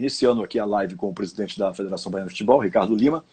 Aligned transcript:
iniciando 0.00 0.42
aqui 0.42 0.58
a 0.58 0.64
live 0.64 0.96
com 0.96 1.08
o 1.08 1.14
presidente 1.14 1.58
da 1.58 1.72
Federação 1.72 2.10
Baiana 2.10 2.28
de 2.28 2.32
Futebol, 2.32 2.58
Ricardo 2.58 2.94
Lima, 2.94 3.24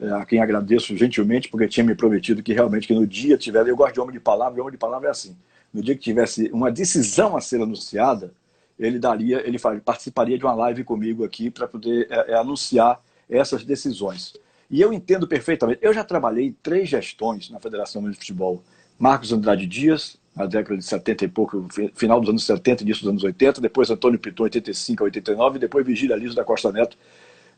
é, 0.00 0.10
a 0.10 0.24
quem 0.24 0.40
agradeço 0.40 0.96
gentilmente, 0.96 1.48
porque 1.48 1.68
tinha 1.68 1.84
me 1.84 1.94
prometido 1.94 2.42
que 2.42 2.52
realmente 2.52 2.86
que 2.86 2.94
no 2.94 3.06
dia 3.06 3.36
tiver, 3.36 3.66
eu 3.66 3.76
gosto 3.76 3.94
de 3.94 4.00
homem 4.00 4.12
de 4.12 4.20
palavra, 4.20 4.58
e 4.58 4.60
homem 4.60 4.72
de 4.72 4.78
palavra 4.78 5.08
é 5.08 5.10
assim, 5.10 5.36
no 5.72 5.82
dia 5.82 5.94
que 5.94 6.00
tivesse 6.00 6.48
uma 6.52 6.70
decisão 6.70 7.36
a 7.36 7.40
ser 7.40 7.60
anunciada, 7.60 8.32
ele 8.78 8.98
daria, 8.98 9.46
ele 9.46 9.58
participaria 9.84 10.38
de 10.38 10.44
uma 10.44 10.54
live 10.54 10.84
comigo 10.84 11.24
aqui 11.24 11.50
para 11.50 11.68
poder 11.68 12.06
é, 12.10 12.32
é, 12.32 12.34
anunciar 12.34 13.00
essas 13.28 13.64
decisões. 13.64 14.34
E 14.70 14.80
eu 14.80 14.92
entendo 14.92 15.28
perfeitamente. 15.28 15.80
Eu 15.82 15.92
já 15.92 16.02
trabalhei 16.02 16.56
três 16.62 16.88
gestões 16.88 17.50
na 17.50 17.60
Federação 17.60 18.08
de 18.10 18.16
Futebol. 18.16 18.62
Marcos 18.98 19.32
Andrade 19.32 19.66
Dias, 19.66 20.18
na 20.34 20.46
década 20.46 20.76
de 20.76 20.84
70 20.84 21.24
e 21.24 21.28
pouco, 21.28 21.66
final 21.94 22.20
dos 22.20 22.30
anos 22.30 22.44
70 22.44 22.82
início 22.82 23.02
dos 23.02 23.10
anos 23.10 23.24
80, 23.24 23.60
depois 23.60 23.90
Antônio 23.90 24.18
Piton, 24.18 24.44
85 24.44 25.02
a 25.02 25.06
89, 25.06 25.56
e 25.56 25.60
depois 25.60 25.86
Vigília 25.86 26.16
Liso 26.16 26.34
da 26.34 26.44
Costa 26.44 26.72
Neto, 26.72 26.96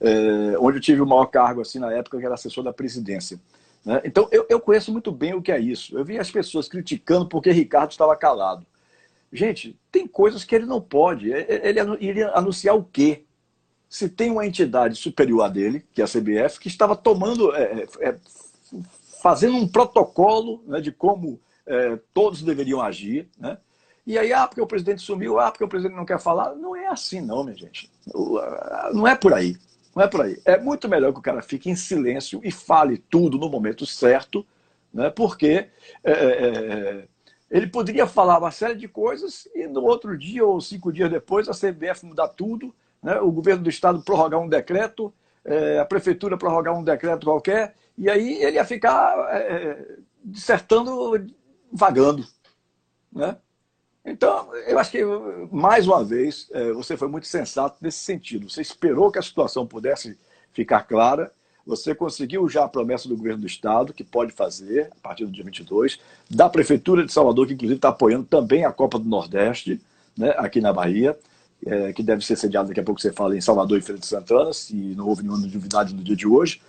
é, 0.01 0.59
onde 0.59 0.79
eu 0.79 0.81
tive 0.81 1.01
o 1.01 1.07
maior 1.07 1.27
cargo 1.27 1.61
assim 1.61 1.79
na 1.79 1.93
época, 1.93 2.19
que 2.19 2.25
era 2.25 2.35
assessor 2.35 2.65
da 2.65 2.73
presidência. 2.73 3.39
Né? 3.85 4.01
Então, 4.05 4.29
eu, 4.33 4.47
eu 4.49 4.59
conheço 4.59 4.91
muito 4.91 5.13
bem 5.13 5.35
o 5.35 5.43
que 5.43 5.53
é 5.53 5.59
isso. 5.59 5.97
Eu 5.97 6.05
vi 6.05 6.19
as 6.19 6.31
pessoas 6.31 6.69
criticando 6.69 7.29
porque 7.29 7.51
Ricardo 7.51 7.91
estava 7.91 8.17
calado. 8.17 8.67
Gente, 9.33 9.77
tem 9.91 10.07
coisas 10.07 10.45
que 10.45 10.55
ele 10.55 10.67
não 10.67 10.81
pode. 10.81 11.31
Ele 11.31 11.81
iria 12.01 12.31
anunciar 12.31 12.77
o 12.77 12.85
quê? 12.85 13.25
Se 13.89 14.09
tem 14.09 14.31
uma 14.31 14.47
entidade 14.47 14.97
superior 14.97 15.43
a 15.43 15.49
dele, 15.49 15.85
que 15.93 16.01
é 16.01 16.05
a 16.05 16.09
CBF, 16.09 16.59
que 16.59 16.69
estava 16.69 16.97
tomando, 16.97 17.55
é, 17.55 17.63
é, 18.01 18.09
é, 18.09 18.17
fazendo 19.23 19.57
um 19.57 19.69
protocolo 19.69 20.63
né, 20.67 20.81
de 20.81 20.91
como 20.91 21.41
é, 21.67 21.99
todos 22.13 22.43
deveriam 22.43 22.81
agir, 22.81 23.29
né? 23.39 23.59
E 24.07 24.19
aí, 24.19 24.33
ah, 24.33 24.47
porque 24.47 24.61
o 24.61 24.67
presidente 24.67 25.01
sumiu, 25.01 25.39
ah, 25.39 25.51
porque 25.51 25.65
o 25.65 25.69
presidente 25.69 25.97
não 25.97 26.05
quer 26.05 26.21
falar. 26.21 26.55
Não 26.55 26.77
é 26.77 26.89
assim, 26.89 27.21
não, 27.21 27.43
minha 27.43 27.57
gente. 27.57 27.91
Não 28.93 29.09
é 29.09 29.17
por 29.17 29.33
aí. 29.33 29.57
Não 29.97 30.03
é 30.03 30.09
por 30.09 30.23
aí. 30.23 30.41
É 30.45 30.59
muito 30.59 30.89
melhor 30.89 31.13
que 31.13 31.21
o 31.21 31.23
cara 31.23 31.41
fique 31.41 31.71
em 31.71 31.77
silêncio 31.77 32.41
e 32.45 32.51
fale 32.51 32.99
tudo 32.99 33.39
no 33.39 33.49
momento 33.49 33.87
certo, 33.87 34.45
né? 34.93 35.09
porque 35.09 35.69
é, 36.03 36.13
é, 36.13 37.09
ele 37.51 37.67
poderia 37.69 38.07
falar 38.07 38.39
uma 38.39 38.51
série 38.51 38.75
de 38.75 38.89
coisas 38.89 39.49
e 39.55 39.67
no 39.67 39.83
outro 39.83 40.19
dia 40.19 40.45
ou 40.45 40.61
cinco 40.61 40.93
dias 40.93 41.11
depois 41.11 41.49
a 41.49 41.53
CBF 41.53 42.05
mudar 42.05 42.29
tudo, 42.29 42.75
né? 43.03 43.21
o 43.21 43.31
governo 43.31 43.63
do 43.63 43.71
estado 43.71 44.03
prorrogar 44.03 44.41
um 44.41 44.49
decreto, 44.49 45.15
é, 45.45 45.79
a 45.79 45.85
prefeitura 45.85 46.37
prorrogar 46.37 46.77
um 46.77 46.83
decreto 46.83 47.25
qualquer, 47.25 47.75
e 47.97 48.11
aí 48.11 48.43
ele 48.43 48.57
ia 48.57 48.65
ficar 48.65 49.29
é, 49.31 49.39
é, 49.39 49.97
dissertando, 50.25 51.25
vagando. 51.75 52.25
Né? 53.13 53.37
Então, 54.05 54.55
eu 54.67 54.79
acho 54.79 54.91
que, 54.91 55.03
mais 55.51 55.87
uma 55.87 56.05
vez, 56.05 56.49
é, 56.53 56.73
você 56.73 56.97
foi 56.97 57.09
muito 57.09 57.27
sensato 57.27 57.77
nesse 57.81 57.99
sentido. 57.99 58.49
Você 58.49 58.63
esperou 58.63 59.11
que 59.11 59.19
a 59.19 59.23
situação 59.23 59.67
pudesse 59.67 60.17
ficar 60.53 60.83
clara 60.83 61.33
você 61.67 61.95
conseguiu 61.95 62.49
já 62.49 62.65
a 62.65 62.69
promessa 62.69 63.09
do 63.09 63.17
governo 63.17 63.41
do 63.41 63.47
Estado, 63.47 63.93
que 63.93 64.05
pode 64.05 64.33
fazer, 64.33 64.91
a 64.93 65.03
partir 65.03 65.25
do 65.25 65.33
dia 65.33 65.45
22, 65.45 65.99
da 66.31 66.49
Prefeitura 66.49 67.05
de 67.05 67.13
Salvador, 67.13 67.47
que 67.47 67.55
inclusive 67.55 67.79
está 67.79 67.89
apoiando 67.89 68.27
também 68.27 68.65
a 68.65 68.73
Copa 68.73 68.99
do 68.99 69.09
Nordeste, 69.09 69.81
né, 70.17 70.35
aqui 70.37 70.61
na 70.61 70.73
Bahia, 70.73 71.19
é, 71.65 71.93
que 71.95 72.03
deve 72.03 72.25
ser 72.25 72.37
sediada 72.37 72.69
daqui 72.69 72.81
a 72.81 72.83
pouco, 72.83 73.01
você 73.01 73.13
fala, 73.13 73.37
em 73.37 73.41
Salvador 73.41 73.79
e 73.79 73.83
Feira 73.83 73.99
de 73.99 74.07
Santana, 74.07 74.53
se 74.53 74.75
não 74.75 75.07
houve 75.07 75.23
nenhuma 75.23 75.41
novidade 75.41 75.95
no 75.95 76.03
dia 76.03 76.15
de 76.15 76.27
hoje. 76.27 76.61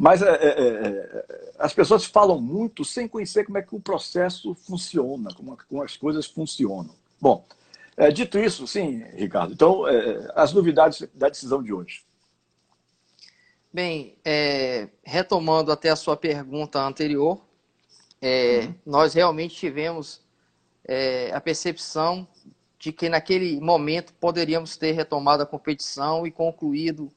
Mas 0.00 0.22
é, 0.22 0.30
é, 0.30 0.48
é, 0.48 1.24
as 1.58 1.74
pessoas 1.74 2.06
falam 2.06 2.40
muito 2.40 2.86
sem 2.86 3.06
conhecer 3.06 3.44
como 3.44 3.58
é 3.58 3.62
que 3.62 3.76
o 3.76 3.80
processo 3.80 4.54
funciona, 4.54 5.28
como, 5.34 5.58
como 5.68 5.82
as 5.82 5.94
coisas 5.94 6.24
funcionam. 6.24 6.94
Bom, 7.20 7.44
é, 7.98 8.10
dito 8.10 8.38
isso, 8.38 8.66
sim, 8.66 9.04
Ricardo, 9.12 9.52
então, 9.52 9.86
é, 9.86 10.32
as 10.34 10.54
novidades 10.54 11.06
da 11.12 11.28
decisão 11.28 11.62
de 11.62 11.70
hoje. 11.70 12.02
Bem, 13.70 14.16
é, 14.24 14.88
retomando 15.04 15.70
até 15.70 15.90
a 15.90 15.96
sua 15.96 16.16
pergunta 16.16 16.80
anterior, 16.80 17.38
é, 18.22 18.60
uhum. 18.60 18.74
nós 18.86 19.12
realmente 19.12 19.54
tivemos 19.54 20.22
é, 20.82 21.30
a 21.34 21.42
percepção 21.42 22.26
de 22.78 22.90
que 22.90 23.10
naquele 23.10 23.60
momento 23.60 24.14
poderíamos 24.14 24.78
ter 24.78 24.92
retomado 24.92 25.42
a 25.42 25.46
competição 25.46 26.26
e 26.26 26.30
concluído 26.30 27.12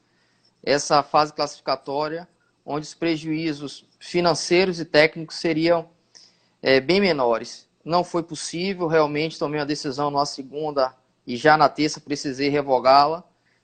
essa 0.61 1.01
fase 1.01 1.31
classificatória, 1.31 2.27
onde 2.65 2.85
os 2.85 2.93
prejuízos 2.93 3.85
financeiros 3.99 4.79
e 4.79 4.85
técnicos 4.85 5.37
seriam 5.37 5.89
é, 6.61 6.79
bem 6.79 7.01
menores. 7.01 7.67
Não 7.83 8.03
foi 8.03 8.23
possível, 8.23 8.87
realmente 8.87 9.37
tomei 9.37 9.59
uma 9.59 9.65
decisão 9.65 10.09
na 10.09 10.25
segunda 10.25 10.95
e 11.27 11.35
já 11.35 11.57
na 11.57 11.67
terça 11.67 11.99
precisei 11.99 12.49
revogá-la 12.49 13.23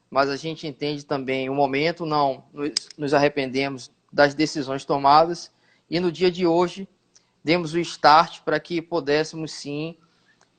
mas 0.10 0.30
a 0.30 0.36
gente 0.36 0.66
entende 0.66 1.06
também 1.06 1.50
o 1.50 1.56
momento, 1.56 2.06
não 2.06 2.44
nos 2.98 3.14
arrependemos 3.14 3.92
das 4.12 4.34
decisões 4.34 4.84
tomadas 4.84 5.52
e 5.90 6.00
no 6.00 6.12
dia 6.12 6.32
de 6.32 6.48
hoje 6.48 6.88
demos 7.44 7.74
o 7.74 7.80
start 7.80 8.42
para 8.42 8.60
que 8.60 8.82
pudéssemos 8.82 9.52
sim, 9.52 9.96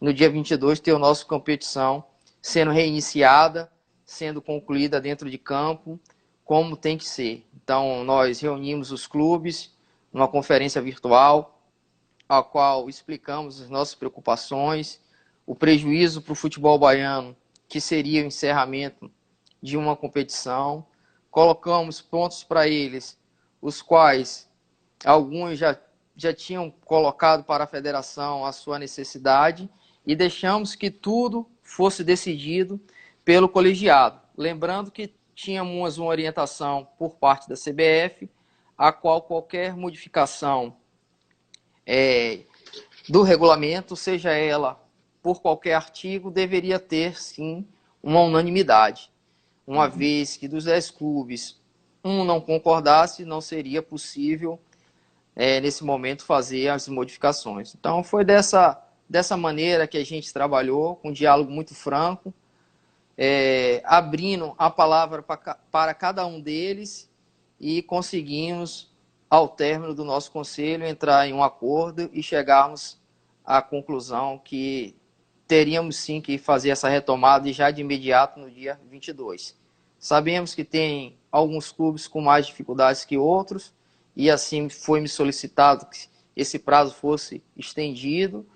no 0.00 0.14
dia 0.14 0.30
22, 0.30 0.80
ter 0.80 0.94
a 0.94 0.98
nossa 0.98 1.24
competição 1.24 2.04
sendo 2.40 2.70
reiniciada, 2.70 3.70
sendo 4.04 4.40
concluída 4.40 5.00
dentro 5.00 5.28
de 5.28 5.36
campo, 5.36 6.00
como 6.50 6.76
tem 6.76 6.98
que 6.98 7.08
ser. 7.08 7.46
Então, 7.54 8.02
nós 8.02 8.40
reunimos 8.40 8.90
os 8.90 9.06
clubes 9.06 9.72
numa 10.12 10.26
conferência 10.26 10.82
virtual, 10.82 11.62
a 12.28 12.42
qual 12.42 12.88
explicamos 12.88 13.60
as 13.60 13.70
nossas 13.70 13.94
preocupações, 13.94 15.00
o 15.46 15.54
prejuízo 15.54 16.20
para 16.20 16.32
o 16.32 16.34
futebol 16.34 16.76
baiano, 16.76 17.36
que 17.68 17.80
seria 17.80 18.24
o 18.24 18.26
encerramento 18.26 19.08
de 19.62 19.76
uma 19.76 19.94
competição, 19.94 20.84
colocamos 21.30 22.00
pontos 22.00 22.42
para 22.42 22.66
eles, 22.66 23.16
os 23.62 23.80
quais 23.80 24.50
alguns 25.04 25.56
já, 25.56 25.78
já 26.16 26.34
tinham 26.34 26.68
colocado 26.84 27.44
para 27.44 27.62
a 27.62 27.68
federação 27.68 28.44
a 28.44 28.50
sua 28.50 28.76
necessidade 28.76 29.70
e 30.04 30.16
deixamos 30.16 30.74
que 30.74 30.90
tudo 30.90 31.48
fosse 31.62 32.02
decidido 32.02 32.80
pelo 33.24 33.48
colegiado. 33.48 34.20
Lembrando 34.36 34.90
que 34.90 35.14
tínhamos 35.40 35.98
uma 35.98 36.08
orientação 36.08 36.88
por 36.98 37.16
parte 37.16 37.48
da 37.48 37.54
CBF, 37.54 38.28
a 38.76 38.92
qual 38.92 39.22
qualquer 39.22 39.76
modificação 39.76 40.76
é, 41.86 42.40
do 43.08 43.22
regulamento, 43.22 43.96
seja 43.96 44.32
ela 44.32 44.80
por 45.22 45.40
qualquer 45.40 45.74
artigo, 45.74 46.30
deveria 46.30 46.78
ter 46.78 47.20
sim 47.20 47.66
uma 48.02 48.20
unanimidade 48.20 49.10
uma 49.70 49.84
uhum. 49.84 49.90
vez 49.90 50.36
que 50.36 50.48
dos 50.48 50.64
10 50.64 50.90
clubes 50.90 51.60
um 52.02 52.24
não 52.24 52.40
concordasse, 52.40 53.24
não 53.24 53.40
seria 53.40 53.80
possível 53.80 54.58
é, 55.36 55.60
nesse 55.60 55.84
momento 55.84 56.24
fazer 56.24 56.68
as 56.68 56.88
modificações. 56.88 57.74
Então 57.78 58.02
foi 58.02 58.24
dessa, 58.24 58.82
dessa 59.08 59.36
maneira 59.36 59.86
que 59.86 59.96
a 59.96 60.04
gente 60.04 60.32
trabalhou, 60.32 60.96
com 60.96 61.10
um 61.10 61.12
diálogo 61.12 61.52
muito 61.52 61.72
franco, 61.72 62.34
é, 63.22 63.82
abrindo 63.84 64.54
a 64.56 64.70
palavra 64.70 65.22
para, 65.22 65.92
cada 65.92 66.24
um 66.24 66.40
deles 66.40 67.06
e 67.60 67.82
conseguimos, 67.82 68.90
ao 69.28 69.46
término 69.46 69.94
do 69.94 70.04
nosso 70.04 70.32
conselho, 70.32 70.86
entrar 70.86 71.28
em 71.28 71.34
um 71.34 71.44
acordo 71.44 72.08
e 72.14 72.22
chegarmos 72.22 72.98
à 73.44 73.60
conclusão 73.60 74.40
que 74.42 74.96
teríamos 75.46 75.96
sim 75.96 76.18
que 76.18 76.38
fazer 76.38 76.70
essa 76.70 76.88
retomada 76.88 77.46
e 77.46 77.52
já 77.52 77.70
de 77.70 77.82
imediato 77.82 78.40
no 78.40 78.50
dia 78.50 78.80
22. 78.90 79.54
Sabemos 79.98 80.54
que 80.54 80.64
tem 80.64 81.18
alguns 81.30 81.70
clubes 81.70 82.08
com 82.08 82.22
mais 82.22 82.46
dificuldades 82.46 83.04
que 83.04 83.18
outros, 83.18 83.74
e 84.16 84.30
assim 84.30 84.70
foi 84.70 84.98
me 84.98 85.08
solicitado 85.08 85.84
que 85.84 86.08
esse 86.34 86.58
prazo 86.58 86.94
fosse 86.94 87.42
estendido, 87.54 88.46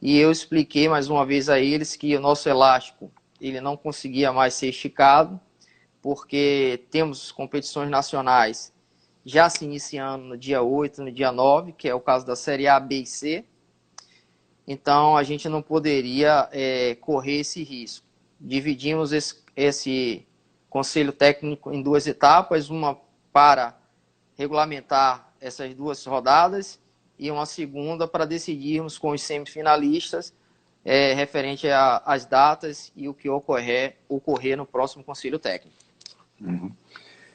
e 0.00 0.16
eu 0.16 0.32
expliquei 0.32 0.88
mais 0.88 1.10
uma 1.10 1.26
vez 1.26 1.50
a 1.50 1.60
eles 1.60 1.94
que 1.94 2.16
o 2.16 2.20
nosso 2.20 2.48
elástico 2.48 3.12
ele 3.40 3.60
não 3.60 3.76
conseguia 3.76 4.32
mais 4.32 4.54
ser 4.54 4.68
esticado, 4.68 5.40
porque 6.02 6.84
temos 6.90 7.32
competições 7.32 7.90
nacionais 7.90 8.72
já 9.24 9.50
se 9.50 9.64
iniciando 9.64 10.24
no 10.24 10.38
dia 10.38 10.62
8, 10.62 11.02
no 11.02 11.12
dia 11.12 11.30
9, 11.30 11.72
que 11.72 11.88
é 11.88 11.94
o 11.94 12.00
caso 12.00 12.26
da 12.26 12.34
Série 12.34 12.66
A, 12.66 12.80
B 12.80 13.00
e 13.00 13.06
C. 13.06 13.44
Então, 14.66 15.16
a 15.16 15.22
gente 15.22 15.48
não 15.48 15.60
poderia 15.60 16.48
é, 16.50 16.94
correr 16.94 17.40
esse 17.40 17.62
risco. 17.62 18.06
Dividimos 18.40 19.12
esse, 19.12 19.42
esse 19.54 20.26
conselho 20.70 21.12
técnico 21.12 21.72
em 21.72 21.82
duas 21.82 22.06
etapas, 22.06 22.70
uma 22.70 22.98
para 23.32 23.78
regulamentar 24.36 25.32
essas 25.40 25.74
duas 25.74 26.04
rodadas 26.04 26.80
e 27.18 27.30
uma 27.30 27.46
segunda 27.46 28.06
para 28.06 28.24
decidirmos 28.24 28.96
com 28.96 29.10
os 29.10 29.22
semifinalistas 29.22 30.32
é, 30.90 31.12
referente 31.12 31.68
às 31.68 32.24
datas 32.24 32.90
e 32.96 33.10
o 33.10 33.12
que 33.12 33.28
ocorrer, 33.28 33.96
ocorrer 34.08 34.56
no 34.56 34.64
próximo 34.64 35.04
conselho 35.04 35.38
técnico. 35.38 35.76
Uhum. 36.40 36.72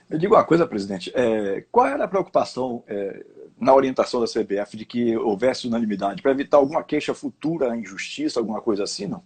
Eu 0.09 0.17
digo 0.17 0.33
uma 0.33 0.43
coisa, 0.43 0.65
presidente, 0.65 1.11
é, 1.13 1.63
qual 1.71 1.85
era 1.85 2.05
a 2.05 2.07
preocupação 2.07 2.83
é, 2.87 3.23
na 3.59 3.75
orientação 3.75 4.19
da 4.19 4.25
CBF 4.25 4.75
de 4.75 4.85
que 4.87 5.15
houvesse 5.15 5.67
unanimidade 5.67 6.19
para 6.23 6.31
evitar 6.31 6.57
alguma 6.57 6.83
queixa 6.83 7.13
futura, 7.13 7.77
injustiça, 7.77 8.39
alguma 8.39 8.59
coisa 8.59 8.85
assim, 8.85 9.05
não? 9.05 9.21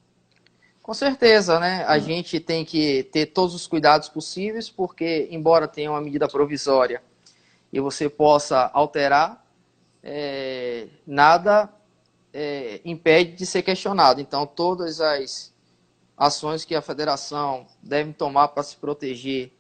Com 0.84 0.94
certeza, 0.94 1.58
né? 1.58 1.86
A 1.88 1.96
hum. 1.96 2.00
gente 2.02 2.38
tem 2.42 2.66
que 2.66 3.04
ter 3.04 3.28
todos 3.28 3.56
os 3.56 3.66
cuidados 3.66 4.10
possíveis, 4.10 4.70
porque, 4.70 5.30
embora 5.32 5.70
tenha 5.70 5.90
uma 5.90 6.02
medida 6.02 6.28
provisória 6.28 7.02
e 7.72 7.80
você 7.80 8.10
possa 8.10 8.70
alterar, 8.74 9.42
é, 10.04 10.88
nada 11.06 11.70
é, 12.40 12.80
impede 12.86 13.36
de 13.36 13.48
ser 13.48 13.64
questionado. 13.64 14.22
Então, 14.22 14.46
todas 14.46 15.02
as 15.02 15.52
ações 16.16 16.64
que 16.64 16.76
a 16.76 16.84
federação 16.84 17.66
deve 17.82 18.14
tomar 18.14 18.50
para 18.50 18.62
se 18.62 18.78
proteger 18.78 19.52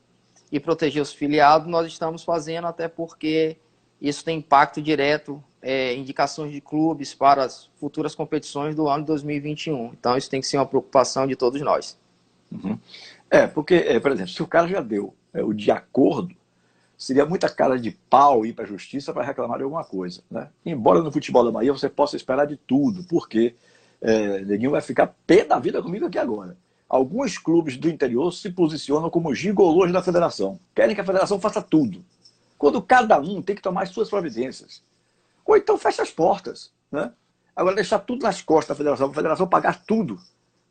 e 0.52 0.60
proteger 0.60 1.02
os 1.02 1.12
filiados, 1.12 1.68
nós 1.68 1.88
estamos 1.88 2.24
fazendo, 2.24 2.68
até 2.68 2.88
porque 2.88 3.58
isso 4.00 4.24
tem 4.24 4.38
impacto 4.38 4.80
direto, 4.80 5.44
é, 5.60 5.96
indicações 5.96 6.52
de 6.52 6.62
clubes 6.62 7.16
para 7.16 7.46
as 7.46 7.68
futuras 7.80 8.14
competições 8.14 8.76
do 8.76 8.88
ano 8.88 9.04
2021. 9.04 9.94
Então, 10.00 10.16
isso 10.16 10.30
tem 10.30 10.40
que 10.40 10.46
ser 10.46 10.58
uma 10.58 10.66
preocupação 10.68 11.26
de 11.26 11.36
todos 11.36 11.60
nós. 11.62 11.98
Uhum. 12.52 12.78
É, 13.28 13.48
porque, 13.48 13.74
é, 13.74 14.00
por 14.00 14.12
exemplo, 14.12 14.32
se 14.32 14.44
o 14.44 14.48
cara 14.48 14.68
já 14.68 14.82
deu 14.82 15.16
é, 15.34 15.44
o 15.44 15.52
de 15.52 15.72
acordo, 15.72 16.36
seria 16.98 17.26
muita 17.26 17.48
cara 17.48 17.80
de 17.80 17.92
pau 17.92 18.46
ir 18.46 18.54
para 18.54 18.66
a 18.66 18.68
justiça 18.68 19.14
para 19.14 19.24
reclamar 19.24 19.58
de 19.58 19.64
alguma 19.64 19.84
coisa. 19.84 20.22
Né? 20.30 20.50
Embora 20.66 21.02
no 21.02 21.12
futebol 21.12 21.44
da 21.44 21.52
Bahia 21.52 21.72
você 21.72 21.88
possa 21.88 22.16
esperar 22.16 22.46
de 22.46 22.58
tudo, 22.58 23.04
porque 23.04 23.56
é, 24.02 24.40
Neguinho 24.40 24.72
vai 24.72 24.82
ficar 24.82 25.16
pé 25.28 25.46
da 25.46 25.60
vida 25.60 25.82
comigo 25.82 26.08
aqui 26.08 26.18
agora. 26.18 26.58
Alguns 26.90 27.38
clubes 27.38 27.78
do 27.78 27.90
interior 27.90 28.32
se 28.32 28.50
posicionam 28.50 29.10
como 29.10 29.36
gigolôs 29.36 29.92
da 29.92 30.02
federação. 30.02 30.60
Querem 30.74 30.96
que 30.96 31.02
a 31.02 31.06
federação 31.06 31.40
faça 31.40 31.62
tudo. 31.62 32.04
Quando 32.58 32.82
cada 32.82 33.20
um 33.20 33.42
tem 33.42 33.56
que 33.56 33.62
tomar 33.62 33.84
as 33.84 33.90
suas 33.90 34.10
providências. 34.10 34.82
Ou 35.46 35.56
então 35.56 35.78
fecha 35.78 36.02
as 36.02 36.10
portas. 36.10 36.72
Né? 36.92 37.12
Agora, 37.56 37.76
deixar 37.76 38.00
tudo 38.00 38.24
nas 38.24 38.42
costas 38.42 38.70
da 38.70 38.76
federação, 38.76 39.10
a 39.10 39.14
federação 39.14 39.48
pagar 39.48 39.84
tudo 39.86 40.18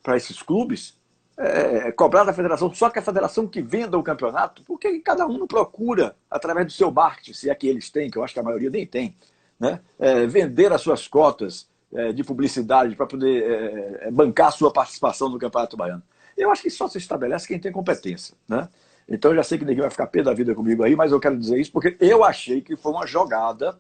para 0.02 0.16
esses 0.16 0.42
clubes, 0.42 0.94
é, 1.36 1.92
cobrar 1.92 2.24
da 2.24 2.32
federação 2.32 2.72
só 2.72 2.88
que 2.88 2.98
a 2.98 3.02
federação 3.02 3.46
que 3.46 3.60
venda 3.60 3.98
o 3.98 4.02
campeonato, 4.02 4.62
porque 4.64 5.00
cada 5.00 5.26
um 5.26 5.46
procura, 5.46 6.16
através 6.30 6.66
do 6.66 6.72
seu 6.72 6.90
marketing, 6.90 7.34
se 7.34 7.50
é 7.50 7.54
que 7.54 7.68
eles 7.68 7.90
têm, 7.90 8.10
que 8.10 8.16
eu 8.16 8.24
acho 8.24 8.32
que 8.32 8.40
a 8.40 8.42
maioria 8.42 8.70
nem 8.70 8.86
tem, 8.86 9.16
né? 9.58 9.80
É, 9.98 10.26
vender 10.26 10.72
as 10.72 10.80
suas 10.80 11.06
cotas 11.06 11.68
é, 11.92 12.12
de 12.12 12.24
publicidade 12.24 12.94
para 12.96 13.06
poder 13.06 13.42
é, 13.42 14.08
é, 14.08 14.10
bancar 14.10 14.48
a 14.48 14.52
sua 14.52 14.72
participação 14.72 15.28
no 15.28 15.38
Campeonato 15.38 15.76
Baiano. 15.76 16.02
Eu 16.36 16.50
acho 16.50 16.62
que 16.62 16.70
só 16.70 16.88
se 16.88 16.98
estabelece 16.98 17.46
quem 17.46 17.58
tem 17.58 17.72
competência. 17.72 18.34
Né? 18.48 18.68
Então 19.08 19.30
eu 19.30 19.36
já 19.36 19.42
sei 19.42 19.58
que 19.58 19.64
ninguém 19.64 19.82
vai 19.82 19.90
ficar 19.90 20.06
pé 20.06 20.22
da 20.22 20.34
vida 20.34 20.54
comigo 20.54 20.82
aí, 20.82 20.96
mas 20.96 21.12
eu 21.12 21.20
quero 21.20 21.38
dizer 21.38 21.58
isso 21.58 21.72
porque 21.72 21.96
eu 22.00 22.24
achei 22.24 22.60
que 22.60 22.76
foi 22.76 22.92
uma 22.92 23.06
jogada 23.06 23.78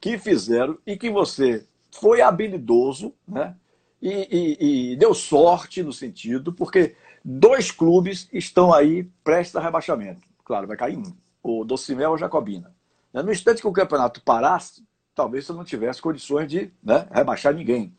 que 0.00 0.18
fizeram 0.18 0.78
e 0.86 0.96
que 0.96 1.10
você 1.10 1.66
foi 1.90 2.20
habilidoso, 2.20 3.12
né? 3.26 3.56
E, 4.00 4.10
e, 4.10 4.92
e 4.92 4.96
deu 4.96 5.14
sorte 5.14 5.82
no 5.82 5.92
sentido, 5.92 6.52
porque 6.52 6.94
dois 7.24 7.70
clubes 7.70 8.28
estão 8.32 8.72
aí 8.72 9.04
prestes 9.24 9.56
a 9.56 9.60
rebaixamento. 9.60 10.26
Claro, 10.44 10.66
vai 10.66 10.76
cair 10.76 10.96
um, 10.96 11.12
o 11.42 11.64
Docimel 11.64 12.10
ou 12.10 12.14
a 12.14 12.18
Jacobina. 12.18 12.74
Né, 13.12 13.22
no 13.22 13.32
instante 13.32 13.60
que 13.60 13.66
o 13.66 13.72
campeonato 13.72 14.22
parasse, 14.22 14.84
talvez 15.14 15.46
você 15.46 15.52
não 15.52 15.64
tivesse 15.64 16.00
condições 16.00 16.48
de 16.48 16.72
né, 16.82 17.06
rebaixar 17.10 17.54
ninguém. 17.54 17.94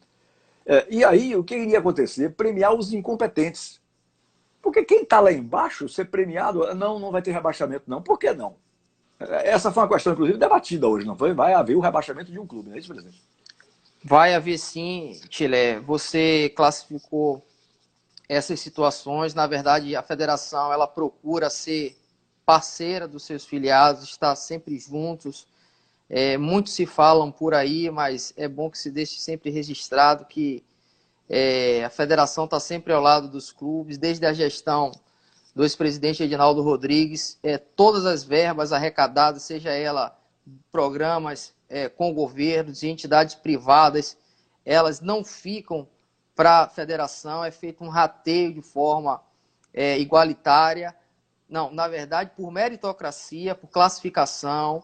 É, 0.65 0.85
e 0.89 1.03
aí, 1.03 1.35
o 1.35 1.43
que 1.43 1.57
iria 1.57 1.79
acontecer? 1.79 2.29
Premiar 2.35 2.73
os 2.73 2.93
incompetentes. 2.93 3.81
Porque 4.61 4.83
quem 4.83 5.01
está 5.03 5.19
lá 5.19 5.31
embaixo, 5.31 5.89
ser 5.89 6.05
premiado, 6.05 6.75
não, 6.75 6.99
não 6.99 7.11
vai 7.11 7.21
ter 7.21 7.31
rebaixamento, 7.31 7.85
não. 7.87 8.01
Por 8.01 8.19
que 8.19 8.31
não? 8.33 8.55
É, 9.19 9.49
essa 9.49 9.71
foi 9.71 9.83
uma 9.83 9.89
questão, 9.89 10.13
inclusive, 10.13 10.37
debatida 10.37 10.87
hoje, 10.87 11.05
não 11.05 11.15
foi? 11.15 11.33
Vai 11.33 11.53
haver 11.53 11.75
o 11.75 11.79
rebaixamento 11.79 12.31
de 12.31 12.39
um 12.39 12.45
clube, 12.45 12.69
não 12.69 12.75
é 12.75 12.79
isso, 12.79 12.87
presidente? 12.87 13.19
Vai 14.03 14.33
haver 14.33 14.57
sim, 14.57 15.19
Tilé. 15.27 15.79
Você 15.81 16.53
classificou 16.55 17.45
essas 18.29 18.59
situações. 18.59 19.33
Na 19.33 19.45
verdade, 19.45 19.95
a 19.95 20.01
federação 20.01 20.71
ela 20.71 20.87
procura 20.87 21.49
ser 21.49 21.97
parceira 22.45 23.07
dos 23.07 23.23
seus 23.23 23.45
filiados, 23.45 24.03
estar 24.03 24.35
sempre 24.35 24.79
juntos. 24.79 25.47
É, 26.09 26.37
muitos 26.37 26.73
se 26.73 26.85
falam 26.85 27.31
por 27.31 27.53
aí, 27.53 27.91
mas 27.91 28.33
é 28.37 28.47
bom 28.47 28.69
que 28.69 28.77
se 28.77 28.89
deixe 28.89 29.19
sempre 29.19 29.51
registrado 29.51 30.25
que 30.25 30.63
é, 31.29 31.83
a 31.83 31.89
federação 31.89 32.45
está 32.45 32.59
sempre 32.59 32.91
ao 32.91 33.01
lado 33.01 33.27
dos 33.27 33.51
clubes, 33.51 33.97
desde 33.97 34.25
a 34.25 34.33
gestão 34.33 34.91
do 35.53 35.63
ex-presidente 35.63 36.23
Edinaldo 36.23 36.63
Rodrigues, 36.63 37.37
é, 37.43 37.57
todas 37.57 38.05
as 38.05 38.23
verbas 38.23 38.71
arrecadadas, 38.71 39.43
seja 39.43 39.71
ela 39.71 40.19
programas 40.71 41.53
é, 41.69 41.87
com 41.87 42.13
governos 42.13 42.83
e 42.83 42.87
entidades 42.87 43.35
privadas, 43.35 44.17
elas 44.65 45.01
não 45.01 45.23
ficam 45.23 45.87
para 46.35 46.61
a 46.61 46.69
federação, 46.69 47.43
é 47.43 47.51
feito 47.51 47.83
um 47.83 47.89
rateio 47.89 48.53
de 48.53 48.61
forma 48.61 49.21
é, 49.73 49.99
igualitária. 49.99 50.95
Não, 51.49 51.71
na 51.71 51.87
verdade, 51.87 52.31
por 52.35 52.51
meritocracia, 52.51 53.55
por 53.55 53.67
classificação, 53.67 54.83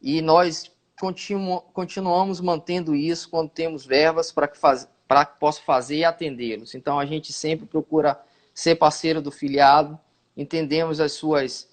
e 0.00 0.20
nós 0.20 0.70
continu 0.98 1.60
continuamos 1.72 2.40
mantendo 2.40 2.94
isso 2.94 3.28
quando 3.28 3.50
temos 3.50 3.84
verbas 3.84 4.32
para 4.32 4.48
que, 4.48 4.56
faz, 4.56 4.84
que 4.84 5.38
possa 5.38 5.60
fazer 5.62 5.96
e 5.96 6.04
atendê-los. 6.04 6.74
Então, 6.74 6.98
a 6.98 7.06
gente 7.06 7.32
sempre 7.32 7.66
procura 7.66 8.20
ser 8.54 8.76
parceiro 8.76 9.20
do 9.20 9.30
filiado, 9.30 9.98
entendemos 10.36 10.98
as 10.98 11.12
suas 11.12 11.68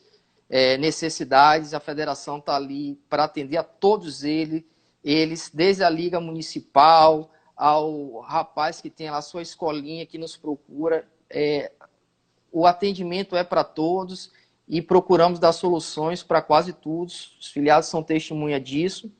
é, 0.55 0.77
necessidades, 0.77 1.73
a 1.73 1.79
federação 1.79 2.37
está 2.37 2.55
ali 2.55 2.93
para 3.09 3.23
atender 3.23 3.57
a 3.57 3.63
todos 3.63 4.23
eles, 4.23 4.63
eles, 5.03 5.49
desde 5.51 5.83
a 5.83 5.89
Liga 5.89 6.19
Municipal 6.19 7.31
ao 7.55 8.19
rapaz 8.19 8.79
que 8.79 8.87
tem 8.87 9.09
lá 9.09 9.19
sua 9.23 9.41
escolinha 9.41 10.05
que 10.05 10.19
nos 10.19 10.37
procura. 10.37 11.07
É, 11.27 11.71
o 12.51 12.67
atendimento 12.67 13.35
é 13.35 13.43
para 13.43 13.63
todos 13.63 14.31
e 14.67 14.79
procuramos 14.79 15.39
dar 15.39 15.53
soluções 15.53 16.21
para 16.21 16.39
quase 16.39 16.71
todos. 16.71 17.35
Os 17.39 17.47
filiados 17.47 17.89
são 17.89 18.03
testemunha 18.03 18.59
disso. 18.59 19.11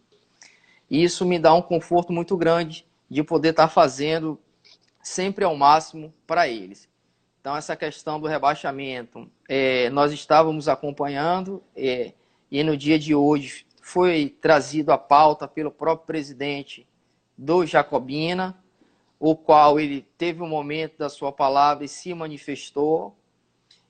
E 0.88 1.03
isso 1.03 1.25
me 1.25 1.39
dá 1.39 1.51
um 1.56 1.63
conforto 1.63 2.13
muito 2.13 2.38
grande 2.38 2.85
de 3.09 3.24
poder 3.24 3.50
estar 3.50 3.63
tá 3.63 3.74
fazendo 3.74 4.39
sempre 5.01 5.44
ao 5.44 5.56
máximo 5.56 6.13
para 6.27 6.47
eles. 6.47 6.88
Então, 7.44 7.57
essa 7.57 7.75
questão 7.75 8.22
do 8.22 8.25
rebaixamento, 8.25 9.30
é, 9.50 9.90
nós 9.90 10.13
estávamos 10.13 10.69
acompanhando 10.69 11.62
é, 11.75 12.13
e 12.50 12.63
no 12.63 12.78
dia 12.78 12.98
de 12.98 13.13
hoje 13.13 13.66
foi 13.81 14.30
trazido 14.30 14.94
à 14.94 14.98
pauta 14.98 15.45
pelo 15.45 15.69
próprio 15.69 16.07
presidente 16.07 16.88
do 17.38 17.66
Jacobina, 17.66 18.57
o 19.19 19.35
qual 19.35 19.78
ele 19.78 20.07
teve 20.18 20.42
um 20.42 20.47
momento 20.47 20.97
da 20.97 21.09
sua 21.09 21.33
palavra 21.33 21.83
e 21.83 21.90
se 21.90 22.14
manifestou. 22.14 23.14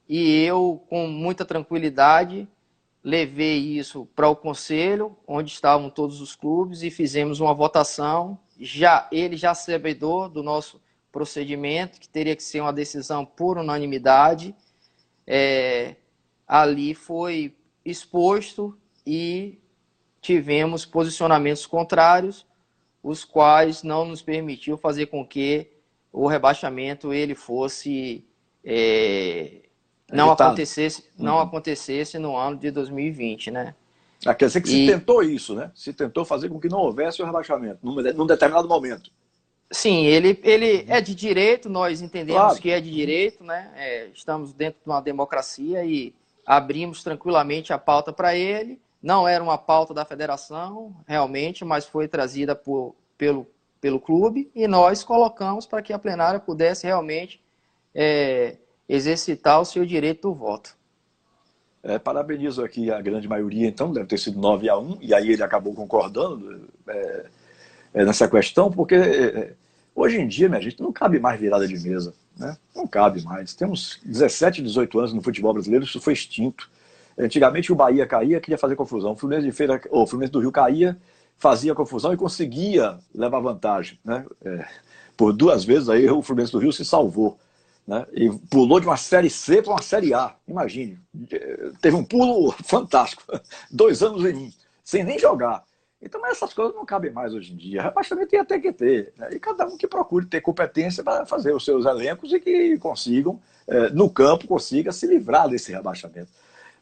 E 0.09 0.43
eu, 0.43 0.83
com 0.89 1.05
muita 1.05 1.45
tranquilidade, 1.45 2.47
levei 3.03 3.59
isso 3.59 4.07
para 4.15 4.27
o 4.27 4.35
conselho, 4.35 5.15
onde 5.27 5.51
estavam 5.51 5.91
todos 5.91 6.21
os 6.21 6.35
clubes, 6.35 6.81
e 6.81 6.89
fizemos 6.89 7.39
uma 7.39 7.53
votação. 7.53 8.39
Já 8.59 9.07
ele 9.11 9.37
já 9.37 9.53
sabedor 9.53 10.27
do 10.27 10.41
nosso 10.41 10.81
procedimento, 11.13 11.99
que 11.99 12.09
teria 12.09 12.35
que 12.35 12.43
ser 12.43 12.59
uma 12.59 12.73
decisão 12.73 13.23
por 13.23 13.59
unanimidade, 13.59 14.53
é, 15.25 15.95
ali 16.45 16.95
foi 16.95 17.55
exposto 17.85 18.75
e 19.05 19.59
tivemos 20.19 20.85
posicionamentos 20.85 21.67
contrários, 21.67 22.45
os 23.01 23.23
quais 23.23 23.83
não 23.83 24.05
nos 24.05 24.21
permitiu 24.21 24.75
fazer 24.75 25.05
com 25.05 25.25
que 25.25 25.69
o 26.11 26.27
rebaixamento 26.27 27.13
ele 27.13 27.35
fosse 27.35 28.25
é, 28.63 29.61
não 30.11 30.31
acontecesse 30.31 31.03
não 31.17 31.35
uhum. 31.35 31.41
acontecesse 31.41 32.17
no 32.17 32.35
ano 32.35 32.57
de 32.57 32.71
2020, 32.71 33.51
né? 33.51 33.75
Ah, 34.25 34.33
quer 34.33 34.47
dizer 34.47 34.61
que 34.61 34.69
e... 34.69 34.85
se 34.85 34.93
tentou 34.93 35.21
isso, 35.21 35.53
né? 35.53 35.69
Se 35.75 35.91
tentou 35.91 36.23
fazer 36.23 36.49
com 36.49 36.59
que 36.59 36.69
não 36.69 36.79
houvesse 36.79 37.21
o 37.21 37.25
rebaixamento 37.25 37.79
num, 37.83 37.95
num 38.13 38.25
determinado 38.25 38.67
momento. 38.67 39.11
Sim, 39.73 40.05
ele, 40.05 40.39
ele 40.43 40.85
é 40.87 41.01
de 41.01 41.15
direito, 41.15 41.67
nós 41.67 41.99
entendemos 41.99 42.41
claro. 42.41 42.61
que 42.61 42.69
é 42.69 42.79
de 42.79 42.91
direito, 42.91 43.43
né? 43.43 43.71
É, 43.75 44.07
estamos 44.13 44.53
dentro 44.53 44.79
de 44.83 44.89
uma 44.89 45.01
democracia 45.01 45.83
e 45.83 46.13
abrimos 46.45 47.03
tranquilamente 47.03 47.73
a 47.73 47.77
pauta 47.79 48.13
para 48.13 48.35
ele. 48.35 48.79
Não 49.01 49.27
era 49.27 49.43
uma 49.43 49.57
pauta 49.57 49.91
da 49.93 50.05
federação, 50.05 50.95
realmente, 51.07 51.65
mas 51.65 51.85
foi 51.85 52.07
trazida 52.07 52.55
por, 52.55 52.95
pelo, 53.17 53.47
pelo 53.81 53.99
clube 53.99 54.51
e 54.53 54.67
nós 54.67 55.03
colocamos 55.03 55.65
para 55.65 55.81
que 55.81 55.91
a 55.91 55.99
plenária 55.99 56.39
pudesse 56.39 56.85
realmente 56.85 57.41
é, 57.95 58.57
exercitar 58.87 59.59
o 59.59 59.65
seu 59.65 59.85
direito 59.85 60.29
do 60.29 60.35
voto. 60.35 60.75
É, 61.81 61.97
parabenizo 61.97 62.63
aqui 62.63 62.91
a 62.91 63.01
grande 63.01 63.27
maioria, 63.27 63.67
então, 63.67 63.91
deve 63.91 64.05
ter 64.05 64.17
sido 64.17 64.39
9 64.39 64.69
a 64.69 64.77
1, 64.77 64.99
e 65.01 65.13
aí 65.13 65.31
ele 65.31 65.43
acabou 65.43 65.73
concordando 65.73 66.69
é, 66.87 67.25
é, 67.93 68.05
nessa 68.05 68.25
questão, 68.29 68.71
porque 68.71 68.95
é, 68.95 69.53
Hoje 69.95 70.19
em 70.19 70.27
dia, 70.27 70.49
minha 70.49 70.61
gente, 70.61 70.81
não 70.81 70.91
cabe 70.91 71.19
mais 71.19 71.39
virada 71.39 71.67
de 71.67 71.77
mesa. 71.79 72.13
Né? 72.37 72.57
Não 72.75 72.87
cabe 72.87 73.21
mais. 73.23 73.53
Temos 73.53 73.99
17, 74.03 74.61
18 74.61 74.99
anos 74.99 75.13
no 75.13 75.21
futebol 75.21 75.53
brasileiro, 75.53 75.85
isso 75.85 76.01
foi 76.01 76.13
extinto. 76.13 76.69
Antigamente 77.17 77.71
o 77.71 77.75
Bahia 77.75 78.07
caía, 78.07 78.39
queria 78.39 78.57
fazer 78.57 78.75
confusão. 78.75 79.11
O 79.11 79.15
Fluminense, 79.15 79.47
de 79.47 79.53
Feira, 79.53 79.79
o 79.91 80.07
Fluminense 80.07 80.31
do 80.31 80.39
Rio 80.39 80.51
caía, 80.51 80.97
fazia 81.37 81.75
confusão 81.75 82.11
e 82.11 82.17
conseguia 82.17 82.97
levar 83.13 83.39
vantagem. 83.39 83.99
Né? 84.03 84.25
É, 84.43 84.65
por 85.15 85.31
duas 85.31 85.63
vezes 85.63 85.89
aí 85.89 86.09
o 86.09 86.21
Fluminense 86.21 86.51
do 86.51 86.59
Rio 86.59 86.73
se 86.73 86.83
salvou. 86.83 87.37
Né? 87.85 88.05
E 88.13 88.31
pulou 88.49 88.79
de 88.79 88.87
uma 88.87 88.97
Série 88.97 89.29
C 89.29 89.61
para 89.61 89.73
uma 89.73 89.81
Série 89.81 90.13
A. 90.13 90.35
Imagine. 90.47 90.99
Teve 91.81 91.95
um 91.95 92.03
pulo 92.03 92.51
fantástico. 92.63 93.23
Dois 93.69 94.01
anos 94.01 94.25
em 94.25 94.51
sem 94.83 95.03
nem 95.03 95.17
jogar. 95.17 95.63
Então, 96.03 96.25
essas 96.25 96.53
coisas 96.53 96.75
não 96.75 96.85
cabem 96.85 97.11
mais 97.11 97.33
hoje 97.33 97.53
em 97.53 97.55
dia. 97.55 97.81
Rebaixamento 97.81 98.35
ia 98.35 98.43
ter 98.43 98.59
que 98.59 98.73
ter. 98.73 99.13
Né? 99.17 99.29
E 99.33 99.39
cada 99.39 99.65
um 99.65 99.77
que 99.77 99.87
procure 99.87 100.25
ter 100.25 100.41
competência 100.41 101.03
para 101.03 101.25
fazer 101.25 101.53
os 101.53 101.63
seus 101.63 101.85
elencos 101.85 102.33
e 102.33 102.39
que 102.39 102.77
consigam, 102.77 103.39
é, 103.67 103.89
no 103.89 104.09
campo, 104.09 104.47
consiga 104.47 104.91
se 104.91 105.07
livrar 105.07 105.47
desse 105.47 105.71
rebaixamento. 105.71 106.27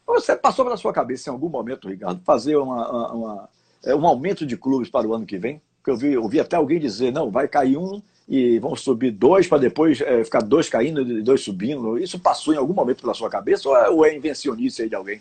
Você 0.04 0.34
passou 0.34 0.64
pela 0.64 0.76
sua 0.76 0.92
cabeça 0.92 1.30
em 1.30 1.32
algum 1.32 1.48
momento, 1.48 1.88
Ricardo, 1.88 2.20
fazer 2.24 2.56
uma, 2.56 2.90
uma, 2.90 3.12
uma, 3.12 3.48
é, 3.84 3.94
um 3.94 4.06
aumento 4.06 4.44
de 4.44 4.56
clubes 4.56 4.90
para 4.90 5.06
o 5.06 5.14
ano 5.14 5.24
que 5.24 5.38
vem? 5.38 5.62
Porque 5.82 6.06
eu 6.16 6.28
vi, 6.28 6.40
até 6.40 6.56
alguém 6.56 6.80
dizer, 6.80 7.12
não, 7.12 7.30
vai 7.30 7.46
cair 7.46 7.76
um 7.76 8.02
e 8.28 8.58
vão 8.58 8.74
subir 8.74 9.10
dois 9.10 9.46
para 9.46 9.58
depois 9.58 10.00
é, 10.00 10.24
ficar 10.24 10.40
dois 10.40 10.68
caindo 10.68 11.00
e 11.00 11.22
dois 11.22 11.42
subindo. 11.42 11.98
Isso 11.98 12.18
passou 12.18 12.52
em 12.54 12.56
algum 12.56 12.74
momento 12.74 13.00
pela 13.00 13.14
sua 13.14 13.30
cabeça 13.30 13.68
ou 13.68 13.76
é, 13.76 13.88
ou 13.88 14.04
é 14.04 14.18
de 14.18 14.94
alguém? 14.94 15.20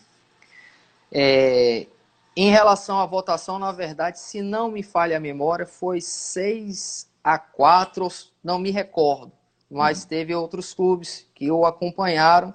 É, 1.12 1.86
em 2.36 2.50
relação 2.50 3.00
à 3.00 3.06
votação, 3.06 3.60
na 3.60 3.72
verdade, 3.72 4.20
se 4.20 4.42
não 4.42 4.72
me 4.72 4.82
falha 4.82 5.18
a 5.18 5.20
memória, 5.20 5.66
foi 5.66 6.00
6 6.00 7.10
a 7.24 7.38
4, 7.38 8.08
não 8.44 8.58
me 8.58 8.72
recordo. 8.72 9.32
Mas 9.70 10.04
uhum. 10.04 10.10
teve 10.10 10.36
outros 10.36 10.74
clubes 10.74 11.28
que 11.36 11.52
o 11.52 11.66
acompanharam 11.66 12.54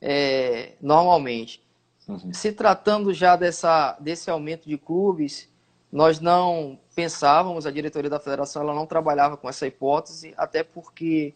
é, 0.00 0.72
normalmente. 0.80 1.62
Uhum. 2.08 2.32
Se 2.32 2.52
tratando 2.52 3.12
já 3.12 3.36
dessa, 3.36 3.96
desse 4.00 4.30
aumento 4.30 4.68
de 4.68 4.76
clubes, 4.76 5.48
nós 5.90 6.20
não 6.20 6.78
pensávamos, 6.94 7.66
a 7.66 7.70
diretoria 7.70 8.10
da 8.10 8.20
federação 8.20 8.62
ela 8.62 8.74
não 8.74 8.86
trabalhava 8.86 9.36
com 9.36 9.48
essa 9.48 9.66
hipótese, 9.66 10.34
até 10.36 10.62
porque 10.62 11.34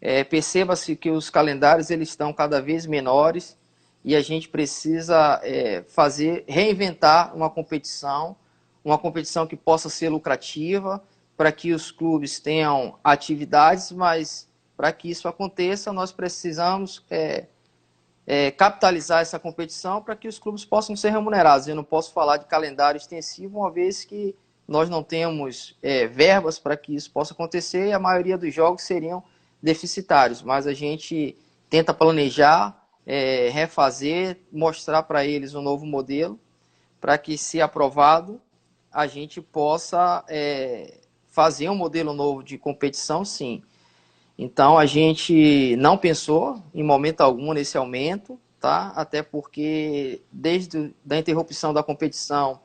é, 0.00 0.24
perceba-se 0.24 0.94
que 0.96 1.10
os 1.10 1.30
calendários 1.30 1.90
eles 1.90 2.10
estão 2.10 2.32
cada 2.32 2.60
vez 2.60 2.86
menores 2.86 3.56
e 4.04 4.16
a 4.16 4.20
gente 4.20 4.48
precisa 4.48 5.40
é, 5.42 5.82
fazer, 5.88 6.44
reinventar 6.48 7.34
uma 7.36 7.48
competição, 7.48 8.36
uma 8.84 8.98
competição 8.98 9.46
que 9.46 9.56
possa 9.56 9.88
ser 9.88 10.08
lucrativa, 10.08 11.02
para 11.36 11.52
que 11.52 11.72
os 11.72 11.90
clubes 11.90 12.40
tenham 12.40 12.98
atividades, 13.02 13.92
mas 13.92 14.48
para 14.76 14.92
que 14.92 15.10
isso 15.10 15.28
aconteça, 15.28 15.92
nós 15.92 16.12
precisamos 16.12 17.04
é, 17.10 17.46
é, 18.26 18.50
capitalizar 18.50 19.20
essa 19.20 19.38
competição 19.38 20.02
para 20.02 20.16
que 20.16 20.28
os 20.28 20.38
clubes 20.38 20.64
possam 20.64 20.96
ser 20.96 21.10
remunerados. 21.10 21.68
Eu 21.68 21.76
não 21.76 21.84
posso 21.84 22.12
falar 22.12 22.36
de 22.36 22.46
calendário 22.46 22.98
extensivo, 22.98 23.58
uma 23.58 23.70
vez 23.70 24.04
que 24.04 24.34
nós 24.66 24.88
não 24.88 25.02
temos 25.02 25.76
é, 25.82 26.06
verbas 26.06 26.58
para 26.58 26.76
que 26.76 26.94
isso 26.94 27.10
possa 27.10 27.34
acontecer 27.34 27.88
e 27.88 27.92
a 27.92 27.98
maioria 27.98 28.38
dos 28.38 28.52
jogos 28.54 28.82
seriam 28.82 29.22
deficitários, 29.62 30.42
mas 30.42 30.66
a 30.66 30.72
gente 30.72 31.36
tenta 31.70 31.94
planejar 31.94 32.81
é, 33.06 33.48
refazer, 33.50 34.38
mostrar 34.52 35.02
para 35.02 35.24
eles 35.24 35.54
um 35.54 35.62
novo 35.62 35.84
modelo, 35.84 36.38
para 37.00 37.18
que, 37.18 37.36
se 37.36 37.60
aprovado, 37.60 38.40
a 38.90 39.06
gente 39.06 39.40
possa 39.40 40.24
é, 40.28 40.98
fazer 41.26 41.68
um 41.68 41.74
modelo 41.74 42.12
novo 42.12 42.42
de 42.42 42.58
competição, 42.58 43.24
sim. 43.24 43.62
Então, 44.38 44.78
a 44.78 44.86
gente 44.86 45.76
não 45.76 45.96
pensou 45.96 46.62
em 46.74 46.82
momento 46.82 47.20
algum 47.20 47.52
nesse 47.52 47.76
aumento, 47.76 48.38
tá? 48.60 48.92
até 48.94 49.22
porque 49.22 50.22
desde 50.30 50.94
a 51.10 51.16
interrupção 51.16 51.74
da 51.74 51.82
competição 51.82 52.60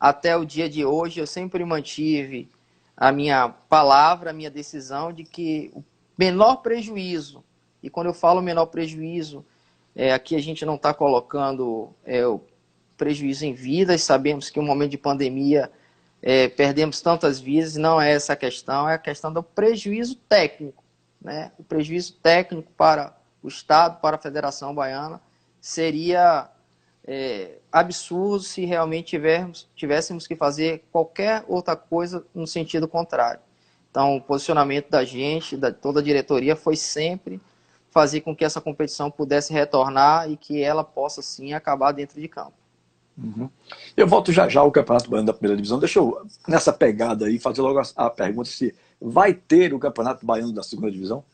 até 0.00 0.36
o 0.36 0.44
dia 0.44 0.68
de 0.68 0.84
hoje, 0.84 1.20
eu 1.20 1.26
sempre 1.26 1.64
mantive 1.64 2.48
a 2.96 3.12
minha 3.12 3.48
palavra, 3.48 4.30
a 4.30 4.32
minha 4.32 4.50
decisão 4.50 5.12
de 5.12 5.24
que 5.24 5.70
o 5.74 5.84
menor 6.16 6.56
prejuízo, 6.56 7.44
e 7.82 7.90
quando 7.90 8.06
eu 8.06 8.14
falo 8.14 8.40
menor 8.40 8.66
prejuízo, 8.66 9.44
é, 9.94 10.12
aqui 10.12 10.36
a 10.36 10.40
gente 10.40 10.64
não 10.64 10.76
está 10.76 10.94
colocando 10.94 11.90
é, 12.04 12.26
o 12.26 12.40
prejuízo 12.96 13.44
em 13.44 13.54
vidas, 13.54 14.02
sabemos 14.02 14.50
que 14.50 14.58
um 14.58 14.64
momento 14.64 14.90
de 14.90 14.98
pandemia 14.98 15.70
é, 16.20 16.48
perdemos 16.48 17.00
tantas 17.00 17.38
vidas, 17.38 17.76
não 17.76 18.00
é 18.00 18.12
essa 18.12 18.32
a 18.32 18.36
questão, 18.36 18.88
é 18.88 18.94
a 18.94 18.98
questão 18.98 19.32
do 19.32 19.42
prejuízo 19.42 20.16
técnico. 20.28 20.82
Né? 21.20 21.52
O 21.58 21.64
prejuízo 21.64 22.14
técnico 22.22 22.70
para 22.76 23.16
o 23.42 23.48
Estado, 23.48 24.00
para 24.00 24.16
a 24.16 24.20
Federação 24.20 24.74
Baiana, 24.74 25.20
seria 25.60 26.50
é, 27.04 27.58
absurdo 27.70 28.40
se 28.40 28.64
realmente 28.64 29.08
tivermos, 29.08 29.68
tivéssemos 29.74 30.26
que 30.26 30.36
fazer 30.36 30.84
qualquer 30.92 31.44
outra 31.46 31.76
coisa 31.76 32.24
no 32.34 32.46
sentido 32.46 32.88
contrário. 32.88 33.40
Então, 33.90 34.16
o 34.16 34.20
posicionamento 34.20 34.90
da 34.90 35.04
gente, 35.04 35.56
da 35.56 35.72
toda 35.72 36.00
a 36.00 36.02
diretoria, 36.02 36.54
foi 36.54 36.76
sempre 36.76 37.40
fazer 37.90 38.20
com 38.20 38.34
que 38.34 38.44
essa 38.44 38.60
competição 38.60 39.10
pudesse 39.10 39.52
retornar 39.52 40.30
e 40.30 40.36
que 40.36 40.62
ela 40.62 40.84
possa 40.84 41.22
sim 41.22 41.52
acabar 41.52 41.92
dentro 41.92 42.20
de 42.20 42.28
campo. 42.28 42.52
Uhum. 43.16 43.50
Eu 43.96 44.06
volto 44.06 44.32
já 44.32 44.48
já 44.48 44.60
ao 44.60 44.70
Campeonato 44.70 45.10
Baiano 45.10 45.26
da 45.26 45.32
Primeira 45.32 45.56
Divisão. 45.56 45.78
Deixa 45.78 45.98
eu, 45.98 46.24
nessa 46.46 46.72
pegada 46.72 47.26
aí, 47.26 47.38
fazer 47.38 47.62
logo 47.62 47.80
a, 47.96 48.10
pergunta 48.10 48.48
se 48.48 48.74
vai 49.00 49.34
ter 49.34 49.74
o 49.74 49.78
Campeonato 49.78 50.24
Baiano 50.24 50.52
da 50.52 50.62
Segunda 50.62 50.90
Divisão? 50.90 51.24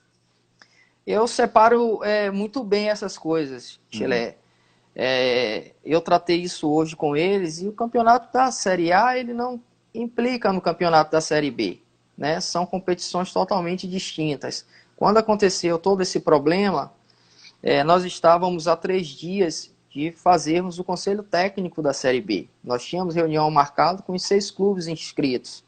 Eu 1.07 1.27
separo 1.29 2.03
é, 2.03 2.31
muito 2.31 2.65
bem 2.65 2.89
essas 2.89 3.19
coisas, 3.19 3.79
Chile. 3.91 4.29
Uhum. 4.29 4.33
É, 4.97 5.73
eu 5.85 6.01
tratei 6.01 6.41
isso 6.41 6.71
hoje 6.71 6.97
com 6.97 7.17
eles 7.17 7.61
e 7.61 7.69
o 7.69 7.73
campeonato 7.73 8.33
da 8.33 8.51
Série 8.51 8.93
A 8.93 9.19
ele 9.19 9.35
não 9.35 9.61
implica 9.93 10.53
no 10.53 10.61
campeonato 10.61 11.11
da 11.11 11.21
Série 11.21 11.51
B. 11.51 11.81
Né? 12.17 12.41
São 12.41 12.65
competições 12.65 13.33
totalmente 13.33 13.89
distintas. 13.89 14.65
Quando 14.97 15.19
aconteceu 15.19 15.79
todo 15.79 16.03
esse 16.03 16.21
problema, 16.21 16.93
é, 17.63 17.83
nós 17.83 18.05
estávamos 18.05 18.69
há 18.69 18.77
três 18.77 19.09
dias 19.09 19.71
de 19.91 20.11
fazermos 20.13 20.79
o 20.79 20.85
conselho 20.85 21.23
técnico 21.23 21.81
da 21.81 21.93
Série 21.93 22.21
B. 22.21 22.49
Nós 22.63 22.85
tínhamos 22.85 23.15
reunião 23.15 23.49
marcada 23.51 24.03
com 24.03 24.13
os 24.13 24.23
seis 24.25 24.51
clubes 24.51 24.87
inscritos 24.87 25.65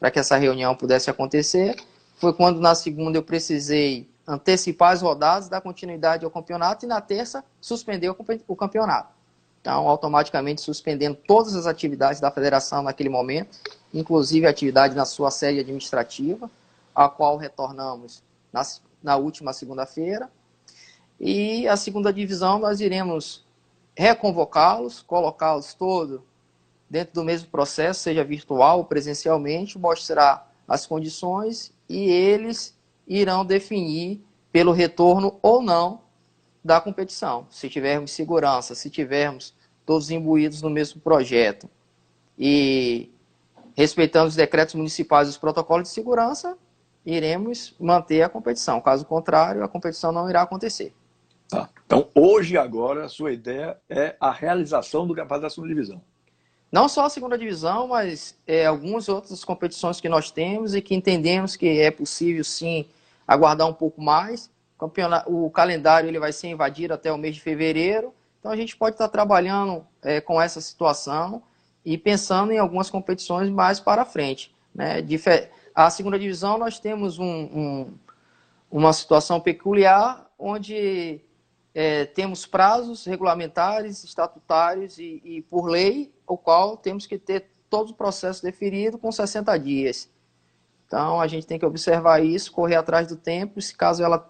para 0.00 0.10
que 0.10 0.18
essa 0.18 0.36
reunião 0.36 0.74
pudesse 0.74 1.10
acontecer. 1.10 1.76
Foi 2.16 2.32
quando 2.32 2.60
na 2.60 2.74
segunda 2.74 3.18
eu 3.18 3.22
precisei 3.22 4.08
antecipar 4.26 4.92
as 4.92 5.02
rodadas, 5.02 5.48
dar 5.48 5.60
continuidade 5.60 6.24
ao 6.24 6.30
campeonato 6.30 6.84
e 6.84 6.88
na 6.88 7.00
terça 7.00 7.44
suspender 7.60 8.10
o 8.48 8.56
campeonato. 8.56 9.14
Então, 9.60 9.88
automaticamente 9.88 10.60
suspendendo 10.60 11.18
todas 11.26 11.54
as 11.54 11.66
atividades 11.66 12.20
da 12.20 12.30
federação 12.30 12.82
naquele 12.82 13.08
momento, 13.08 13.58
inclusive 13.92 14.46
a 14.46 14.50
atividade 14.50 14.94
na 14.94 15.04
sua 15.04 15.30
sede 15.30 15.60
administrativa, 15.60 16.50
a 16.94 17.08
qual 17.08 17.36
retornamos 17.36 18.22
na, 18.56 18.62
na 19.02 19.16
última 19.16 19.52
segunda-feira. 19.52 20.30
E 21.20 21.68
a 21.68 21.76
segunda 21.76 22.12
divisão 22.12 22.58
nós 22.58 22.80
iremos 22.80 23.46
reconvocá-los, 23.94 25.02
colocá-los 25.02 25.74
todos 25.74 26.20
dentro 26.88 27.14
do 27.14 27.24
mesmo 27.24 27.48
processo, 27.48 28.00
seja 28.00 28.24
virtual 28.24 28.78
ou 28.78 28.84
presencialmente, 28.84 29.78
mostrar 29.78 30.52
as 30.66 30.86
condições 30.86 31.72
e 31.88 32.08
eles 32.10 32.76
irão 33.06 33.44
definir 33.44 34.22
pelo 34.50 34.72
retorno 34.72 35.38
ou 35.42 35.60
não 35.60 36.00
da 36.64 36.80
competição. 36.80 37.46
Se 37.50 37.68
tivermos 37.68 38.10
segurança, 38.10 38.74
se 38.74 38.90
tivermos 38.90 39.54
todos 39.84 40.10
imbuídos 40.10 40.62
no 40.62 40.70
mesmo 40.70 41.00
projeto 41.00 41.68
e 42.38 43.10
respeitando 43.74 44.28
os 44.28 44.34
decretos 44.34 44.74
municipais 44.74 45.28
e 45.28 45.30
os 45.30 45.38
protocolos 45.38 45.88
de 45.88 45.94
segurança, 45.94 46.58
iremos 47.06 47.72
manter 47.78 48.22
a 48.22 48.28
competição. 48.28 48.80
Caso 48.80 49.06
contrário, 49.06 49.62
a 49.62 49.68
competição 49.68 50.10
não 50.10 50.28
irá 50.28 50.42
acontecer. 50.42 50.92
Tá. 51.48 51.70
Então, 51.86 52.08
hoje, 52.12 52.58
agora, 52.58 53.04
a 53.04 53.08
sua 53.08 53.32
ideia 53.32 53.78
é 53.88 54.16
a 54.20 54.32
realização 54.32 55.06
do 55.06 55.14
campeonato 55.14 55.42
da 55.42 55.50
segunda 55.50 55.68
divisão. 55.68 56.02
Não 56.70 56.88
só 56.88 57.04
a 57.04 57.08
segunda 57.08 57.38
divisão, 57.38 57.86
mas 57.86 58.36
é, 58.44 58.66
algumas 58.66 59.08
outras 59.08 59.44
competições 59.44 60.00
que 60.00 60.08
nós 60.08 60.32
temos 60.32 60.74
e 60.74 60.82
que 60.82 60.96
entendemos 60.96 61.54
que 61.54 61.80
é 61.80 61.92
possível, 61.92 62.42
sim, 62.42 62.86
aguardar 63.26 63.68
um 63.68 63.72
pouco 63.72 64.02
mais. 64.02 64.50
O, 64.80 65.46
o 65.46 65.50
calendário 65.50 66.08
ele 66.08 66.18
vai 66.18 66.32
ser 66.32 66.48
invadido 66.48 66.92
até 66.92 67.12
o 67.12 67.16
mês 67.16 67.36
de 67.36 67.40
fevereiro. 67.40 68.12
Então, 68.40 68.50
a 68.50 68.56
gente 68.56 68.76
pode 68.76 68.96
estar 68.96 69.08
trabalhando 69.08 69.86
é, 70.02 70.20
com 70.20 70.42
essa 70.42 70.60
situação 70.60 71.40
e 71.84 71.96
pensando 71.96 72.50
em 72.50 72.58
algumas 72.58 72.90
competições 72.90 73.48
mais 73.48 73.78
para 73.78 74.04
frente. 74.04 74.52
Né? 74.74 75.00
A 75.76 75.90
segunda 75.90 76.18
divisão 76.18 76.56
nós 76.56 76.80
temos 76.80 77.18
um, 77.18 77.26
um, 77.26 77.94
uma 78.70 78.94
situação 78.94 79.38
peculiar 79.38 80.26
onde 80.38 81.20
é, 81.74 82.06
temos 82.06 82.46
prazos 82.46 83.04
regulamentares, 83.04 84.02
estatutários 84.02 84.98
e, 84.98 85.20
e, 85.22 85.42
por 85.42 85.66
lei, 85.66 86.14
o 86.26 86.38
qual 86.38 86.78
temos 86.78 87.06
que 87.06 87.18
ter 87.18 87.50
todo 87.68 87.90
o 87.90 87.94
processo 87.94 88.42
definido 88.42 88.96
com 88.96 89.12
60 89.12 89.54
dias. 89.58 90.08
Então 90.86 91.20
a 91.20 91.26
gente 91.26 91.46
tem 91.46 91.58
que 91.58 91.66
observar 91.66 92.24
isso, 92.24 92.52
correr 92.52 92.76
atrás 92.76 93.06
do 93.06 93.16
tempo, 93.16 93.60
se 93.60 93.74
caso 93.74 94.02
ela 94.02 94.26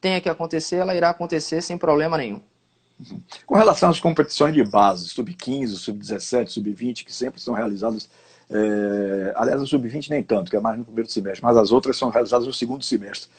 tenha 0.00 0.20
que 0.20 0.28
acontecer, 0.28 0.76
ela 0.76 0.94
irá 0.94 1.10
acontecer 1.10 1.62
sem 1.62 1.76
problema 1.76 2.16
nenhum. 2.16 2.40
Com 3.44 3.56
relação 3.56 3.90
às 3.90 3.98
competições 3.98 4.54
de 4.54 4.62
base, 4.62 5.08
sub-15, 5.08 5.66
sub-17, 5.70 6.46
sub-20, 6.46 7.04
que 7.04 7.12
sempre 7.12 7.40
são 7.40 7.54
realizadas 7.54 8.08
é, 8.50 9.32
aliás, 9.36 9.62
o 9.62 9.66
sub-20 9.66 10.10
nem 10.10 10.22
tanto, 10.22 10.50
que 10.50 10.56
é 10.56 10.60
mais 10.60 10.76
no 10.76 10.84
primeiro 10.84 11.08
semestre, 11.08 11.44
mas 11.44 11.56
as 11.56 11.70
outras 11.70 11.96
são 11.96 12.10
realizadas 12.10 12.46
no 12.46 12.52
segundo 12.52 12.84
semestre. 12.84 13.30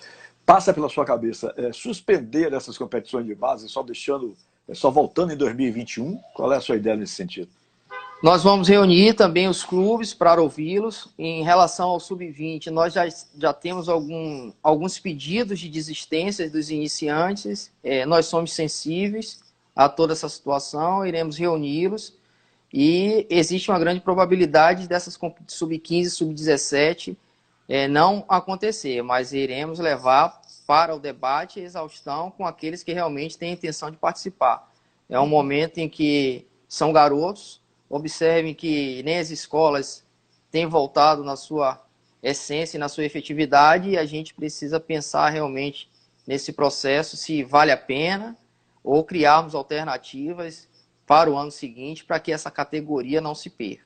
passa 0.46 0.74
pela 0.74 0.90
sua 0.90 1.06
cabeça 1.06 1.54
é, 1.58 1.72
suspender 1.74 2.54
essas 2.54 2.78
competições 2.78 3.26
de 3.26 3.36
base, 3.36 3.68
só 3.70 3.84
deixando, 3.84 4.36
é, 4.68 4.74
só 4.74 4.90
voltando 4.90 5.34
em 5.34 5.38
2021? 5.38 6.18
Qual 6.34 6.52
é 6.52 6.58
a 6.58 6.62
sua 6.62 6.78
ideia 6.78 6.96
nesse 6.96 7.14
sentido? 7.14 7.50
Nós 8.24 8.44
vamos 8.44 8.68
reunir 8.68 9.16
também 9.16 9.48
os 9.48 9.64
clubes 9.64 10.14
para 10.14 10.42
ouvi-los. 10.42 11.10
Em 11.18 11.44
relação 11.44 11.90
ao 11.90 12.00
sub-20, 12.00 12.68
nós 12.68 12.94
já, 12.94 13.08
já 13.38 13.52
temos 13.52 13.90
algum, 13.90 14.54
alguns 14.62 15.00
pedidos 15.00 15.60
de 15.60 15.68
desistência 15.68 16.48
dos 16.48 16.70
iniciantes. 16.70 17.72
É, 17.84 18.06
nós 18.06 18.28
somos 18.28 18.54
sensíveis 18.54 19.40
a 19.76 19.90
toda 19.90 20.14
essa 20.14 20.30
situação, 20.30 21.06
iremos 21.06 21.36
reuni-los. 21.38 22.14
E 22.74 23.28
existe 23.30 23.70
uma 23.70 23.80
grande 23.80 24.00
probabilidade 24.00 24.88
dessas 24.88 25.18
sub-15, 25.48 26.10
sub-17 26.10 27.18
é, 27.68 27.88
não 27.88 28.26
acontecer, 28.28 29.02
mas 29.02 29.34
iremos 29.34 29.80
levar 29.80 30.42
para 30.66 30.96
o 30.96 31.00
debate 31.00 31.60
e 31.60 31.64
exaustão 31.64 32.32
com 32.32 32.46
aqueles 32.46 32.84
que 32.84 32.94
realmente 32.94 33.38
têm 33.38 33.54
intenção 33.54 33.92
de 33.92 33.98
participar. 33.98 34.70
É 35.10 35.20
um 35.20 35.28
momento 35.28 35.78
em 35.78 35.90
que 35.90 36.48
são 36.68 36.94
garotos, 36.94 37.62
Observem 37.92 38.54
que 38.56 39.04
nem 39.04 39.20
as 39.20 39.32
escolas 39.32 40.06
têm 40.50 40.66
voltado 40.66 41.26
na 41.26 41.36
sua 41.36 41.78
essência 42.24 42.78
e 42.78 42.80
na 42.80 42.88
sua 42.88 43.04
efetividade 43.04 43.90
e 43.90 43.98
a 43.98 44.06
gente 44.06 44.34
precisa 44.34 44.80
pensar 44.80 45.30
realmente 45.30 45.90
nesse 46.26 46.54
processo 46.54 47.18
se 47.18 47.44
vale 47.44 47.70
a 47.70 47.76
pena 47.76 48.38
ou 48.82 49.04
criarmos 49.04 49.54
alternativas 49.54 50.70
para 51.12 51.30
o 51.30 51.38
ano 51.38 51.52
seguinte 51.52 52.06
para 52.06 52.22
que 52.22 52.32
essa 52.32 52.50
categoria 52.50 53.20
não 53.20 53.36
se 53.36 53.50
perca. 53.50 53.84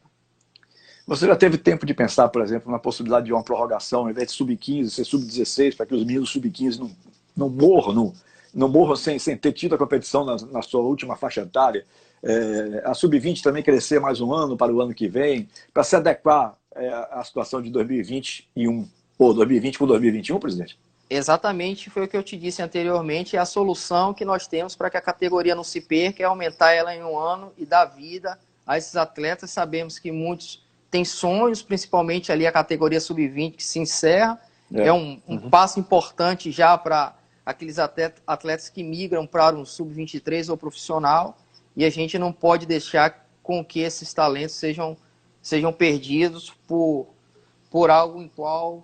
Você 1.08 1.26
já 1.26 1.36
teve 1.36 1.58
tempo 1.58 1.84
de 1.84 1.92
pensar, 1.92 2.30
por 2.30 2.40
exemplo, 2.40 2.72
na 2.72 2.78
possibilidade 2.78 3.26
de 3.26 3.34
uma 3.34 3.44
prorrogação, 3.44 4.02
ao 4.02 4.10
invés 4.12 4.28
de 4.28 4.34
sub-15, 4.34 4.90
ser 4.90 5.06
sub-16, 5.06 5.76
para 5.76 5.88
que 5.88 5.96
os 5.96 6.06
meninos 6.06 6.30
sub-15 6.30 6.78
não, 6.78 6.92
não 7.36 7.50
morram, 7.50 7.94
não, 7.94 8.14
não 8.54 8.70
morram 8.70 8.96
sem, 8.96 9.18
sem 9.18 9.36
ter 9.36 9.54
tido 9.54 9.74
a 9.74 9.78
competição 9.78 10.24
na, 10.24 10.36
na 10.52 10.62
sua 10.62 10.82
última 10.82 11.16
faixa 11.16 11.42
etária? 11.42 11.84
é, 12.26 12.84
a 12.86 12.94
sub-20 12.94 13.42
também 13.42 13.64
crescer 13.64 14.00
mais 14.00 14.22
um 14.22 14.34
ano 14.34 14.56
para 14.56 14.72
o 14.72 14.82
ano 14.82 14.94
que 14.94 15.08
vem, 15.08 15.48
para 15.74 15.84
se 15.84 15.96
adequar 15.96 16.56
é, 16.76 16.90
à 17.12 17.24
situação 17.24 17.60
de 17.60 17.72
2021, 17.72 18.88
ou 19.18 19.34
2020 19.34 19.80
com 19.80 19.88
2021, 19.88 20.40
presidente? 20.40 20.80
Exatamente, 21.10 21.90
foi 21.90 22.06
o 22.06 22.08
que 22.08 22.18
eu 22.18 22.24
te 22.24 22.36
disse 22.36 22.62
anteriormente, 22.62 23.36
é 23.36 23.40
a 23.40 23.46
solução 23.46 24.14
que 24.14 24.26
nós 24.26 24.48
temos 24.48 24.76
para 24.76 24.90
que 24.90 24.98
a 24.98 25.02
categoria 25.02 25.54
não 25.54 25.64
se 25.64 25.80
perca, 25.80 26.24
é 26.24 26.26
aumentar 26.26 26.72
ela 26.74 26.96
em 26.96 27.04
um 27.04 27.18
ano 27.18 27.54
e 27.58 27.66
dar 27.66 27.86
vida 27.86 28.40
a 28.66 28.78
esses 28.78 28.96
atletas. 28.96 29.52
Sabemos 29.52 30.00
que 30.00 30.12
muitos 30.12 30.66
têm 30.90 31.06
sonhos, 31.06 31.62
principalmente 31.62 32.32
ali 32.32 32.48
a 32.48 32.52
categoria 32.52 33.00
sub-20 33.00 33.56
que 33.56 33.64
se 33.64 33.80
encerra, 33.80 34.42
é, 34.74 34.88
é 34.88 34.94
um, 34.94 35.22
um 35.28 35.36
uhum. 35.36 35.50
passo 35.50 35.80
importante 35.80 36.52
já 36.52 36.76
para 36.76 37.16
aqueles 37.46 37.78
atletas 37.78 38.70
que 38.70 38.84
migram 38.84 39.28
para 39.28 39.56
um 39.56 39.66
sub-23 39.66 40.50
ou 40.50 40.58
profissional 40.58 41.38
e 41.76 41.86
a 41.86 41.90
gente 41.90 42.18
não 42.18 42.34
pode 42.34 42.66
deixar 42.66 43.28
com 43.44 43.64
que 43.64 43.82
esses 43.82 44.12
talentos 44.12 44.56
sejam, 44.56 44.98
sejam 45.40 45.72
perdidos 45.72 46.52
por, 46.68 47.08
por 47.70 47.92
algo 47.92 48.20
em 48.22 48.28
qual 48.28 48.84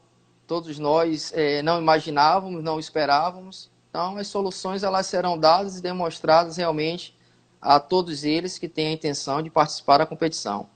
todos 0.52 0.78
nós 0.78 1.32
é, 1.34 1.62
não 1.62 1.80
imaginávamos, 1.80 2.62
não 2.62 2.78
esperávamos. 2.78 3.72
Então, 3.90 4.18
as 4.18 4.28
soluções 4.28 4.84
elas 4.84 5.08
serão 5.08 5.38
dadas 5.38 5.78
e 5.78 5.82
demonstradas 5.82 6.58
realmente 6.58 7.16
a 7.62 7.80
todos 7.80 8.26
eles 8.26 8.60
que 8.60 8.68
têm 8.68 8.88
a 8.88 8.92
intenção 8.92 9.42
de 9.42 9.50
participar 9.50 10.00
da 10.00 10.06
competição. 10.06 10.68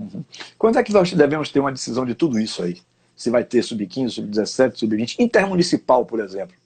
Uhum. 0.00 0.24
Quando 0.58 0.80
é 0.80 0.82
que 0.82 0.92
nós 0.92 1.12
devemos 1.12 1.48
ter 1.48 1.60
uma 1.60 1.70
decisão 1.70 2.04
de 2.04 2.12
tudo 2.12 2.40
isso 2.40 2.60
aí? 2.60 2.82
Se 3.14 3.30
vai 3.30 3.44
ter 3.44 3.62
sub-15, 3.62 4.10
sub-17, 4.10 4.74
sub-20, 4.74 5.20
intermunicipal, 5.20 6.04
por 6.04 6.18
exemplo. 6.18 6.56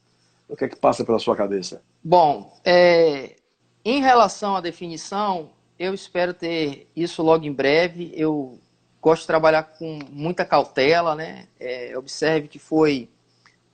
O 0.48 0.56
que 0.56 0.64
é 0.64 0.68
que 0.68 0.76
passa 0.76 1.04
pela 1.04 1.18
sua 1.18 1.36
cabeça? 1.36 1.82
Bom, 2.02 2.50
é, 2.64 3.36
em 3.84 4.00
relação 4.00 4.56
à 4.56 4.62
definição, 4.62 5.50
eu 5.78 5.92
espero 5.92 6.32
ter 6.32 6.88
isso 6.96 7.22
logo 7.22 7.44
em 7.44 7.52
breve. 7.52 8.10
Eu 8.14 8.58
gosto 9.04 9.20
de 9.20 9.26
trabalhar 9.26 9.64
com 9.64 9.98
muita 10.10 10.46
cautela, 10.46 11.14
né? 11.14 11.46
É, 11.60 11.92
observe 11.98 12.48
que 12.48 12.58
foi 12.58 13.10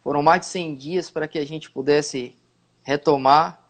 foram 0.03 0.25
mais 0.25 0.41
de 0.41 0.47
100 0.47 0.75
dias 0.75 1.09
para 1.09 1.29
que 1.29 1.39
a 1.39 1.47
gente 1.47 1.71
pudesse 1.71 2.35
retomar 2.83 3.65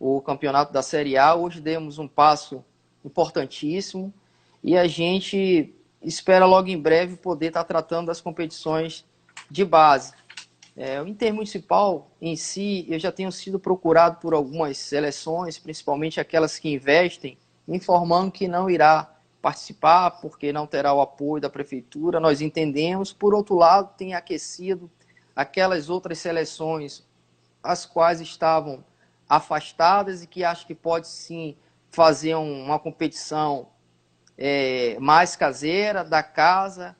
o 0.00 0.22
campeonato 0.22 0.72
da 0.72 0.80
Série 0.80 1.18
A. 1.18 1.34
Hoje 1.34 1.60
demos 1.60 1.98
um 1.98 2.08
passo 2.08 2.64
importantíssimo 3.04 4.10
e 4.64 4.74
a 4.74 4.86
gente 4.86 5.74
espera 6.00 6.46
logo 6.46 6.68
em 6.68 6.80
breve 6.80 7.16
poder 7.16 7.48
estar 7.48 7.64
tratando 7.64 8.06
das 8.06 8.22
competições 8.22 9.04
de 9.50 9.66
base. 9.66 10.14
É, 10.74 11.02
o 11.02 11.06
intermunicipal 11.06 12.10
em 12.22 12.36
si, 12.36 12.86
eu 12.88 12.98
já 12.98 13.12
tenho 13.12 13.30
sido 13.30 13.58
procurado 13.58 14.16
por 14.18 14.32
algumas 14.32 14.78
seleções, 14.78 15.58
principalmente 15.58 16.18
aquelas 16.18 16.58
que 16.58 16.72
investem, 16.72 17.36
informando 17.68 18.32
que 18.32 18.48
não 18.48 18.70
irá 18.70 19.11
participar 19.42 20.12
porque 20.22 20.52
não 20.52 20.66
terá 20.68 20.94
o 20.94 21.00
apoio 21.00 21.42
da 21.42 21.50
prefeitura. 21.50 22.20
Nós 22.20 22.40
entendemos. 22.40 23.12
Por 23.12 23.34
outro 23.34 23.56
lado, 23.56 23.92
tem 23.96 24.14
aquecido 24.14 24.88
aquelas 25.34 25.90
outras 25.90 26.18
seleções 26.18 27.04
as 27.62 27.86
quais 27.86 28.20
estavam 28.20 28.84
afastadas 29.28 30.22
e 30.22 30.26
que 30.26 30.44
acho 30.44 30.66
que 30.66 30.74
pode 30.74 31.08
sim 31.08 31.56
fazer 31.90 32.34
uma 32.34 32.78
competição 32.78 33.68
é, 34.36 34.96
mais 34.98 35.36
caseira 35.36 36.02
da 36.02 36.22
casa 36.22 36.96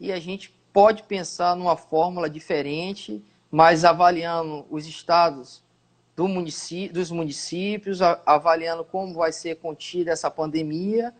e 0.00 0.12
a 0.12 0.18
gente 0.18 0.54
pode 0.72 1.02
pensar 1.02 1.54
numa 1.54 1.76
fórmula 1.76 2.30
diferente, 2.30 3.22
mas 3.50 3.84
avaliando 3.84 4.66
os 4.70 4.86
estados 4.86 5.62
do 6.14 6.26
município, 6.26 6.94
dos 6.94 7.10
municípios, 7.10 8.00
avaliando 8.24 8.84
como 8.84 9.14
vai 9.14 9.32
ser 9.32 9.56
contida 9.56 10.12
essa 10.12 10.30
pandemia 10.30 11.14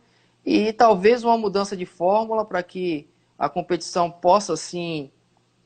e 0.47 0.73
talvez 0.73 1.25
uma 1.25 1.37
mudança 1.37 1.77
de 1.77 1.85
fórmula 1.85 2.45
para 2.45 2.63
que 2.63 3.11
a 3.37 3.49
competição 3.49 4.09
possa 4.09 4.57
sim 4.57 5.11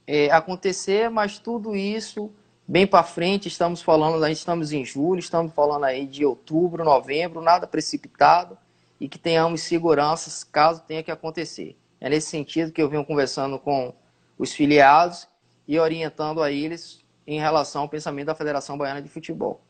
é, 0.06 0.30
acontecer, 0.30 1.10
mas 1.10 1.38
tudo 1.38 1.76
isso 1.76 2.32
bem 2.66 2.86
para 2.86 3.02
frente, 3.02 3.46
estamos 3.46 3.82
falando, 3.82 4.26
estamos 4.28 4.72
em 4.72 4.84
julho, 4.84 5.18
estamos 5.18 5.52
falando 5.52 5.84
aí 5.84 6.06
de 6.06 6.24
outubro, 6.24 6.82
novembro, 6.82 7.42
nada 7.42 7.66
precipitado 7.66 8.56
e 8.98 9.08
que 9.08 9.18
tenhamos 9.18 9.60
seguranças 9.62 10.42
caso 10.44 10.82
tenha 10.86 11.02
que 11.02 11.10
acontecer. 11.10 11.76
É 12.00 12.08
nesse 12.08 12.28
sentido 12.28 12.72
que 12.72 12.80
eu 12.80 12.88
venho 12.88 13.04
conversando 13.04 13.58
com 13.58 13.92
os 14.38 14.52
filiados 14.52 15.28
e 15.68 15.78
orientando 15.78 16.42
a 16.42 16.50
eles 16.50 17.04
em 17.26 17.38
relação 17.38 17.82
ao 17.82 17.88
pensamento 17.88 18.28
da 18.28 18.34
Federação 18.34 18.78
Baiana 18.78 19.02
de 19.02 19.08
Futebol. 19.08 19.60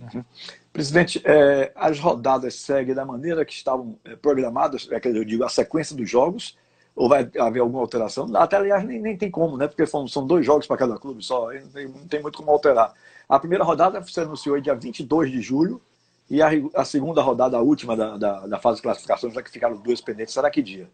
Uhum. 0.00 0.24
Presidente, 0.72 1.20
é, 1.24 1.72
as 1.74 1.98
rodadas 1.98 2.54
seguem 2.54 2.94
da 2.94 3.04
maneira 3.04 3.44
que 3.44 3.52
estavam 3.52 3.98
é, 4.04 4.14
programadas, 4.14 4.88
é, 4.90 5.00
eu 5.04 5.24
digo, 5.24 5.44
a 5.44 5.48
sequência 5.48 5.96
dos 5.96 6.08
jogos, 6.08 6.56
ou 6.94 7.08
vai 7.08 7.28
haver 7.38 7.60
alguma 7.60 7.80
alteração? 7.80 8.30
Até, 8.36 8.56
aliás, 8.56 8.84
nem, 8.84 9.00
nem 9.00 9.16
tem 9.16 9.30
como, 9.30 9.56
né? 9.56 9.66
Porque 9.66 9.86
são, 9.86 10.06
são 10.06 10.26
dois 10.26 10.46
jogos 10.46 10.66
para 10.66 10.76
cada 10.76 10.96
clube 10.96 11.24
só, 11.24 11.52
não 11.52 11.68
tem, 11.68 11.88
não 11.88 12.06
tem, 12.06 12.22
muito 12.22 12.38
como 12.38 12.50
alterar. 12.50 12.94
A 13.28 13.38
primeira 13.38 13.64
rodada 13.64 14.00
se 14.02 14.20
anunciou 14.20 14.60
dia 14.60 14.74
22 14.74 15.30
de 15.30 15.40
julho, 15.40 15.80
e 16.28 16.40
a, 16.40 16.48
a 16.76 16.84
segunda 16.84 17.20
rodada, 17.20 17.56
a 17.56 17.60
última 17.60 17.96
da, 17.96 18.16
da, 18.16 18.46
da 18.46 18.58
fase 18.60 18.76
de 18.76 18.82
classificação, 18.82 19.30
já 19.30 19.42
que 19.42 19.50
ficaram 19.50 19.76
duas 19.76 20.00
pendentes, 20.00 20.32
será 20.32 20.48
que 20.48 20.62
dia? 20.62 20.88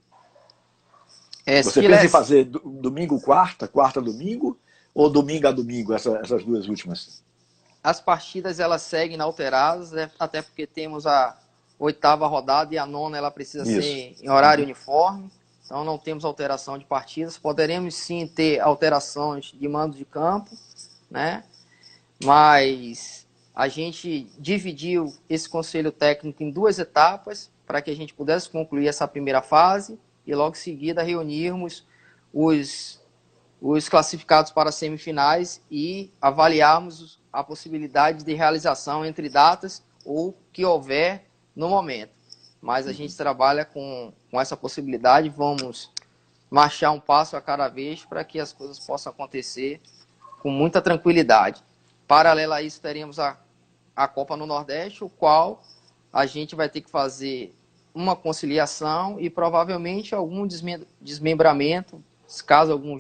É, 1.45 1.63
Você 1.63 1.83
pensa 1.83 2.07
em 2.07 2.09
fazer 2.09 2.45
domingo, 2.45 3.21
quarta, 3.21 3.69
quarta, 3.69 4.01
domingo, 4.01 4.59
ou 4.95 5.11
domingo 5.11 5.47
a 5.47 5.53
domingo, 5.53 5.93
essa, 5.93 6.19
essas 6.25 6.43
duas 6.43 6.67
últimas? 6.67 7.23
As 7.87 8.01
partidas 8.01 8.59
elas 8.59 8.83
seguem 8.83 9.15
inalteradas, 9.15 9.93
né? 9.93 10.11
até 10.19 10.43
porque 10.43 10.67
temos 10.67 11.07
a 11.07 11.39
oitava 11.79 12.27
rodada 12.27 12.75
e 12.75 12.79
a 12.79 12.85
nona 12.85 13.17
ela 13.17 13.31
precisa 13.31 13.63
Isso. 13.63 13.81
ser 13.81 14.17
em 14.21 14.29
horário 14.29 14.65
uniforme, 14.65 15.31
então 15.65 15.85
não 15.85 15.97
temos 15.97 16.25
alteração 16.25 16.77
de 16.77 16.85
partidas. 16.85 17.39
Poderemos 17.39 17.95
sim 17.95 18.27
ter 18.27 18.59
alterações 18.59 19.53
de 19.55 19.69
mando 19.69 19.97
de 19.97 20.05
campo, 20.05 20.51
né? 21.09 21.45
Mas 22.25 23.25
a 23.55 23.69
gente 23.69 24.33
dividiu 24.37 25.15
esse 25.31 25.49
conselho 25.49 25.93
técnico 25.93 26.43
em 26.43 26.51
duas 26.51 26.81
etapas 26.81 27.53
para 27.65 27.81
que 27.81 27.93
a 27.93 27.95
gente 27.95 28.13
pudesse 28.13 28.51
concluir 28.51 28.89
essa 28.89 29.07
primeira 29.07 29.43
fase 29.43 29.97
e 30.27 30.35
logo 30.35 30.57
em 30.57 30.59
seguida 30.59 31.05
reunirmos 31.05 31.87
os, 32.35 33.01
os 33.61 33.89
classificados 33.89 34.51
para 34.51 34.71
as 34.71 34.75
semifinais 34.75 35.63
e 35.71 36.11
avaliarmos 36.21 37.25
a 37.37 37.45
possibilidade 37.45 38.25
de 38.25 38.33
realização 38.33 39.05
entre 39.05 39.29
datas 39.29 39.85
ou 40.07 40.35
que 40.55 40.65
houver 40.65 41.27
no 41.55 41.69
momento. 41.69 42.13
Mas 42.63 42.87
a 42.87 42.95
gente 42.95 43.15
trabalha 43.15 43.63
com, 43.63 44.11
com 44.31 44.41
essa 44.41 44.57
possibilidade, 44.57 45.29
vamos 45.29 45.93
marchar 46.51 46.93
um 46.93 46.99
passo 46.99 47.37
a 47.37 47.43
cada 47.43 47.69
vez 47.69 48.07
para 48.07 48.25
que 48.25 48.41
as 48.41 48.55
coisas 48.55 48.79
possam 48.79 49.13
acontecer 49.13 49.83
com 50.41 50.51
muita 50.51 50.81
tranquilidade. 50.81 51.63
Paralelo 52.09 52.55
a 52.55 52.63
isso, 52.63 52.81
teremos 52.81 53.19
a, 53.19 53.39
a 53.95 54.09
Copa 54.09 54.35
no 54.35 54.47
Nordeste, 54.47 55.05
o 55.05 55.11
qual 55.11 55.63
a 56.11 56.25
gente 56.25 56.57
vai 56.57 56.71
ter 56.71 56.81
que 56.81 56.91
fazer 56.91 57.55
uma 57.95 58.17
conciliação 58.17 59.21
e 59.21 59.29
provavelmente 59.29 60.15
algum 60.15 60.49
desmembramento, 61.03 62.03
caso 62.47 62.73
algum, 62.73 62.99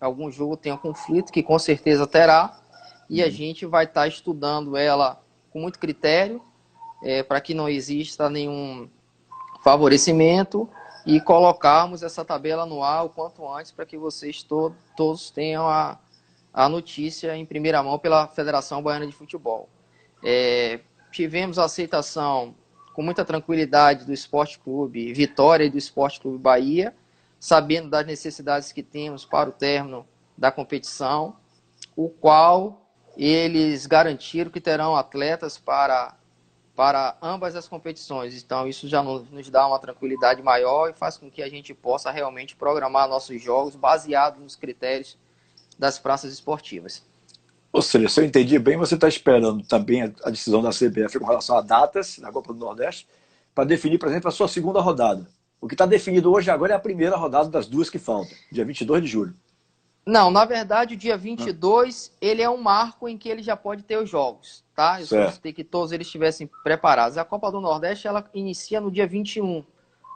algum 0.00 0.32
jogo 0.32 0.56
tenha 0.56 0.76
conflito, 0.76 1.30
que 1.30 1.44
com 1.44 1.60
certeza 1.60 2.08
terá, 2.08 2.60
e 3.08 3.22
a 3.22 3.26
uhum. 3.26 3.30
gente 3.30 3.66
vai 3.66 3.84
estar 3.84 4.02
tá 4.02 4.08
estudando 4.08 4.76
ela 4.76 5.20
com 5.50 5.60
muito 5.60 5.78
critério, 5.78 6.42
é, 7.02 7.22
para 7.22 7.40
que 7.40 7.54
não 7.54 7.68
exista 7.68 8.28
nenhum 8.28 8.88
favorecimento 9.62 10.68
e 11.06 11.20
colocarmos 11.20 12.02
essa 12.02 12.24
tabela 12.24 12.66
no 12.66 12.82
ar 12.82 13.04
o 13.04 13.08
quanto 13.08 13.46
antes 13.50 13.72
para 13.72 13.86
que 13.86 13.96
vocês 13.96 14.42
to 14.42 14.74
todos 14.96 15.30
tenham 15.30 15.66
a, 15.68 15.98
a 16.52 16.68
notícia 16.68 17.36
em 17.36 17.46
primeira 17.46 17.82
mão 17.82 17.98
pela 17.98 18.26
Federação 18.26 18.82
Baiana 18.82 19.06
de 19.06 19.12
Futebol. 19.12 19.68
É, 20.22 20.80
tivemos 21.10 21.58
a 21.58 21.64
aceitação 21.64 22.54
com 22.92 23.02
muita 23.02 23.24
tranquilidade 23.24 24.04
do 24.04 24.12
Esporte 24.12 24.58
Clube 24.58 25.12
Vitória 25.12 25.64
e 25.64 25.70
do 25.70 25.78
Esporte 25.78 26.20
Clube 26.20 26.38
Bahia, 26.38 26.94
sabendo 27.38 27.88
das 27.88 28.04
necessidades 28.04 28.72
que 28.72 28.82
temos 28.82 29.24
para 29.24 29.48
o 29.48 29.52
término 29.52 30.04
da 30.36 30.50
competição, 30.50 31.36
o 31.96 32.08
qual 32.08 32.87
eles 33.26 33.86
garantiram 33.86 34.50
que 34.50 34.60
terão 34.60 34.94
atletas 34.94 35.58
para, 35.58 36.14
para 36.76 37.16
ambas 37.20 37.56
as 37.56 37.66
competições. 37.66 38.40
Então, 38.40 38.68
isso 38.68 38.86
já 38.86 39.02
nos 39.02 39.50
dá 39.50 39.66
uma 39.66 39.78
tranquilidade 39.78 40.40
maior 40.42 40.88
e 40.88 40.92
faz 40.92 41.16
com 41.16 41.28
que 41.28 41.42
a 41.42 41.48
gente 41.48 41.74
possa 41.74 42.10
realmente 42.10 42.54
programar 42.54 43.08
nossos 43.08 43.42
jogos 43.42 43.74
baseado 43.74 44.38
nos 44.40 44.54
critérios 44.54 45.18
das 45.76 45.98
praças 45.98 46.32
esportivas. 46.32 47.02
Ou 47.72 47.82
seja, 47.82 48.08
se 48.08 48.20
eu 48.20 48.24
entendi 48.24 48.58
bem, 48.58 48.76
você 48.76 48.94
está 48.94 49.08
esperando 49.08 49.62
também 49.64 50.02
a 50.22 50.30
decisão 50.30 50.62
da 50.62 50.70
CBF 50.70 51.18
com 51.18 51.26
relação 51.26 51.58
a 51.58 51.60
datas 51.60 52.18
na 52.18 52.32
Copa 52.32 52.52
do 52.52 52.58
Nordeste 52.58 53.06
para 53.54 53.64
definir, 53.64 53.98
por 53.98 54.08
exemplo, 54.08 54.28
a 54.28 54.32
sua 54.32 54.48
segunda 54.48 54.80
rodada. 54.80 55.26
O 55.60 55.66
que 55.66 55.74
está 55.74 55.84
definido 55.84 56.32
hoje 56.32 56.50
agora 56.50 56.72
é 56.72 56.76
a 56.76 56.80
primeira 56.80 57.16
rodada 57.16 57.48
das 57.48 57.66
duas 57.66 57.90
que 57.90 57.98
faltam, 57.98 58.36
dia 58.50 58.64
22 58.64 59.02
de 59.02 59.08
julho. 59.08 59.34
Não, 60.04 60.30
na 60.30 60.44
verdade, 60.44 60.94
o 60.94 60.96
dia 60.96 61.16
22, 61.16 62.10
ah. 62.10 62.16
ele 62.20 62.42
é 62.42 62.48
um 62.48 62.56
marco 62.56 63.08
em 63.08 63.18
que 63.18 63.28
ele 63.28 63.42
já 63.42 63.56
pode 63.56 63.82
ter 63.82 63.98
os 63.98 64.08
jogos, 64.08 64.64
tá? 64.74 65.00
Eu 65.00 65.06
gostaria 65.06 65.52
que 65.52 65.64
todos 65.64 65.92
eles 65.92 66.06
estivessem 66.06 66.48
preparados. 66.62 67.18
A 67.18 67.24
Copa 67.24 67.50
do 67.52 67.60
Nordeste, 67.60 68.08
ela 68.08 68.28
inicia 68.32 68.80
no 68.80 68.90
dia 68.90 69.06
21, 69.06 69.64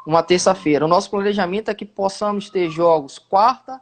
uma 0.06 0.22
terça-feira. 0.22 0.84
O 0.84 0.88
nosso 0.88 1.10
planejamento 1.10 1.70
é 1.70 1.74
que 1.74 1.84
possamos 1.84 2.48
ter 2.48 2.70
jogos 2.70 3.18
quarta 3.18 3.80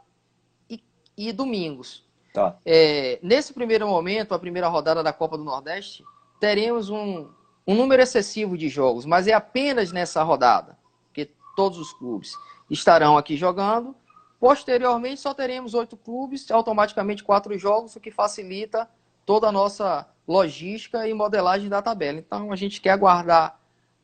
e, 0.69 0.83
e 1.17 1.31
domingos. 1.31 2.03
Tá. 2.33 2.57
É, 2.65 3.19
nesse 3.21 3.53
primeiro 3.53 3.87
momento, 3.87 4.33
a 4.33 4.39
primeira 4.39 4.67
rodada 4.67 5.03
da 5.03 5.11
Copa 5.11 5.37
do 5.37 5.43
Nordeste, 5.43 6.03
teremos 6.39 6.89
um, 6.89 7.29
um 7.67 7.75
número 7.75 8.01
excessivo 8.01 8.57
de 8.57 8.69
jogos, 8.69 9.05
mas 9.05 9.27
é 9.27 9.33
apenas 9.33 9.91
nessa 9.91 10.23
rodada, 10.23 10.77
que 11.13 11.29
todos 11.55 11.77
os 11.77 11.93
clubes 11.93 12.33
estarão 12.69 13.17
aqui 13.17 13.35
jogando. 13.35 13.95
Posteriormente, 14.41 15.21
só 15.21 15.35
teremos 15.35 15.75
oito 15.75 15.95
clubes, 15.95 16.49
automaticamente 16.49 17.23
quatro 17.23 17.55
jogos, 17.59 17.95
o 17.95 17.99
que 17.99 18.09
facilita 18.09 18.89
toda 19.23 19.47
a 19.47 19.51
nossa 19.51 20.07
logística 20.27 21.07
e 21.07 21.13
modelagem 21.13 21.69
da 21.69 21.79
tabela. 21.79 22.17
Então, 22.17 22.51
a 22.51 22.55
gente 22.55 22.81
quer 22.81 22.89
aguardar 22.89 23.59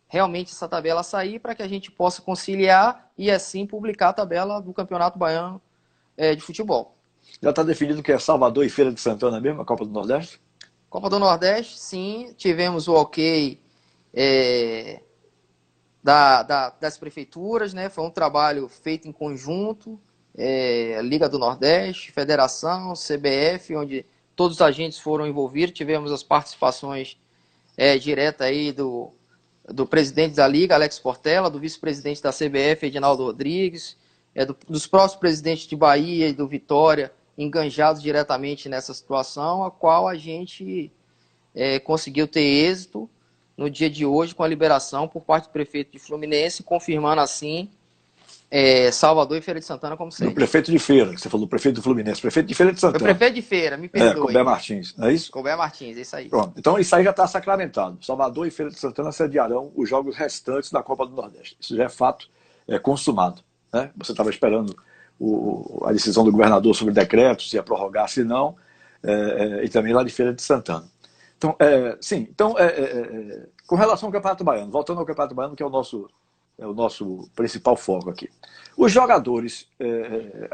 realmente 0.07 0.51
essa 0.51 0.67
tabela 0.67 1.01
sair 1.01 1.39
para 1.39 1.55
que 1.55 1.63
a 1.63 1.67
gente 1.67 1.89
possa 1.89 2.21
conciliar 2.21 3.09
e 3.17 3.31
assim 3.31 3.65
publicar 3.65 4.09
a 4.09 4.13
tabela 4.13 4.61
do 4.61 4.71
Campeonato 4.75 5.17
Baiano 5.17 5.59
é, 6.15 6.35
de 6.35 6.41
Futebol. 6.43 6.95
Já 7.41 7.49
está 7.49 7.63
definido 7.63 8.03
que 8.03 8.11
é 8.11 8.19
Salvador 8.19 8.63
e 8.63 8.69
Feira 8.69 8.93
de 8.93 9.01
Santana 9.01 9.41
mesmo, 9.41 9.63
a 9.63 9.65
Copa 9.65 9.85
do 9.85 9.91
Nordeste? 9.91 10.39
Copa 10.87 11.09
do 11.09 11.17
Nordeste, 11.17 11.79
sim. 11.79 12.31
Tivemos 12.37 12.87
o 12.87 12.93
ok 12.93 13.59
é, 14.13 15.01
da, 16.03 16.43
da, 16.43 16.69
das 16.79 16.95
prefeituras, 16.95 17.73
né? 17.73 17.89
Foi 17.89 18.03
um 18.03 18.11
trabalho 18.11 18.69
feito 18.69 19.07
em 19.07 19.11
conjunto. 19.11 19.99
É, 20.37 20.99
Liga 21.01 21.27
do 21.27 21.39
Nordeste, 21.39 22.11
Federação, 22.11 22.93
CBF, 22.93 23.75
onde 23.75 24.05
todos 24.35 24.57
os 24.57 24.61
agentes 24.61 24.99
foram 24.99 25.25
envolvidos. 25.27 25.75
Tivemos 25.75 26.11
as 26.11 26.21
participações 26.21 27.17
é, 27.75 27.97
diretas 27.97 28.47
aí 28.47 28.71
do, 28.71 29.11
do 29.67 29.85
presidente 29.85 30.35
da 30.35 30.47
Liga, 30.47 30.75
Alex 30.75 30.99
Portela, 30.99 31.49
do 31.49 31.59
vice-presidente 31.59 32.21
da 32.21 32.31
CBF, 32.31 32.85
Edinaldo 32.85 33.23
Rodrigues, 33.23 33.97
é, 34.33 34.45
do, 34.45 34.55
dos 34.67 34.85
próximos 34.85 35.19
presidentes 35.19 35.67
de 35.67 35.75
Bahia 35.75 36.27
e 36.29 36.33
do 36.33 36.47
Vitória, 36.47 37.11
enganjados 37.37 38.01
diretamente 38.01 38.69
nessa 38.69 38.93
situação, 38.93 39.63
a 39.63 39.71
qual 39.71 40.07
a 40.07 40.15
gente 40.15 40.91
é, 41.53 41.79
conseguiu 41.79 42.27
ter 42.27 42.41
êxito 42.41 43.09
no 43.57 43.69
dia 43.69 43.89
de 43.89 44.05
hoje 44.05 44.35
com 44.35 44.43
a 44.43 44.47
liberação 44.47 45.07
por 45.07 45.21
parte 45.23 45.45
do 45.45 45.51
prefeito 45.51 45.91
de 45.91 45.99
Fluminense, 45.99 46.61
confirmando 46.61 47.21
assim 47.21 47.69
é, 48.49 48.91
Salvador 48.91 49.37
e 49.37 49.41
Feira 49.41 49.59
de 49.59 49.65
Santana 49.65 49.97
como 49.97 50.11
sede. 50.11 50.31
O 50.31 50.33
prefeito 50.33 50.71
de 50.71 50.79
Feira, 50.79 51.13
que 51.13 51.19
você 51.19 51.29
falou, 51.29 51.47
prefeito 51.47 51.75
do 51.75 51.81
Fluminense, 51.81 52.21
prefeito 52.21 52.47
de 52.47 52.55
Feira 52.55 52.71
de 52.71 52.79
Santana. 52.79 52.99
Foi 52.99 53.13
prefeito 53.13 53.35
de 53.35 53.41
Feira, 53.41 53.77
me 53.77 53.89
perdoe. 53.89 54.11
É, 54.11 54.15
Colbert 54.15 54.45
Martins, 54.45 54.95
não 54.97 55.07
é 55.07 55.13
isso? 55.13 55.31
Colbert 55.31 55.57
Martins, 55.57 55.97
é 55.97 56.01
isso 56.01 56.15
aí. 56.15 56.29
Pronto, 56.29 56.53
então 56.57 56.79
isso 56.79 56.95
aí 56.95 57.03
já 57.03 57.11
está 57.11 57.27
sacramentado. 57.27 57.97
Salvador 58.01 58.47
e 58.47 58.51
Feira 58.51 58.71
de 58.71 58.79
Santana 58.79 59.11
sediarão 59.11 59.71
os 59.75 59.89
jogos 59.89 60.15
restantes 60.15 60.71
da 60.71 60.81
Copa 60.81 61.05
do 61.05 61.15
Nordeste. 61.15 61.57
Isso 61.59 61.75
já 61.75 61.83
é 61.83 61.89
fato 61.89 62.29
é, 62.67 62.79
consumado. 62.79 63.41
Né? 63.73 63.91
Você 63.97 64.11
estava 64.11 64.29
esperando 64.29 64.75
o, 65.19 65.83
a 65.85 65.91
decisão 65.91 66.23
do 66.23 66.31
governador 66.31 66.75
sobre 66.75 66.91
o 66.91 66.95
decreto, 66.95 67.43
se 67.43 67.55
ia 67.55 67.63
prorrogar, 67.63 68.07
se 68.07 68.23
não, 68.23 68.55
é, 69.03 69.11
é, 69.11 69.65
e 69.65 69.69
também 69.69 69.93
lá 69.93 70.03
de 70.03 70.11
Feira 70.11 70.33
de 70.33 70.41
Santana. 70.41 70.85
Então, 71.37 71.55
é, 71.59 71.97
sim, 72.01 72.27
então, 72.31 72.57
é, 72.57 72.65
é, 72.65 72.81
é, 72.81 73.47
com 73.67 73.75
relação 73.75 74.07
ao 74.07 74.13
Campeonato 74.13 74.43
Baiano, 74.43 74.71
voltando 74.71 74.99
ao 74.99 75.05
Campeonato 75.05 75.35
Baiano, 75.35 75.55
que 75.55 75.61
é 75.61 75.65
o 75.65 75.69
nosso, 75.69 76.09
é 76.57 76.65
o 76.65 76.73
nosso 76.73 77.29
principal 77.35 77.75
foco 77.75 78.09
aqui. 78.09 78.29
Os 78.75 78.91
jogadores, 78.91 79.67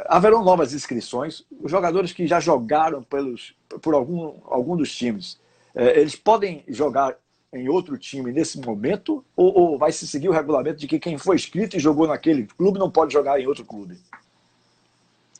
haverão 0.07 0.43
novas 0.43 0.73
inscrições, 0.73 1.43
os 1.61 1.69
jogadores 1.69 2.11
que 2.11 2.25
já 2.25 2.39
jogaram 2.39 3.03
pelos, 3.03 3.55
por 3.81 3.93
algum, 3.93 4.35
algum 4.45 4.75
dos 4.77 4.93
times, 4.95 5.39
eles 5.75 6.15
podem 6.15 6.63
jogar 6.67 7.17
em 7.53 7.69
outro 7.69 7.97
time 7.97 8.31
nesse 8.31 8.59
momento, 8.59 9.23
ou, 9.35 9.57
ou 9.57 9.77
vai 9.77 9.91
se 9.91 10.07
seguir 10.07 10.27
o 10.27 10.31
regulamento 10.31 10.79
de 10.79 10.87
que 10.87 10.99
quem 10.99 11.17
foi 11.17 11.35
inscrito 11.35 11.77
e 11.77 11.79
jogou 11.79 12.07
naquele 12.07 12.47
clube 12.47 12.79
não 12.79 12.89
pode 12.89 13.13
jogar 13.13 13.39
em 13.39 13.45
outro 13.45 13.63
clube? 13.63 13.99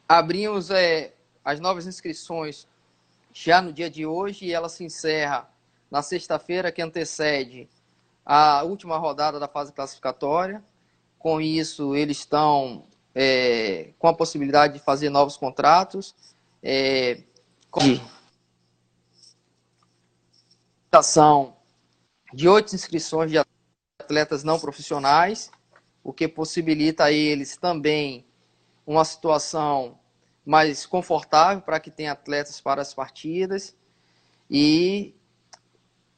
Abrimos 0.07 0.69
é, 0.69 1.13
as 1.43 1.59
novas 1.59 1.87
inscrições 1.87 2.67
já 3.33 3.61
no 3.61 3.73
dia 3.73 3.89
de 3.89 4.05
hoje 4.05 4.45
e 4.45 4.53
ela 4.53 4.69
se 4.69 4.83
encerra 4.83 5.49
na 5.89 6.03
sexta-feira 6.03 6.71
que 6.71 6.81
antecede 6.81 7.67
a 8.25 8.63
última 8.63 8.97
rodada 8.97 9.39
da 9.39 9.47
fase 9.47 9.71
classificatória. 9.73 10.63
Com 11.19 11.39
isso, 11.39 11.95
eles 11.95 12.17
estão 12.17 12.85
é, 13.13 13.93
com 13.97 14.07
a 14.07 14.13
possibilidade 14.13 14.73
de 14.73 14.79
fazer 14.79 15.09
novos 15.09 15.37
contratos. 15.37 16.15
É, 16.61 17.23
com 17.69 17.81
de 22.33 22.47
oito 22.47 22.75
inscrições 22.75 23.31
de 23.31 23.43
atletas 23.99 24.43
não 24.43 24.59
profissionais, 24.59 25.51
o 26.03 26.13
que 26.13 26.27
possibilita 26.27 27.05
a 27.05 27.11
eles 27.11 27.57
também 27.57 28.25
uma 28.85 29.05
situação 29.05 29.97
mais 30.45 30.85
confortável 30.85 31.61
para 31.61 31.79
que 31.79 31.89
tenha 31.89 32.11
atletas 32.11 32.59
para 32.59 32.81
as 32.81 32.93
partidas. 32.93 33.75
E 34.49 35.15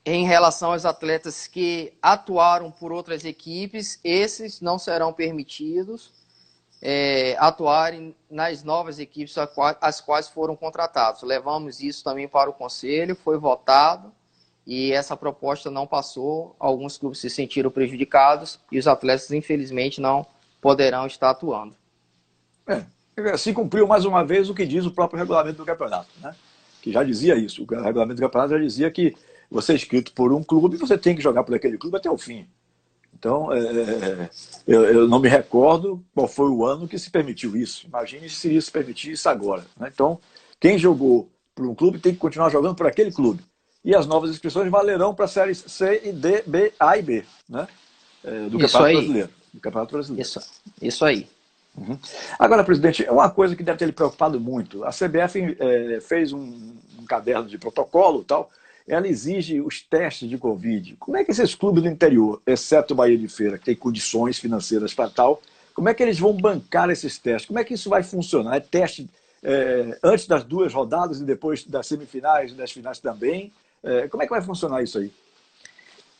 em 0.05 0.25
relação 0.25 0.71
aos 0.71 0.85
atletas 0.85 1.47
que 1.47 1.93
atuaram 2.01 2.69
por 2.69 2.91
outras 2.91 3.25
equipes, 3.25 3.99
esses 4.03 4.61
não 4.61 4.77
serão 4.77 5.11
permitidos 5.11 6.13
é, 6.87 7.35
atuarem 7.39 8.15
nas 8.29 8.63
novas 8.63 8.99
equipes 8.99 9.35
as 9.81 9.99
quais 9.99 10.29
foram 10.29 10.55
contratados. 10.55 11.23
Levamos 11.23 11.81
isso 11.81 12.03
também 12.03 12.27
para 12.27 12.47
o 12.47 12.53
conselho, 12.53 13.15
foi 13.15 13.39
votado 13.39 14.11
e 14.67 14.91
essa 14.91 15.17
proposta 15.17 15.71
não 15.71 15.87
passou. 15.87 16.55
Alguns 16.59 16.95
clubes 16.95 17.19
se 17.19 17.29
sentiram 17.29 17.71
prejudicados 17.71 18.59
e 18.71 18.77
os 18.77 18.87
atletas, 18.87 19.31
infelizmente, 19.31 19.99
não 19.99 20.27
poderão 20.61 21.07
estar 21.07 21.31
atuando. 21.31 21.75
É, 22.67 23.35
se 23.35 23.51
cumpriu 23.51 23.87
mais 23.87 24.05
uma 24.05 24.23
vez 24.23 24.47
o 24.47 24.53
que 24.53 24.65
diz 24.65 24.85
o 24.85 24.91
próprio 24.91 25.17
regulamento 25.17 25.57
do 25.57 25.65
campeonato, 25.65 26.09
né? 26.21 26.35
que 26.83 26.91
já 26.91 27.03
dizia 27.03 27.35
isso. 27.35 27.63
O 27.63 27.65
regulamento 27.65 28.21
do 28.21 28.21
campeonato 28.21 28.53
já 28.53 28.59
dizia 28.59 28.91
que 28.91 29.15
você 29.49 29.73
é 29.73 29.75
inscrito 29.75 30.11
por 30.13 30.33
um 30.33 30.43
clube, 30.43 30.77
você 30.77 30.97
tem 30.97 31.15
que 31.15 31.21
jogar 31.21 31.43
por 31.43 31.55
aquele 31.55 31.77
clube 31.77 31.97
até 31.97 32.09
o 32.09 32.17
fim. 32.17 32.47
Então, 33.17 33.51
é, 33.51 33.59
é, 33.59 33.61
é, 33.61 34.29
eu, 34.67 34.83
eu, 34.85 35.07
não 35.07 35.19
me 35.19 35.29
recordo 35.29 36.03
qual 36.13 36.27
foi 36.27 36.49
o 36.49 36.65
ano 36.65 36.87
que 36.87 36.99
se 36.99 37.09
permitiu 37.09 37.55
isso. 37.55 37.87
Imagine 37.87 38.29
se 38.29 38.53
isso 38.55 38.71
permitisse 38.71 39.27
agora. 39.27 39.65
Né? 39.77 39.89
Então, 39.91 40.19
quem 40.59 40.77
jogou 40.77 41.29
por 41.55 41.65
um 41.65 41.73
clube 41.73 41.97
tem 41.97 42.13
que 42.13 42.19
continuar 42.19 42.49
jogando 42.49 42.75
por 42.75 42.85
aquele 42.85 43.11
clube. 43.11 43.41
E 43.83 43.95
as 43.95 44.05
novas 44.05 44.31
inscrições 44.31 44.69
valerão 44.69 45.13
para 45.13 45.27
séries 45.27 45.63
C 45.67 46.01
e 46.03 46.11
D, 46.11 46.43
B, 46.45 46.73
A 46.79 46.97
e 46.97 47.01
B, 47.01 47.23
né? 47.47 47.67
É, 48.23 48.49
do 48.49 48.57
Campeonato 48.57 48.93
Brasileiro. 48.93 49.29
Do 49.53 49.61
Campeonato 49.61 49.91
Brasileiro. 49.93 50.21
Isso, 50.27 50.41
isso 50.81 51.05
aí. 51.05 51.27
Uhum. 51.77 51.99
Agora, 52.39 52.63
presidente, 52.63 53.05
é 53.05 53.11
uma 53.11 53.29
coisa 53.29 53.55
que 53.55 53.63
deve 53.63 53.77
ter 53.77 53.85
lhe 53.85 53.91
preocupado 53.91 54.39
muito. 54.39 54.83
A 54.83 54.89
CBF 54.89 55.57
é, 55.59 55.99
fez 56.01 56.33
um, 56.33 56.73
um, 56.97 57.05
caderno 57.05 57.47
de 57.47 57.57
protocolo 57.57 58.23
tal. 58.23 58.49
Ela 58.87 59.07
exige 59.07 59.61
os 59.61 59.81
testes 59.81 60.29
de 60.29 60.37
Covid. 60.37 60.95
Como 60.97 61.17
é 61.17 61.23
que 61.23 61.31
esses 61.31 61.55
clubes 61.55 61.83
do 61.83 61.89
interior, 61.89 62.41
exceto 62.45 62.93
o 62.93 62.97
Bahia 62.97 63.17
de 63.17 63.27
Feira, 63.27 63.57
que 63.57 63.65
tem 63.65 63.75
condições 63.75 64.37
financeiras 64.37 64.93
para 64.93 65.09
tal, 65.09 65.41
como 65.73 65.89
é 65.89 65.93
que 65.93 66.01
eles 66.01 66.19
vão 66.19 66.33
bancar 66.33 66.89
esses 66.89 67.17
testes? 67.17 67.47
Como 67.47 67.59
é 67.59 67.63
que 67.63 67.73
isso 67.73 67.89
vai 67.89 68.03
funcionar? 68.03 68.55
É 68.55 68.59
teste 68.59 69.09
é, 69.43 69.99
antes 70.01 70.25
das 70.25 70.43
duas 70.43 70.73
rodadas 70.73 71.19
e 71.19 71.23
depois 71.23 71.63
das 71.63 71.87
semifinais 71.87 72.51
e 72.51 72.55
das 72.55 72.71
finais 72.71 72.99
também. 72.99 73.51
É, 73.83 74.07
como 74.07 74.23
é 74.23 74.25
que 74.25 74.31
vai 74.31 74.41
funcionar 74.41 74.81
isso 74.81 74.97
aí? 74.97 75.11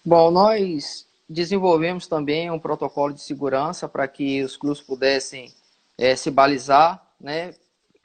Bom, 0.04 0.30
nós 0.30 1.08
desenvolvemos 1.28 2.06
também 2.06 2.52
um 2.52 2.60
protocolo 2.60 3.14
de 3.14 3.22
segurança 3.22 3.90
para 3.90 4.08
que 4.08 4.44
os 4.44 4.56
clubes 4.56 4.82
pudessem 4.82 5.52
é, 5.98 6.16
se 6.16 6.30
balizar, 6.30 7.04
né? 7.20 7.54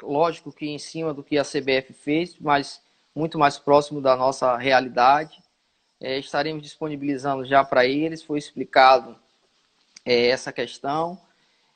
Lógico 0.03 0.51
que 0.51 0.67
em 0.67 0.79
cima 0.79 1.13
do 1.13 1.23
que 1.23 1.37
a 1.37 1.45
CBF 1.45 1.93
fez, 1.93 2.37
mas 2.41 2.81
muito 3.21 3.39
mais 3.39 3.59
próximo 3.59 4.01
da 4.01 4.17
nossa 4.17 4.57
realidade. 4.57 5.43
É, 6.01 6.19
estaremos 6.19 6.63
disponibilizando 6.63 7.45
já 7.45 7.63
para 7.63 7.85
eles, 7.87 8.23
foi 8.23 8.39
explicado 8.39 9.15
é, 10.05 10.29
essa 10.29 10.51
questão. 10.51 11.21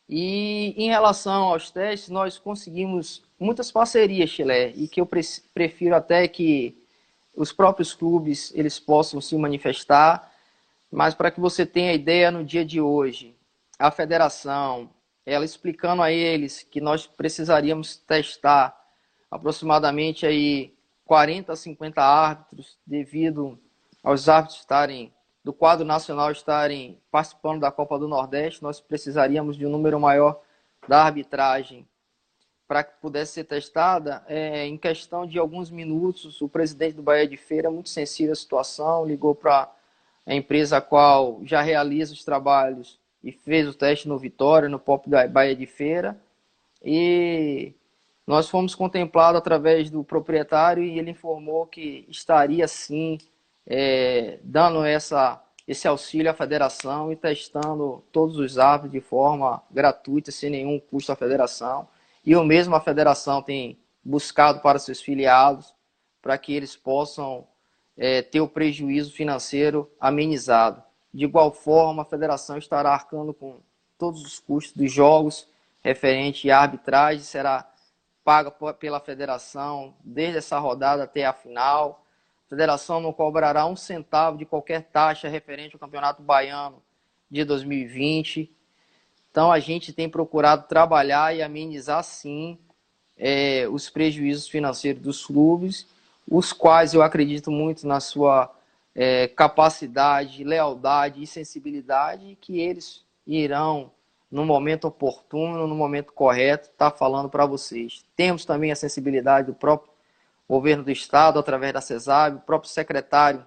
E 0.09 0.75
em 0.77 0.89
relação 0.89 1.45
aos 1.45 1.71
testes, 1.71 2.09
nós 2.09 2.39
conseguimos 2.39 3.23
muitas 3.39 3.71
parcerias, 3.71 4.31
Chile, 4.31 4.73
e 4.75 4.89
que 4.89 5.01
eu 5.01 5.09
prefiro 5.53 5.95
até 5.95 6.27
que 6.27 6.83
os 7.37 7.53
próprios 7.53 7.93
clubes 7.93 8.51
eles 8.55 8.81
possam 8.81 9.21
se 9.21 9.37
manifestar, 9.37 10.33
mas 10.91 11.15
para 11.15 11.31
que 11.31 11.41
você 11.41 11.67
tenha 11.67 11.93
ideia 11.93 12.31
no 12.31 12.45
dia 12.45 12.65
de 12.65 12.81
hoje, 12.81 13.35
a 13.79 13.91
federação, 13.91 14.89
ela 15.27 15.45
explicando 15.45 16.01
a 16.01 16.11
eles 16.11 16.63
que 16.63 16.81
nós 16.81 17.07
precisaríamos 17.07 17.97
testar 17.97 18.75
aproximadamente 19.31 20.25
aí 20.25 20.73
40 21.05 21.53
a 21.53 21.57
50 21.57 22.03
árbitros 22.03 22.79
devido 22.87 23.59
aos 24.03 24.29
árbitros 24.29 24.61
estarem 24.61 25.13
do 25.43 25.53
quadro 25.53 25.85
nacional 25.85 26.33
estarem 26.33 26.99
participando 27.11 27.61
da 27.61 27.71
Copa 27.71 27.99
do 27.99 28.09
Nordeste, 28.09 28.63
nós 28.63 28.81
precisaríamos 28.81 29.57
de 29.59 29.67
um 29.67 29.71
número 29.71 30.01
maior 30.01 30.41
da 30.89 31.05
arbitragem 31.05 31.87
para 32.67 32.83
que 32.83 32.99
pudesse 33.01 33.35
ser 33.35 33.45
testada. 33.45 34.25
É, 34.27 34.67
em 34.67 34.79
questão 34.79 35.27
de 35.27 35.39
alguns 35.39 35.71
minutos, 35.71 36.41
o 36.41 36.49
presidente 36.49 36.97
do 36.97 37.03
Bahia 37.03 37.29
de 37.29 37.37
Feira, 37.37 37.71
muito 37.71 37.91
sensível 37.91 38.33
à 38.33 38.37
situação, 38.37 39.05
ligou 39.05 39.35
para 39.35 39.71
a 40.27 40.35
empresa 40.35 40.79
a 40.79 40.81
qual 40.81 41.41
já 41.45 41.61
realiza 41.61 42.15
os 42.15 42.25
trabalhos 42.25 42.99
e 43.23 43.31
fez 43.31 43.69
o 43.69 43.75
teste 43.75 44.09
no 44.09 44.19
Vitória, 44.19 44.69
no 44.69 44.79
POP 44.79 45.11
da 45.11 45.27
Bahia 45.29 45.55
de 45.55 45.67
Feira. 45.67 46.19
E 46.83 47.75
nós 48.27 48.49
fomos 48.49 48.75
contemplados 48.75 49.39
através 49.39 49.91
do 49.91 50.03
proprietário 50.03 50.83
e 50.83 50.99
ele 50.99 51.11
informou 51.11 51.67
que 51.67 52.07
estaria 52.09 52.67
sim 52.67 53.19
é, 53.67 54.39
dando 54.43 54.85
essa, 54.85 55.43
esse 55.69 55.87
auxílio 55.87 56.31
à 56.31 56.35
federação 56.35 57.13
e 57.13 57.17
testando 57.17 58.03
todos 58.11 58.39
os 58.39 58.59
árbitros 58.59 58.93
de 58.93 59.01
forma 59.01 59.63
gratuita, 59.71 60.31
sem 60.31 60.51
nenhum 60.51 60.81
custo 60.81 61.13
à 61.13 61.17
federação. 61.17 61.87
E 62.25 62.35
o 62.35 62.43
mesmo 62.43 62.75
a 62.75 62.81
federação 62.81 63.43
tem 63.43 63.79
buscado 64.03 64.61
para 64.61 64.79
seus 64.79 65.03
filiados, 65.03 65.75
para 66.23 66.39
que 66.39 66.55
eles 66.55 66.75
possam 66.75 67.47
é, 67.97 68.23
ter 68.23 68.41
o 68.41 68.49
prejuízo 68.49 69.13
financeiro 69.13 69.91
amenizado. 70.01 70.83
De 71.13 71.25
igual 71.25 71.53
forma, 71.53 72.03
a 72.03 72.07
federação 72.07 72.57
estará 72.57 72.91
arcando 72.91 73.35
com 73.35 73.61
todos 73.99 74.23
os 74.23 74.39
custos 74.39 74.75
dos 74.75 74.91
jogos 74.91 75.47
referente 75.83 76.51
à 76.51 76.61
arbitragem, 76.61 77.23
será 77.23 77.71
paga 78.25 78.51
pela 78.51 78.99
federação 78.99 79.95
desde 80.03 80.39
essa 80.39 80.59
rodada 80.59 81.05
até 81.05 81.27
a 81.27 81.33
final 81.33 82.05
a 82.47 82.49
federação 82.49 83.01
não 83.01 83.13
cobrará 83.13 83.67
um 83.67 83.77
centavo 83.77 84.37
de 84.37 84.45
qualquer 84.45 84.83
taxa 84.83 85.29
referente 85.29 85.75
ao 85.75 85.81
Campeonato 85.81 86.23
Baiano 86.23 86.83
de 87.31 87.43
2020. 87.43 88.51
Então, 89.31 89.51
a 89.51 89.59
gente 89.59 89.93
tem 89.93 90.09
procurado 90.09 90.69
trabalhar 90.69 91.35
e 91.35 91.43
amenizar, 91.43 92.05
sim, 92.05 92.59
é, 93.17 93.67
os 93.69 93.89
prejuízos 93.89 94.47
financeiros 94.47 95.03
dos 95.03 95.25
clubes, 95.25 95.87
os 96.29 96.53
quais 96.53 96.93
eu 96.93 97.03
acredito 97.03 97.51
muito 97.51 97.87
na 97.87 97.99
sua 97.99 98.55
é, 98.95 99.27
capacidade, 99.27 100.45
lealdade 100.45 101.23
e 101.23 101.27
sensibilidade, 101.27 102.37
que 102.41 102.61
eles 102.61 103.05
irão, 103.27 103.91
no 104.35 104.45
momento 104.45 104.89
oportuno, 104.89 105.65
no 105.65 105.77
momento 105.77 106.13
correto, 106.13 106.69
estar 106.69 106.91
tá 106.91 106.97
falando 106.97 107.29
para 107.29 107.47
vocês. 107.47 108.05
Temos 108.17 108.45
também 108.45 108.73
a 108.73 108.77
sensibilidade 108.77 109.47
do 109.47 109.55
próprio 109.55 109.93
governo 110.49 110.83
do 110.83 110.91
estado, 110.91 111.39
através 111.39 111.73
da 111.73 111.81
CESAB, 111.81 112.39
o 112.39 112.41
próprio 112.41 112.69
secretário 112.69 113.47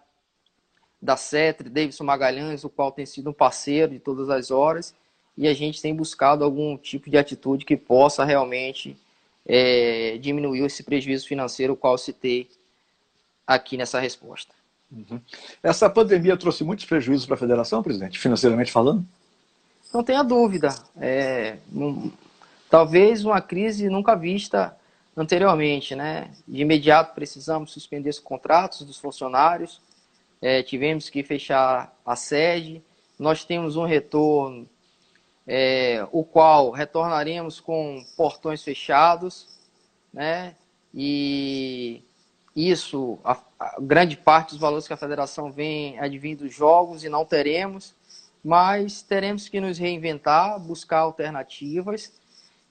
da 1.02 1.18
CETRE, 1.18 1.70
Davidson 1.70 2.06
Magalhães, 2.06 2.64
o 2.64 2.70
qual 2.70 2.90
tem 2.90 3.06
sido 3.06 3.30
um 3.30 3.34
parceiro 3.34 3.92
de 3.92 4.00
todas 4.00 4.30
as 4.30 4.50
horas, 4.50 4.96
e 5.38 5.46
a 5.46 5.54
gente 5.54 5.82
tem 5.82 5.94
buscado 5.94 6.42
algum 6.42 6.78
tipo 6.78 7.10
de 7.10 7.18
atitude 7.18 7.66
que 7.66 7.76
possa 7.76 8.24
realmente 8.24 8.96
é, 9.46 10.18
diminuir 10.20 10.64
esse 10.64 10.84
prejuízo 10.84 11.28
financeiro, 11.28 11.74
o 11.74 11.78
qual 11.78 11.98
citei 11.98 12.50
aqui 13.46 13.76
nessa 13.76 14.00
resposta. 14.00 14.54
Uhum. 14.90 15.20
Essa 15.62 15.90
pandemia 15.90 16.38
trouxe 16.38 16.64
muitos 16.64 16.86
prejuízos 16.86 17.26
para 17.26 17.36
a 17.36 17.40
federação, 17.40 17.84
presidente, 17.84 18.18
financeiramente 18.18 18.72
falando? 18.72 19.06
Não 19.94 20.04
tenha 20.04 20.24
dúvida. 20.24 20.76
É, 21.00 21.58
talvez 22.70 23.24
uma 23.24 23.42
crise 23.42 23.90
nunca 23.90 24.16
vista 24.16 24.76
anteriormente, 25.16 25.96
né? 25.96 26.32
De 26.48 26.62
imediato 26.62 27.16
precisamos 27.16 27.72
suspender 27.72 28.10
os 28.10 28.20
contratos 28.20 28.84
dos 28.86 28.98
funcionários, 28.98 29.82
é, 30.42 30.62
tivemos 30.62 31.10
que 31.10 31.24
fechar 31.24 31.92
a 32.06 32.16
sede, 32.16 32.84
nós 33.18 33.44
temos 33.44 33.76
um 33.76 33.86
retorno, 33.86 34.70
é, 35.48 36.08
o 36.12 36.24
qual 36.24 36.70
retornaremos 36.70 37.60
com 37.60 38.06
portões 38.16 38.64
fechados, 38.64 39.48
né? 40.14 40.56
E 40.94 42.04
isso, 42.56 43.18
a, 43.24 43.40
a 43.60 43.78
grande 43.80 44.16
parte 44.16 44.52
dos 44.52 44.60
valores 44.60 44.88
que 44.88 44.94
a 44.94 44.98
federação 44.98 45.52
vem 45.52 45.98
advindo 46.00 46.44
dos 46.44 46.54
jogos 46.54 47.04
e 47.04 47.10
não 47.10 47.26
teremos, 47.26 47.96
mas 48.44 49.02
teremos 49.02 49.50
que 49.50 49.60
nos 49.60 49.78
reinventar, 49.78 50.60
buscar 50.60 51.00
alternativas 51.00 52.12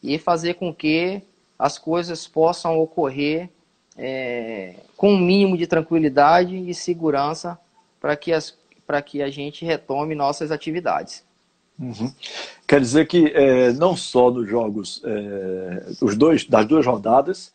e 0.02 0.18
fazer 0.18 0.54
com 0.54 0.74
que 0.74 1.22
as 1.58 1.78
coisas 1.78 2.26
possam 2.26 2.78
ocorrer 2.78 3.50
é, 3.96 4.74
com 4.96 5.14
um 5.14 5.18
mínimo 5.18 5.56
de 5.56 5.66
tranquilidade 5.66 6.56
e 6.56 6.74
segurança 6.74 7.58
para 8.00 8.16
que, 8.16 8.32
as, 8.32 8.56
que 9.04 9.22
a 9.22 9.30
gente 9.30 9.64
retome 9.64 10.14
nossas 10.14 10.50
atividades. 10.50 11.24
Uhum. 11.78 12.12
Quer 12.66 12.80
dizer 12.80 13.06
que 13.06 13.26
é, 13.34 13.72
não 13.72 13.96
só 13.96 14.30
nos 14.30 14.48
jogos 14.48 15.02
é, 15.04 15.86
os 16.00 16.16
dois, 16.16 16.44
das 16.44 16.66
duas 16.66 16.86
rodadas, 16.86 17.52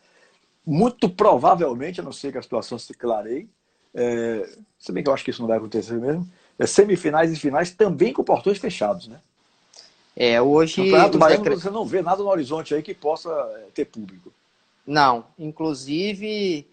muito 0.66 1.10
provavelmente, 1.10 2.00
a 2.00 2.04
não 2.04 2.12
ser 2.12 2.32
que 2.32 2.38
a 2.38 2.42
situação 2.42 2.78
se 2.78 2.94
clareie, 2.94 3.50
é, 3.94 4.48
se 4.78 4.92
bem 4.92 5.04
que 5.04 5.10
eu 5.10 5.14
acho 5.14 5.24
que 5.24 5.32
isso 5.32 5.42
não 5.42 5.48
vai 5.48 5.58
acontecer 5.58 5.96
mesmo, 5.96 6.28
semifinais 6.66 7.32
e 7.32 7.36
finais 7.36 7.72
também 7.72 8.14
com 8.14 8.24
portões 8.24 8.58
fechados, 8.58 9.08
né? 9.08 9.20
É, 10.16 10.42
hoje. 10.42 10.76
Campeonato 10.76 11.18
Baiano, 11.18 11.44
decre... 11.44 11.62
você 11.62 11.70
não 11.70 11.86
vê 11.86 12.02
nada 12.02 12.22
no 12.22 12.30
horizonte 12.30 12.76
aí 12.76 12.84
que 12.84 12.94
possa 12.94 13.30
é, 13.30 13.68
ter 13.74 13.86
público. 13.86 14.32
Não. 14.86 15.26
Inclusive, 15.40 16.68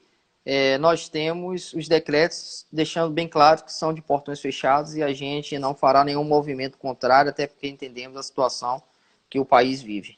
é, 0.44 0.78
nós 0.78 1.08
temos 1.08 1.72
os 1.72 1.88
decretos 1.88 2.66
deixando 2.72 3.12
bem 3.12 3.28
claro 3.28 3.62
que 3.62 3.72
são 3.72 3.92
de 3.92 4.02
portões 4.02 4.40
fechados 4.40 4.96
e 4.96 5.02
a 5.02 5.12
gente 5.12 5.58
não 5.58 5.74
fará 5.74 6.04
nenhum 6.04 6.24
movimento 6.24 6.78
contrário, 6.78 7.30
até 7.30 7.46
porque 7.46 7.68
entendemos 7.68 8.16
a 8.16 8.22
situação 8.22 8.82
que 9.30 9.38
o 9.38 9.44
país 9.44 9.82
vive. 9.82 10.16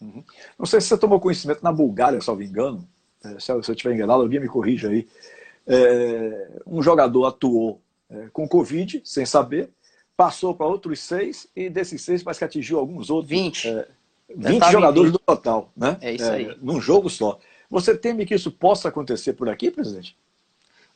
Uhum. 0.00 0.22
Não 0.58 0.66
sei 0.66 0.80
se 0.80 0.88
você 0.88 0.98
tomou 0.98 1.20
conhecimento 1.20 1.62
na 1.62 1.72
Bulgária, 1.72 2.18
me 2.36 2.44
engano. 2.44 2.86
É, 3.24 3.40
se 3.40 3.50
eu 3.50 3.60
estiver 3.60 3.94
enganado, 3.94 4.22
alguém 4.22 4.40
me 4.40 4.48
corrija 4.48 4.88
aí. 4.88 5.08
É, 5.66 6.48
um 6.66 6.82
jogador 6.82 7.24
atuou 7.26 7.80
é, 8.12 8.28
com 8.32 8.46
Covid, 8.46 9.00
sem 9.04 9.24
saber, 9.24 9.70
passou 10.16 10.54
para 10.54 10.66
outros 10.66 11.00
seis 11.00 11.48
e 11.56 11.70
desses 11.70 12.02
seis 12.02 12.22
parece 12.22 12.38
que 12.38 12.44
atingiu 12.44 12.78
alguns 12.78 13.10
outros. 13.10 13.30
20. 13.30 13.68
É, 13.68 13.88
20 14.34 14.70
jogadores 14.70 15.10
20. 15.10 15.20
do 15.20 15.24
total, 15.24 15.70
né? 15.76 15.96
É 16.00 16.12
isso 16.12 16.30
aí. 16.30 16.46
É, 16.46 16.56
num 16.60 16.80
jogo 16.80 17.10
só. 17.10 17.38
Você 17.70 17.96
teme 17.96 18.26
que 18.26 18.34
isso 18.34 18.50
possa 18.50 18.88
acontecer 18.88 19.32
por 19.32 19.48
aqui, 19.48 19.70
presidente? 19.70 20.16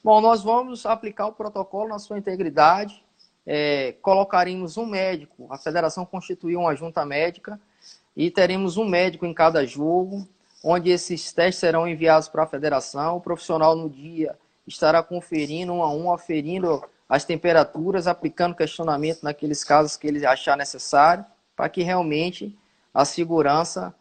Bom, 0.05 0.21
nós 0.21 0.43
vamos 0.43 0.87
aplicar 0.87 1.27
o 1.27 1.33
protocolo 1.33 1.89
na 1.89 1.99
sua 1.99 2.19
integridade. 2.19 3.03
É, 3.47 3.95
colocaremos 4.03 4.77
um 4.77 4.87
médico. 4.87 5.47
A 5.51 5.59
federação 5.59 6.05
constituiu 6.05 6.61
uma 6.61 6.75
junta 6.75 7.05
médica 7.05 7.61
e 8.17 8.31
teremos 8.31 8.77
um 8.77 8.85
médico 8.85 9.27
em 9.27 9.35
cada 9.35 9.67
jogo, 9.67 10.27
onde 10.63 10.91
esses 10.91 11.33
testes 11.33 11.61
serão 11.61 11.89
enviados 11.89 12.29
para 12.29 12.43
a 12.43 12.47
federação. 12.47 13.17
O 13.17 13.21
profissional 13.21 13.75
no 13.75 13.89
dia 13.89 14.37
estará 14.67 15.03
conferindo 15.03 15.73
um 15.73 15.83
a 15.83 15.93
um, 15.93 16.13
aferindo 16.13 16.83
as 17.09 17.25
temperaturas, 17.25 18.07
aplicando 18.07 18.55
questionamento 18.55 19.23
naqueles 19.23 19.63
casos 19.63 19.97
que 19.97 20.07
ele 20.07 20.25
achar 20.27 20.57
necessário, 20.57 21.25
para 21.55 21.69
que 21.69 21.83
realmente 21.83 22.57
a 22.93 23.05
segurança 23.05 23.95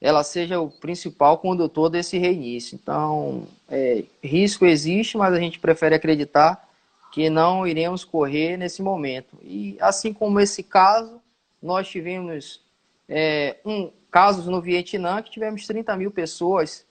ela 0.00 0.22
seja 0.22 0.60
o 0.60 0.70
principal 0.70 1.38
condutor 1.38 1.88
desse 1.88 2.18
reinício. 2.18 2.78
Então, 2.80 3.46
é, 3.68 4.04
risco 4.22 4.66
existe, 4.66 5.16
mas 5.16 5.32
a 5.34 5.40
gente 5.40 5.58
prefere 5.58 5.94
acreditar 5.94 6.68
que 7.12 7.30
não 7.30 7.66
iremos 7.66 8.04
correr 8.04 8.56
nesse 8.56 8.82
momento. 8.82 9.38
E 9.42 9.76
assim 9.80 10.12
como 10.12 10.38
esse 10.38 10.62
caso, 10.62 11.20
nós 11.62 11.88
tivemos 11.88 12.60
é, 13.08 13.56
um, 13.64 13.90
casos 14.10 14.46
no 14.46 14.60
Vietnã 14.60 15.22
que 15.22 15.30
tivemos 15.30 15.66
30 15.66 15.96
mil 15.96 16.10
pessoas 16.10 16.84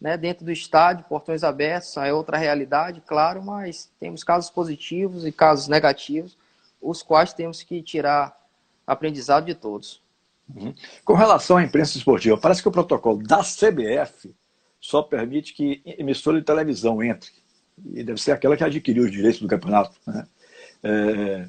né, 0.00 0.16
dentro 0.16 0.44
do 0.44 0.52
estádio, 0.52 1.04
portões 1.08 1.42
abertos, 1.42 1.96
é 1.96 2.12
outra 2.12 2.36
realidade, 2.36 3.02
claro, 3.06 3.42
mas 3.42 3.90
temos 3.98 4.22
casos 4.22 4.50
positivos 4.50 5.26
e 5.26 5.32
casos 5.32 5.68
negativos, 5.68 6.36
os 6.80 7.02
quais 7.02 7.32
temos 7.32 7.62
que 7.62 7.82
tirar 7.82 8.36
aprendizado 8.86 9.46
de 9.46 9.54
todos. 9.54 10.00
Uhum. 10.54 10.72
Com 11.04 11.14
relação 11.14 11.56
à 11.56 11.62
imprensa 11.62 11.98
esportiva, 11.98 12.38
parece 12.38 12.62
que 12.62 12.68
o 12.68 12.72
protocolo 12.72 13.22
da 13.22 13.42
CBF 13.42 14.34
só 14.80 15.02
permite 15.02 15.52
que 15.52 15.82
emissora 15.84 16.38
de 16.38 16.44
televisão 16.44 17.02
entre. 17.02 17.30
E 17.92 18.02
deve 18.02 18.20
ser 18.20 18.32
aquela 18.32 18.56
que 18.56 18.64
adquiriu 18.64 19.04
os 19.04 19.10
direitos 19.10 19.40
do 19.40 19.48
campeonato. 19.48 19.96
Né? 20.06 20.26
É, 20.82 21.48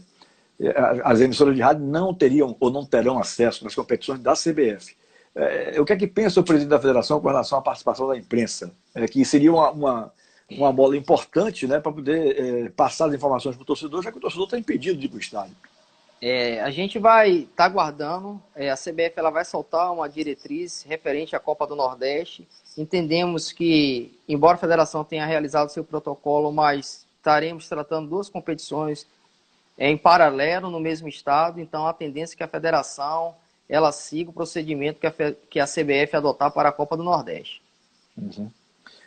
as 1.04 1.22
emissoras 1.22 1.56
de 1.56 1.62
rádio 1.62 1.86
não 1.86 2.14
teriam 2.14 2.56
ou 2.60 2.70
não 2.70 2.86
terão 2.86 3.20
acesso 3.20 3.64
nas 3.64 3.76
competições 3.76 4.20
da 4.20 4.34
CBF. 4.34 4.98
É, 5.40 5.80
o 5.80 5.86
que 5.86 5.94
é 5.94 5.96
que 5.96 6.08
pensa 6.08 6.40
o 6.40 6.44
presidente 6.44 6.70
da 6.70 6.80
federação 6.80 7.22
com 7.22 7.28
relação 7.28 7.58
à 7.58 7.62
participação 7.62 8.08
da 8.08 8.18
imprensa? 8.18 8.72
É 8.94 9.08
que 9.08 9.24
seria 9.24 9.52
uma, 9.54 9.72
uma, 9.72 10.14
uma 10.52 10.74
bola 10.74 10.98
importante 10.98 11.66
né, 11.66 11.80
para 11.80 11.92
poder 11.92 12.66
é, 12.66 12.70
passar 12.70 13.06
as 13.06 13.14
informações 13.14 13.56
para 13.56 13.64
o 13.64 13.66
torcedor, 13.66 14.04
já 14.04 14.12
que 14.12 14.18
o 14.18 14.22
torcedor 14.22 14.46
está 14.46 14.58
impedido 14.58 15.00
de 15.00 15.06
ir 15.06 15.10
para 15.10 15.18
o 15.18 15.22
estádio. 15.22 15.56
É, 16.22 16.60
a 16.62 16.70
gente 16.70 17.00
vai 17.00 17.30
estar 17.30 17.56
tá 17.56 17.66
aguardando, 17.66 18.42
é, 18.54 18.70
a 18.70 18.76
CBF 18.76 19.14
ela 19.16 19.30
vai 19.30 19.46
soltar 19.46 19.94
uma 19.94 20.10
diretriz 20.10 20.84
referente 20.84 21.34
à 21.34 21.40
Copa 21.40 21.66
do 21.66 21.78
Nordeste. 21.78 22.46
Entendemos 22.78 23.54
que, 23.54 24.20
embora 24.28 24.56
a 24.56 24.60
federação 24.60 25.06
tenha 25.06 25.26
realizado 25.26 25.70
seu 25.70 25.86
protocolo, 25.86 26.52
mas 26.52 27.06
estaremos 27.18 27.70
tratando 27.70 28.10
duas 28.10 28.28
competições 28.28 29.08
é, 29.78 29.90
em 29.90 29.98
paralelo 29.98 30.70
no 30.70 30.80
mesmo 30.82 31.08
estado, 31.08 31.62
então 31.62 31.88
a 31.88 31.94
tendência 31.94 32.36
é 32.36 32.38
que 32.38 32.44
a 32.44 32.48
federação 32.50 33.34
ela 33.70 33.92
siga 33.92 34.32
o 34.32 34.34
procedimento 34.34 35.00
que 35.00 35.08
a, 35.08 35.14
que 35.50 35.60
a 35.60 35.66
CBF 35.66 36.16
adotar 36.16 36.52
para 36.52 36.70
a 36.70 36.74
Copa 36.74 36.98
do 36.98 37.04
Nordeste. 37.04 37.62
Uhum. 38.18 38.50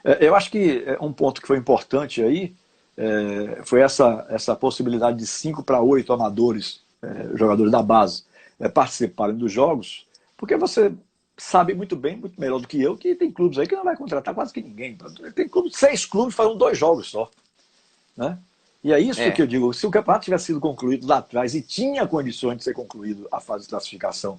É, 0.04 0.26
eu 0.26 0.34
acho 0.34 0.50
que 0.50 0.84
é, 0.86 0.96
um 1.00 1.12
ponto 1.12 1.40
que 1.40 1.46
foi 1.46 1.58
importante 1.58 2.22
aí 2.22 2.54
é, 2.96 3.62
foi 3.64 3.80
essa, 3.80 4.26
essa 4.30 4.54
possibilidade 4.54 5.18
de 5.18 5.26
cinco 5.26 5.62
para 5.62 5.80
oito 5.80 6.12
amadores 6.12 6.80
é, 7.02 7.36
jogadores 7.36 7.72
da 7.72 7.82
base 7.82 8.24
é, 8.60 8.68
participarem 8.68 9.36
dos 9.36 9.50
jogos, 9.50 10.06
porque 10.36 10.56
você 10.56 10.92
sabe 11.36 11.74
muito 11.74 11.96
bem, 11.96 12.16
muito 12.16 12.40
melhor 12.40 12.60
do 12.60 12.68
que 12.68 12.80
eu, 12.80 12.96
que 12.96 13.14
tem 13.16 13.32
clubes 13.32 13.58
aí 13.58 13.66
que 13.66 13.74
não 13.74 13.84
vai 13.84 13.96
contratar 13.96 14.34
quase 14.34 14.52
que 14.52 14.62
ninguém. 14.62 14.96
Tem 15.34 15.48
clubes, 15.48 15.76
seis 15.76 16.06
clubes 16.06 16.34
fazendo 16.34 16.56
dois 16.56 16.78
jogos 16.78 17.08
só. 17.08 17.28
Né? 18.16 18.38
E 18.84 18.92
é 18.92 19.00
isso 19.00 19.20
é. 19.20 19.30
que 19.30 19.42
eu 19.42 19.46
digo. 19.46 19.72
Se 19.72 19.86
o 19.86 19.90
campeonato 19.90 20.24
tivesse 20.24 20.46
sido 20.46 20.60
concluído 20.60 21.06
lá 21.06 21.18
atrás 21.18 21.54
e 21.54 21.62
tinha 21.62 22.06
condições 22.06 22.58
de 22.58 22.64
ser 22.64 22.74
concluído 22.74 23.26
a 23.32 23.40
fase 23.40 23.64
de 23.64 23.70
classificação 23.70 24.38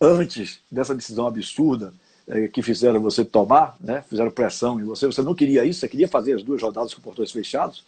antes 0.00 0.60
dessa 0.70 0.94
decisão 0.94 1.26
absurda 1.26 1.92
é, 2.28 2.48
que 2.48 2.62
fizeram 2.62 3.00
você 3.00 3.24
tomar, 3.24 3.76
né? 3.80 4.04
fizeram 4.08 4.30
pressão 4.30 4.80
em 4.80 4.84
você, 4.84 5.06
você 5.06 5.22
não 5.22 5.34
queria 5.34 5.64
isso, 5.64 5.80
você 5.80 5.88
queria 5.88 6.08
fazer 6.08 6.34
as 6.34 6.42
duas 6.42 6.62
rodadas 6.62 6.94
com 6.94 7.00
portões 7.00 7.30
fechados, 7.30 7.84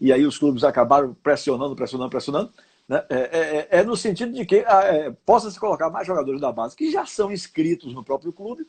e 0.00 0.12
aí 0.12 0.24
os 0.24 0.38
clubes 0.38 0.64
acabaram 0.64 1.14
pressionando, 1.22 1.74
pressionando, 1.74 2.10
pressionando. 2.10 2.52
Né? 2.88 3.02
É, 3.08 3.16
é, 3.16 3.68
é, 3.78 3.84
no 3.84 3.96
sentido 3.96 4.32
de 4.32 4.44
que 4.44 4.60
ah, 4.66 5.14
possa 5.24 5.50
se 5.50 5.60
colocar 5.60 5.90
mais 5.90 6.06
jogadores 6.06 6.40
da 6.40 6.50
base 6.50 6.74
que 6.74 6.90
já 6.90 7.06
são 7.06 7.30
inscritos 7.30 7.94
no 7.94 8.02
próprio 8.02 8.32
clube, 8.32 8.66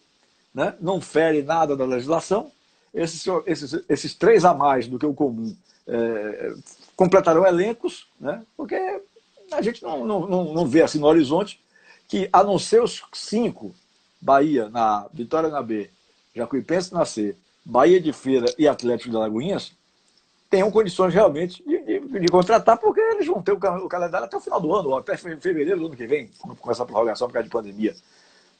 né? 0.54 0.76
não 0.80 1.00
fere 1.00 1.42
nada 1.42 1.76
da 1.76 1.86
legislação. 1.86 2.52
Esses, 2.94 3.26
esses, 3.46 3.84
esses 3.88 4.14
três 4.14 4.44
a 4.44 4.54
mais 4.54 4.88
do 4.88 5.00
que 5.00 5.06
o 5.06 5.14
comum 5.14 5.56
completarão 6.96 7.46
elencos, 7.46 8.08
né? 8.20 8.44
porque 8.56 8.76
a 9.52 9.62
gente 9.62 9.82
não, 9.82 10.06
não, 10.06 10.28
não, 10.28 10.54
não 10.54 10.66
vê 10.66 10.82
assim 10.82 11.00
no 11.00 11.08
horizonte 11.08 11.60
que, 12.12 12.28
a 12.34 12.44
não 12.44 12.60
ser 12.60 12.84
os 12.84 13.02
cinco, 13.14 13.74
Bahia 14.20 14.68
na 14.68 15.08
Vitória 15.14 15.48
na 15.48 15.64
B, 15.64 15.90
Jacuipense 16.36 16.94
na 16.94 17.06
C, 17.06 17.38
Bahia 17.64 18.02
de 18.02 18.12
Feira 18.12 18.54
e 18.60 18.68
Atlético 18.68 19.12
de 19.12 19.16
Alagoinhas, 19.16 19.72
tenham 20.50 20.70
condições 20.70 21.14
realmente 21.14 21.64
de, 21.64 21.80
de, 21.80 22.20
de, 22.20 22.28
contratar, 22.28 22.78
porque 22.78 23.00
eles 23.00 23.26
vão 23.26 23.42
ter 23.42 23.54
o, 23.54 23.56
o, 23.56 23.88
calendário 23.88 24.26
até 24.26 24.36
o 24.36 24.42
final 24.42 24.60
do 24.60 24.76
ano, 24.76 24.90
ou 24.90 24.98
até 24.98 25.16
fevereiro 25.16 25.80
do 25.80 25.86
ano 25.86 25.96
que 25.96 26.06
vem, 26.06 26.30
quando 26.38 26.58
começar 26.58 26.84
a 26.84 26.86
prorrogação 26.86 27.30
por 27.30 27.34
causa 27.36 27.46
de 27.46 27.50
pandemia. 27.50 27.96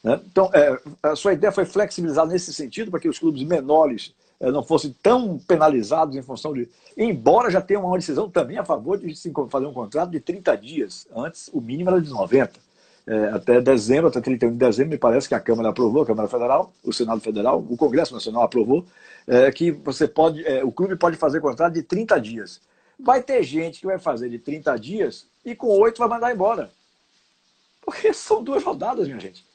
Né? 0.02 0.18
Então, 0.32 0.50
é, 0.54 0.80
a 1.04 1.16
sua 1.18 1.34
ideia 1.34 1.52
foi 1.52 1.66
flexibilizar 1.66 2.26
nesse 2.26 2.54
sentido, 2.54 2.90
para 2.90 3.02
que 3.02 3.10
os 3.10 3.20
clubes 3.20 3.44
menores 3.44 4.16
é, 4.40 4.50
não 4.50 4.64
fossem 4.64 4.96
tão 5.04 5.38
penalizados 5.40 6.16
em 6.16 6.22
função 6.22 6.54
de. 6.54 6.70
Embora 6.96 7.52
já 7.52 7.60
tenha 7.60 7.82
uma 7.82 7.98
decisão 7.98 8.30
também 8.30 8.58
a 8.58 8.64
favor 8.64 8.98
de 8.98 9.14
se 9.14 9.30
fazer 9.50 9.66
um 9.66 9.74
contrato 9.74 10.10
de 10.10 10.22
30 10.22 10.56
dias, 10.56 11.06
antes 11.14 11.50
o 11.52 11.60
mínimo 11.60 11.90
era 11.90 12.02
de 12.02 12.10
90. 12.10 12.71
É, 13.08 13.26
até 13.30 13.60
dezembro, 13.60 14.08
até 14.08 14.22
31 14.22 14.52
de 14.52 14.58
dezembro, 14.58 14.92
me 14.92 14.98
parece 14.98 15.28
que 15.28 15.34
a 15.34 15.40
Câmara 15.40 15.70
aprovou, 15.70 16.04
a 16.04 16.06
Câmara 16.06 16.28
Federal, 16.28 16.72
o 16.84 16.94
Senado 16.94 17.20
Federal, 17.20 17.60
o 17.60 17.76
Congresso 17.76 18.14
Nacional 18.14 18.44
aprovou, 18.44 18.86
é, 19.28 19.52
que 19.52 19.72
você 19.72 20.08
pode, 20.08 20.46
é, 20.46 20.64
o 20.64 20.72
clube 20.72 20.96
pode 20.96 21.18
fazer 21.18 21.42
contrato 21.42 21.74
de 21.74 21.84
30 21.84 22.20
dias. 22.20 22.62
Vai 23.00 23.24
ter 23.24 23.42
gente 23.44 23.80
que 23.80 23.88
vai 23.88 23.98
fazer 23.98 24.30
de 24.30 24.38
30 24.38 24.78
dias 24.78 25.28
e 25.44 25.56
com 25.56 25.68
oito 25.68 25.98
vai 25.98 26.08
mandar 26.08 26.32
embora. 26.32 26.70
Porque 27.82 28.14
são 28.14 28.44
duas 28.44 28.64
rodadas, 28.64 29.08
minha 29.08 29.20
gente. 29.20 29.46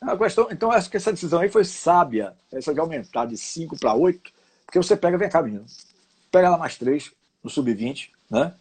A 0.00 0.16
questão, 0.16 0.48
então, 0.50 0.70
acho 0.70 0.90
que 0.90 0.96
essa 0.96 1.12
decisão 1.12 1.40
aí 1.40 1.48
foi 1.48 1.64
sábia, 1.64 2.32
essa 2.52 2.72
de 2.72 2.78
aumentar 2.78 3.26
de 3.26 3.36
5 3.36 3.78
para 3.78 3.94
8, 3.94 4.32
porque 4.64 4.78
você 4.78 4.96
pega, 4.96 5.18
vem 5.18 5.28
cá, 5.28 5.42
menino, 5.42 5.64
pega 6.30 6.50
lá 6.50 6.58
mais 6.58 6.76
três 6.76 7.12
no 7.42 7.50
sub-20, 7.50 8.10
né? 8.30 8.54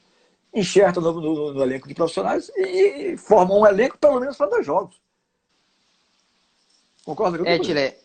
Enxerta 0.54 1.00
no, 1.00 1.14
no, 1.14 1.54
no, 1.54 1.64
elenco 1.64 1.88
de 1.88 1.94
profissionais 1.94 2.52
e, 2.56 3.14
e 3.14 3.18
forma 3.18 3.54
um 3.54 3.66
elenco 3.66 3.98
pelo 3.98 4.20
menos 4.20 4.38
para 4.38 4.50
dois 4.50 4.66
jogos. 4.66 5.00
Concorda 7.06 7.38
com 7.38 7.46
É, 7.46 7.60
Tilé, 7.60 7.98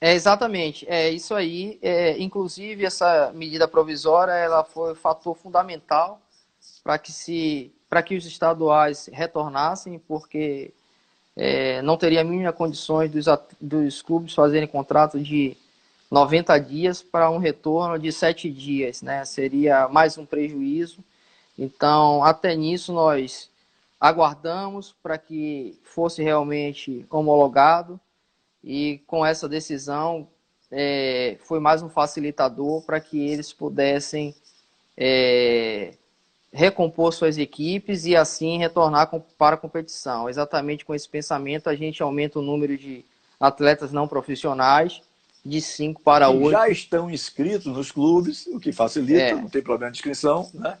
é, 0.00 0.12
exatamente, 0.12 0.86
é 0.88 1.10
isso 1.10 1.34
aí. 1.34 1.78
É, 1.80 2.18
inclusive, 2.18 2.84
essa 2.84 3.32
medida 3.34 3.66
provisória 3.66 4.32
ela 4.32 4.62
foi 4.62 4.92
um 4.92 4.96
fator 4.96 5.34
fundamental 5.34 6.20
para 6.82 6.98
que, 6.98 7.10
se, 7.10 7.72
que 8.04 8.16
os 8.16 8.26
estaduais 8.26 9.08
retornassem, 9.12 9.98
porque 9.98 10.72
é, 11.34 11.80
não 11.82 11.96
teria 11.96 12.20
a 12.20 12.24
mínima 12.24 12.52
condições 12.52 13.10
dos, 13.10 13.24
dos 13.60 14.02
clubes 14.02 14.34
fazerem 14.34 14.68
contrato 14.68 15.18
de 15.18 15.56
90 16.10 16.58
dias 16.58 17.02
para 17.02 17.30
um 17.30 17.38
retorno 17.38 17.98
de 17.98 18.12
7 18.12 18.50
dias. 18.50 19.00
Né? 19.02 19.24
Seria 19.24 19.88
mais 19.88 20.18
um 20.18 20.26
prejuízo. 20.26 21.02
Então, 21.58 22.24
até 22.24 22.54
nisso, 22.54 22.92
nós 22.92 23.50
aguardamos 24.00 24.94
para 25.02 25.16
que 25.16 25.78
fosse 25.82 26.22
realmente 26.22 27.06
homologado 27.10 27.98
e 28.62 29.00
com 29.06 29.24
essa 29.24 29.48
decisão 29.48 30.28
é, 30.70 31.36
foi 31.44 31.60
mais 31.60 31.82
um 31.82 31.88
facilitador 31.88 32.82
para 32.82 33.00
que 33.00 33.28
eles 33.28 33.52
pudessem 33.52 34.34
é, 34.96 35.94
recompor 36.52 37.12
suas 37.12 37.38
equipes 37.38 38.04
e 38.04 38.16
assim 38.16 38.58
retornar 38.58 39.10
para 39.38 39.54
a 39.54 39.58
competição. 39.58 40.28
Exatamente 40.28 40.84
com 40.84 40.94
esse 40.94 41.08
pensamento, 41.08 41.68
a 41.68 41.74
gente 41.74 42.02
aumenta 42.02 42.38
o 42.38 42.42
número 42.42 42.76
de 42.76 43.04
atletas 43.38 43.92
não 43.92 44.08
profissionais 44.08 45.02
de 45.44 45.60
5 45.60 46.00
para 46.00 46.30
8. 46.30 46.50
Já 46.50 46.68
estão 46.68 47.10
inscritos 47.10 47.66
nos 47.66 47.92
clubes, 47.92 48.46
o 48.46 48.58
que 48.58 48.72
facilita, 48.72 49.20
é. 49.20 49.34
não 49.34 49.48
tem 49.48 49.62
problema 49.62 49.92
de 49.92 49.98
inscrição, 49.98 50.50
né? 50.54 50.78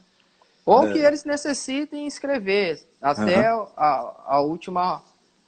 Ou 0.64 0.88
é. 0.88 0.92
que 0.92 0.98
eles 0.98 1.24
necessitem 1.24 2.06
inscrever 2.06 2.82
até 3.00 3.54
uhum. 3.54 3.66
a, 3.76 4.22
a 4.26 4.40
última 4.40 5.02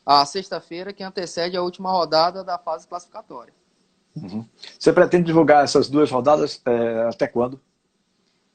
a 0.04 0.24
sexta-feira 0.24 0.92
que 0.92 1.02
antecede 1.02 1.56
a 1.56 1.62
última 1.62 1.90
rodada 1.90 2.44
da 2.44 2.56
fase 2.56 2.86
classificatória. 2.86 3.52
Uhum. 4.14 4.46
Você 4.78 4.92
pretende 4.92 5.24
divulgar 5.24 5.64
essas 5.64 5.88
duas 5.88 6.10
rodadas 6.10 6.60
é, 6.64 7.08
até 7.08 7.26
quando? 7.26 7.60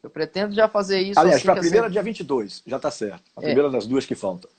Eu 0.01 0.09
pretendo 0.09 0.55
já 0.55 0.67
fazer 0.67 0.99
isso. 1.01 1.19
Aliás, 1.19 1.37
assim 1.37 1.45
para 1.45 1.59
a 1.59 1.59
primeira, 1.59 1.89
dia 1.89 2.01
22, 2.01 2.63
já 2.65 2.77
está 2.77 2.89
certo. 2.89 3.23
A 3.35 3.41
é. 3.41 3.45
primeira 3.45 3.69
das 3.69 3.85
duas 3.85 4.05
que 4.05 4.15
faltam. 4.15 4.49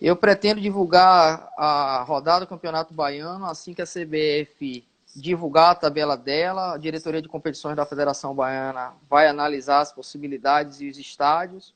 Eu 0.00 0.14
pretendo 0.14 0.60
divulgar 0.60 1.48
a 1.56 2.04
rodada 2.06 2.44
do 2.44 2.48
Campeonato 2.48 2.92
Baiano 2.92 3.46
assim 3.46 3.72
que 3.72 3.80
a 3.80 3.86
CBF 3.86 4.84
divulgar 5.20 5.70
a 5.70 5.74
tabela 5.74 6.16
dela. 6.16 6.74
A 6.74 6.78
diretoria 6.78 7.22
de 7.22 7.28
competições 7.28 7.76
da 7.76 7.86
Federação 7.86 8.34
Baiana 8.34 8.92
vai 9.08 9.26
analisar 9.26 9.80
as 9.80 9.92
possibilidades 9.92 10.80
e 10.80 10.88
os 10.88 10.98
estádios. 10.98 11.74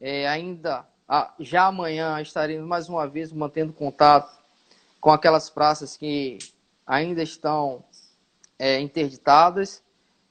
É, 0.00 0.28
ainda 0.28 0.84
já 1.38 1.66
amanhã 1.66 2.20
estaremos 2.20 2.66
mais 2.66 2.88
uma 2.88 3.06
vez 3.06 3.32
mantendo 3.32 3.72
contato 3.72 4.38
com 5.00 5.10
aquelas 5.10 5.50
praças 5.50 5.96
que 5.96 6.38
ainda 6.86 7.22
estão 7.22 7.84
é, 8.58 8.80
interditadas 8.80 9.82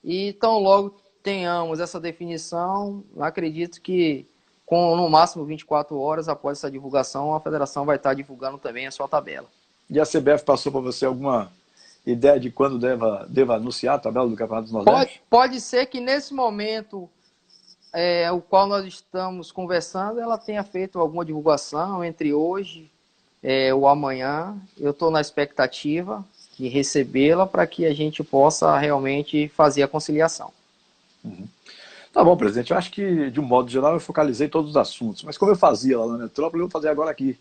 e 0.03 0.33
tão 0.33 0.59
logo 0.59 0.99
tenhamos 1.21 1.79
essa 1.79 1.99
definição, 1.99 3.03
acredito 3.19 3.81
que 3.81 4.27
com 4.65 4.95
no 4.95 5.09
máximo 5.09 5.45
24 5.45 5.97
horas 5.97 6.27
após 6.27 6.57
essa 6.57 6.69
divulgação, 6.69 7.33
a 7.33 7.39
federação 7.39 7.85
vai 7.85 7.95
estar 7.95 8.13
divulgando 8.13 8.57
também 8.57 8.87
a 8.87 8.91
sua 8.91 9.07
tabela. 9.07 9.47
E 9.89 9.99
a 9.99 10.05
CBF 10.05 10.43
passou 10.43 10.71
para 10.71 10.81
você 10.81 11.05
alguma 11.05 11.51
ideia 12.05 12.39
de 12.39 12.51
quando 12.51 12.77
deva, 12.77 13.25
deva 13.29 13.55
anunciar 13.55 13.95
a 13.95 13.99
tabela 13.99 14.27
do 14.27 14.35
Campeonato 14.35 14.65
dos 14.65 14.73
Nordeste? 14.73 15.21
Pode, 15.29 15.49
pode 15.49 15.61
ser 15.61 15.85
que 15.85 15.99
nesse 15.99 16.33
momento 16.33 17.09
é, 17.93 18.31
o 18.31 18.41
qual 18.41 18.67
nós 18.67 18.85
estamos 18.85 19.51
conversando, 19.51 20.19
ela 20.19 20.37
tenha 20.37 20.63
feito 20.63 20.99
alguma 20.99 21.23
divulgação 21.23 22.03
entre 22.03 22.33
hoje 22.33 22.91
é, 23.41 23.73
o 23.73 23.87
amanhã. 23.87 24.57
Eu 24.79 24.91
estou 24.91 25.11
na 25.11 25.21
expectativa 25.21 26.25
de 26.57 26.67
recebê-la 26.67 27.45
para 27.45 27.67
que 27.67 27.85
a 27.85 27.93
gente 27.93 28.23
possa 28.23 28.77
realmente 28.77 29.47
fazer 29.49 29.83
a 29.83 29.87
conciliação. 29.87 30.51
Uhum. 31.23 31.47
Tá 32.11 32.23
bom, 32.23 32.37
presidente. 32.37 32.71
Eu 32.71 32.77
acho 32.77 32.91
que, 32.91 33.31
de 33.31 33.39
um 33.39 33.43
modo 33.43 33.69
geral, 33.69 33.93
eu 33.93 33.99
focalizei 33.99 34.47
todos 34.47 34.71
os 34.71 34.77
assuntos. 34.77 35.23
Mas 35.23 35.37
como 35.37 35.51
eu 35.51 35.55
fazia 35.55 35.99
lá 35.99 36.05
na 36.05 36.23
Metrópole, 36.25 36.61
eu 36.61 36.67
vou 36.67 36.71
fazer 36.71 36.89
agora 36.89 37.09
aqui. 37.09 37.37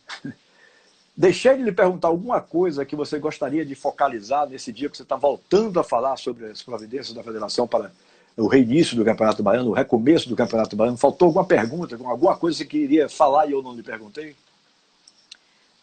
Deixei 1.14 1.56
de 1.56 1.62
lhe 1.62 1.72
perguntar 1.72 2.08
alguma 2.08 2.40
coisa 2.40 2.86
que 2.86 2.96
você 2.96 3.18
gostaria 3.18 3.64
de 3.66 3.74
focalizar 3.74 4.48
nesse 4.48 4.72
dia 4.72 4.88
que 4.88 4.96
você 4.96 5.02
está 5.02 5.16
voltando 5.16 5.78
a 5.78 5.84
falar 5.84 6.16
sobre 6.16 6.46
as 6.46 6.62
providências 6.62 7.14
da 7.14 7.22
federação 7.22 7.66
para 7.66 7.92
o 8.34 8.46
reinício 8.46 8.96
do 8.96 9.04
Campeonato 9.04 9.42
Baiano, 9.42 9.70
o 9.70 9.74
recomeço 9.74 10.28
do 10.28 10.34
Campeonato 10.34 10.74
Baiano. 10.74 10.96
Faltou 10.96 11.26
alguma 11.26 11.44
pergunta, 11.44 11.98
alguma 12.02 12.34
coisa 12.36 12.56
que 12.56 12.64
você 12.64 12.68
queria 12.70 13.08
falar 13.10 13.46
e 13.46 13.52
eu 13.52 13.62
não 13.62 13.74
lhe 13.74 13.82
perguntei? 13.82 14.34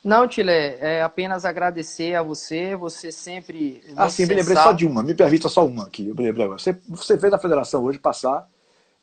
Não, 0.04 0.28
Tile, 0.28 0.50
é 0.52 1.04
apenas 1.04 1.46
agradecer 1.46 2.16
a 2.16 2.24
você, 2.24 2.76
você 2.76 3.12
sempre... 3.12 3.84
Ah, 3.96 4.10
sim, 4.10 4.26
me 4.26 4.34
lembrei 4.34 4.56
só 4.56 4.72
de 4.72 4.88
uma, 4.88 5.04
me 5.04 5.14
permita 5.14 5.50
só 5.50 5.66
uma 5.66 5.84
aqui. 5.84 6.12
Você, 6.12 6.76
você 6.88 7.20
fez 7.20 7.34
a 7.34 7.38
federação 7.38 7.84
hoje 7.84 8.00
passar 8.00 8.50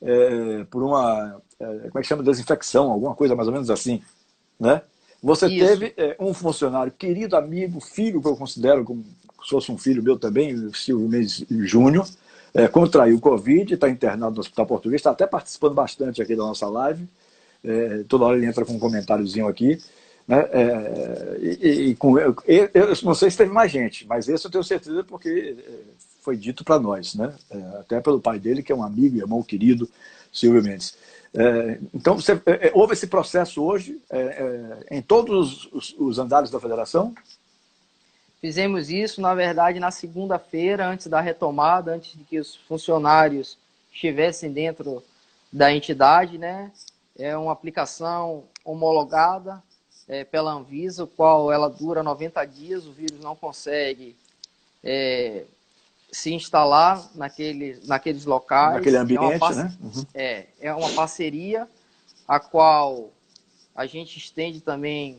é, 0.02 0.64
por 0.70 0.82
uma, 0.82 1.40
é, 1.60 1.66
como 1.66 1.98
é 1.98 2.00
que 2.00 2.08
chama, 2.08 2.22
desinfecção, 2.22 2.90
alguma 2.90 3.14
coisa 3.14 3.36
mais 3.36 3.46
ou 3.46 3.52
menos 3.52 3.70
assim, 3.70 4.02
né? 4.58 4.82
Você 5.22 5.46
Isso. 5.46 5.66
teve 5.66 5.94
é, 5.96 6.16
um 6.20 6.32
funcionário, 6.32 6.92
querido 6.92 7.36
amigo, 7.36 7.80
filho 7.80 8.20
que 8.20 8.28
eu 8.28 8.36
considero 8.36 8.84
como 8.84 9.04
se 9.42 9.50
fosse 9.50 9.70
um 9.70 9.78
filho 9.78 10.02
meu 10.02 10.18
também, 10.18 10.72
Silvio 10.72 11.08
Mendes 11.08 11.44
Júnior, 11.48 12.06
é, 12.52 12.66
contraiu 12.66 13.20
Covid, 13.20 13.74
está 13.74 13.88
internado 13.88 14.34
no 14.34 14.40
Hospital 14.40 14.66
Português, 14.66 15.00
está 15.00 15.10
até 15.10 15.26
participando 15.26 15.74
bastante 15.74 16.22
aqui 16.22 16.34
da 16.34 16.42
nossa 16.42 16.66
live. 16.66 17.06
É, 17.62 18.02
toda 18.08 18.24
hora 18.24 18.36
ele 18.36 18.46
entra 18.46 18.64
com 18.64 18.72
um 18.72 18.78
comentáriozinho 18.78 19.46
aqui. 19.46 19.78
Né? 20.26 20.38
É, 20.52 21.38
e, 21.40 21.90
e, 21.90 21.94
com, 21.94 22.18
eu, 22.18 22.34
eu, 22.46 22.88
não 23.02 23.14
sei 23.14 23.30
se 23.30 23.36
teve 23.36 23.52
mais 23.52 23.70
gente, 23.70 24.06
mas 24.06 24.28
esse 24.28 24.44
eu 24.44 24.50
tenho 24.50 24.64
certeza 24.64 25.04
porque 25.04 25.56
é, 25.58 25.72
foi 26.22 26.36
dito 26.36 26.64
para 26.64 26.80
nós, 26.80 27.14
né? 27.14 27.32
É, 27.50 27.56
até 27.78 28.00
pelo 28.00 28.20
pai 28.20 28.40
dele, 28.40 28.62
que 28.62 28.72
é 28.72 28.74
um 28.74 28.82
amigo 28.82 29.16
e 29.16 29.20
irmão 29.20 29.42
querido, 29.42 29.88
Silvio 30.32 30.62
Mendes. 30.62 30.96
É, 31.34 31.78
então, 31.94 32.16
você, 32.16 32.32
é, 32.46 32.68
é, 32.68 32.72
houve 32.74 32.94
esse 32.94 33.06
processo 33.06 33.62
hoje 33.62 34.00
é, 34.10 34.86
em 34.90 35.02
todos 35.02 35.66
os, 35.72 35.94
os, 35.98 36.18
andares 36.18 36.50
da 36.50 36.60
federação? 36.60 37.14
Fizemos 38.40 38.90
isso, 38.90 39.20
na 39.20 39.34
verdade, 39.34 39.80
na 39.80 39.90
segunda-feira, 39.90 40.86
antes 40.86 41.06
da 41.06 41.20
retomada, 41.20 41.94
antes 41.94 42.12
de 42.16 42.24
que 42.24 42.38
os 42.38 42.54
funcionários 42.54 43.58
estivessem 43.92 44.52
dentro 44.52 45.02
da 45.52 45.72
entidade, 45.72 46.38
né? 46.38 46.70
É 47.18 47.36
uma 47.36 47.52
aplicação 47.52 48.44
homologada 48.64 49.62
é, 50.06 50.22
pela 50.22 50.52
Anvisa, 50.52 51.04
o 51.04 51.06
qual 51.06 51.50
ela 51.50 51.68
dura 51.68 52.02
90 52.02 52.44
dias, 52.44 52.86
o 52.86 52.92
vírus 52.92 53.18
não 53.20 53.34
consegue 53.34 54.14
é, 54.84 55.44
se 56.10 56.32
instalar 56.32 57.04
naquele, 57.14 57.80
naqueles 57.84 58.24
locais. 58.24 58.76
Naquele 58.76 58.96
ambiente, 58.96 59.44
é 59.44 59.54
né? 59.54 59.76
Uhum. 59.82 60.06
É, 60.14 60.46
é 60.60 60.74
uma 60.74 60.90
parceria 60.90 61.68
a 62.26 62.40
qual 62.40 63.10
a 63.74 63.86
gente 63.86 64.16
estende 64.16 64.60
também 64.60 65.18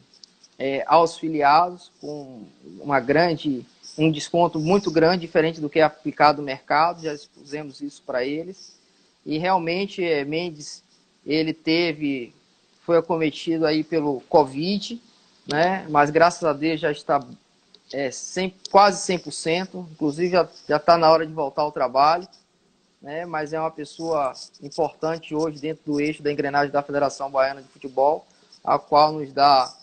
é, 0.57 0.83
aos 0.87 1.17
filiados 1.17 1.91
com 2.01 2.43
uma 2.79 2.99
grande, 2.99 3.65
um 3.97 4.11
desconto 4.11 4.59
muito 4.59 4.89
grande, 4.89 5.21
diferente 5.21 5.61
do 5.61 5.69
que 5.69 5.79
é 5.79 5.83
aplicado 5.83 6.41
no 6.41 6.45
mercado, 6.45 7.03
já 7.03 7.13
expusemos 7.13 7.81
isso 7.81 8.01
para 8.05 8.25
eles. 8.25 8.75
E 9.25 9.37
realmente, 9.37 10.03
é, 10.03 10.25
Mendes, 10.25 10.83
ele 11.25 11.53
teve, 11.53 12.33
foi 12.81 12.97
acometido 12.97 13.65
aí 13.65 13.83
pelo 13.83 14.21
Covid, 14.21 14.99
né? 15.45 15.85
mas 15.89 16.09
graças 16.09 16.43
a 16.43 16.53
Deus 16.53 16.79
já 16.79 16.91
está 16.91 17.23
é, 17.93 18.11
100, 18.11 18.55
quase 18.71 19.13
100%, 19.13 19.87
inclusive 19.91 20.29
já 20.67 20.77
está 20.77 20.97
na 20.97 21.09
hora 21.09 21.25
de 21.25 21.33
voltar 21.33 21.61
ao 21.61 21.71
trabalho, 21.71 22.27
né? 23.01 23.25
mas 23.25 23.53
é 23.53 23.59
uma 23.59 23.71
pessoa 23.71 24.33
importante 24.61 25.33
hoje 25.33 25.59
dentro 25.59 25.83
do 25.85 25.99
eixo 25.99 26.21
da 26.21 26.31
engrenagem 26.31 26.71
da 26.71 26.83
Federação 26.83 27.29
Baiana 27.29 27.61
de 27.61 27.67
Futebol, 27.67 28.25
a 28.63 28.77
qual 28.77 29.13
nos 29.13 29.31
dá 29.31 29.73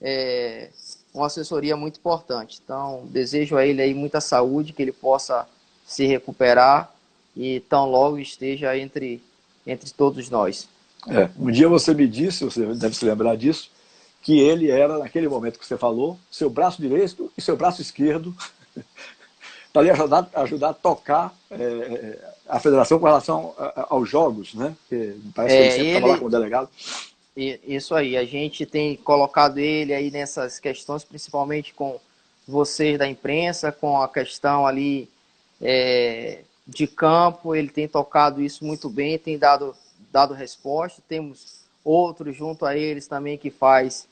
é, 0.00 0.70
uma 1.14 1.26
assessoria 1.26 1.76
muito 1.76 1.98
importante. 1.98 2.60
Então, 2.62 3.06
desejo 3.06 3.56
a 3.56 3.66
ele 3.66 3.80
aí 3.80 3.94
muita 3.94 4.20
saúde, 4.20 4.72
que 4.72 4.82
ele 4.82 4.92
possa 4.92 5.46
se 5.86 6.06
recuperar 6.06 6.92
e 7.36 7.60
tão 7.60 7.86
logo 7.86 8.18
esteja 8.18 8.76
entre, 8.76 9.22
entre 9.66 9.90
todos 9.92 10.28
nós. 10.30 10.68
É, 11.08 11.30
um 11.38 11.50
dia 11.50 11.68
você 11.68 11.94
me 11.94 12.08
disse, 12.08 12.44
você 12.44 12.66
deve 12.74 12.96
se 12.96 13.04
lembrar 13.04 13.36
disso, 13.36 13.70
que 14.26 14.40
ele 14.40 14.68
era, 14.68 14.98
naquele 14.98 15.28
momento 15.28 15.56
que 15.56 15.64
você 15.64 15.78
falou, 15.78 16.18
seu 16.28 16.50
braço 16.50 16.82
direito 16.82 17.32
e 17.38 17.40
seu 17.40 17.56
braço 17.56 17.80
esquerdo, 17.80 18.34
para 19.72 19.82
lhe 19.82 19.90
ajudar, 19.90 20.28
ajudar 20.34 20.70
a 20.70 20.74
tocar 20.74 21.32
é, 21.48 22.18
a 22.48 22.58
federação 22.58 22.98
com 22.98 23.06
relação 23.06 23.54
aos 23.88 24.10
jogos, 24.10 24.52
né? 24.52 24.74
Porque 24.80 25.14
parece 25.32 25.54
que 25.56 25.62
ele 25.62 25.70
sempre 25.70 25.88
estava 25.90 26.06
lá 26.08 26.18
com 26.18 26.24
o 26.24 26.30
delegado. 26.30 26.68
Isso 27.36 27.94
aí, 27.94 28.16
a 28.16 28.24
gente 28.24 28.66
tem 28.66 28.96
colocado 28.96 29.58
ele 29.58 29.94
aí 29.94 30.10
nessas 30.10 30.58
questões, 30.58 31.04
principalmente 31.04 31.72
com 31.72 32.00
vocês 32.48 32.98
da 32.98 33.06
imprensa, 33.06 33.70
com 33.70 34.02
a 34.02 34.08
questão 34.08 34.66
ali 34.66 35.08
é, 35.62 36.40
de 36.66 36.88
campo, 36.88 37.54
ele 37.54 37.68
tem 37.68 37.86
tocado 37.86 38.42
isso 38.42 38.64
muito 38.64 38.90
bem, 38.90 39.20
tem 39.20 39.38
dado, 39.38 39.72
dado 40.10 40.34
resposta. 40.34 41.00
Temos 41.08 41.60
outros 41.84 42.34
junto 42.34 42.66
a 42.66 42.76
eles 42.76 43.06
também 43.06 43.38
que 43.38 43.52
faz 43.52 44.08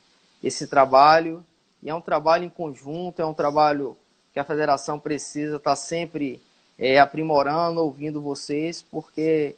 esse 0.47 0.66
trabalho. 0.66 1.45
E 1.82 1.90
é 1.90 1.95
um 1.95 2.01
trabalho 2.01 2.45
em 2.45 2.49
conjunto, 2.49 3.20
é 3.20 3.26
um 3.26 3.34
trabalho 3.34 3.97
que 4.32 4.38
a 4.38 4.45
federação 4.45 4.99
precisa 4.99 5.57
estar 5.57 5.70
tá 5.70 5.76
sempre 5.76 6.42
é, 6.78 6.99
aprimorando, 6.99 7.80
ouvindo 7.80 8.20
vocês, 8.20 8.82
porque 8.82 9.57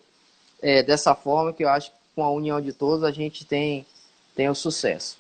é 0.63 0.83
dessa 0.83 1.15
forma 1.15 1.53
que 1.53 1.65
eu 1.65 1.69
acho 1.69 1.91
que 1.91 1.97
com 2.15 2.23
a 2.23 2.31
união 2.31 2.61
de 2.61 2.73
todos 2.73 3.05
a 3.05 3.11
gente 3.11 3.45
tem, 3.45 3.87
tem 4.35 4.49
o 4.49 4.55
sucesso. 4.55 5.19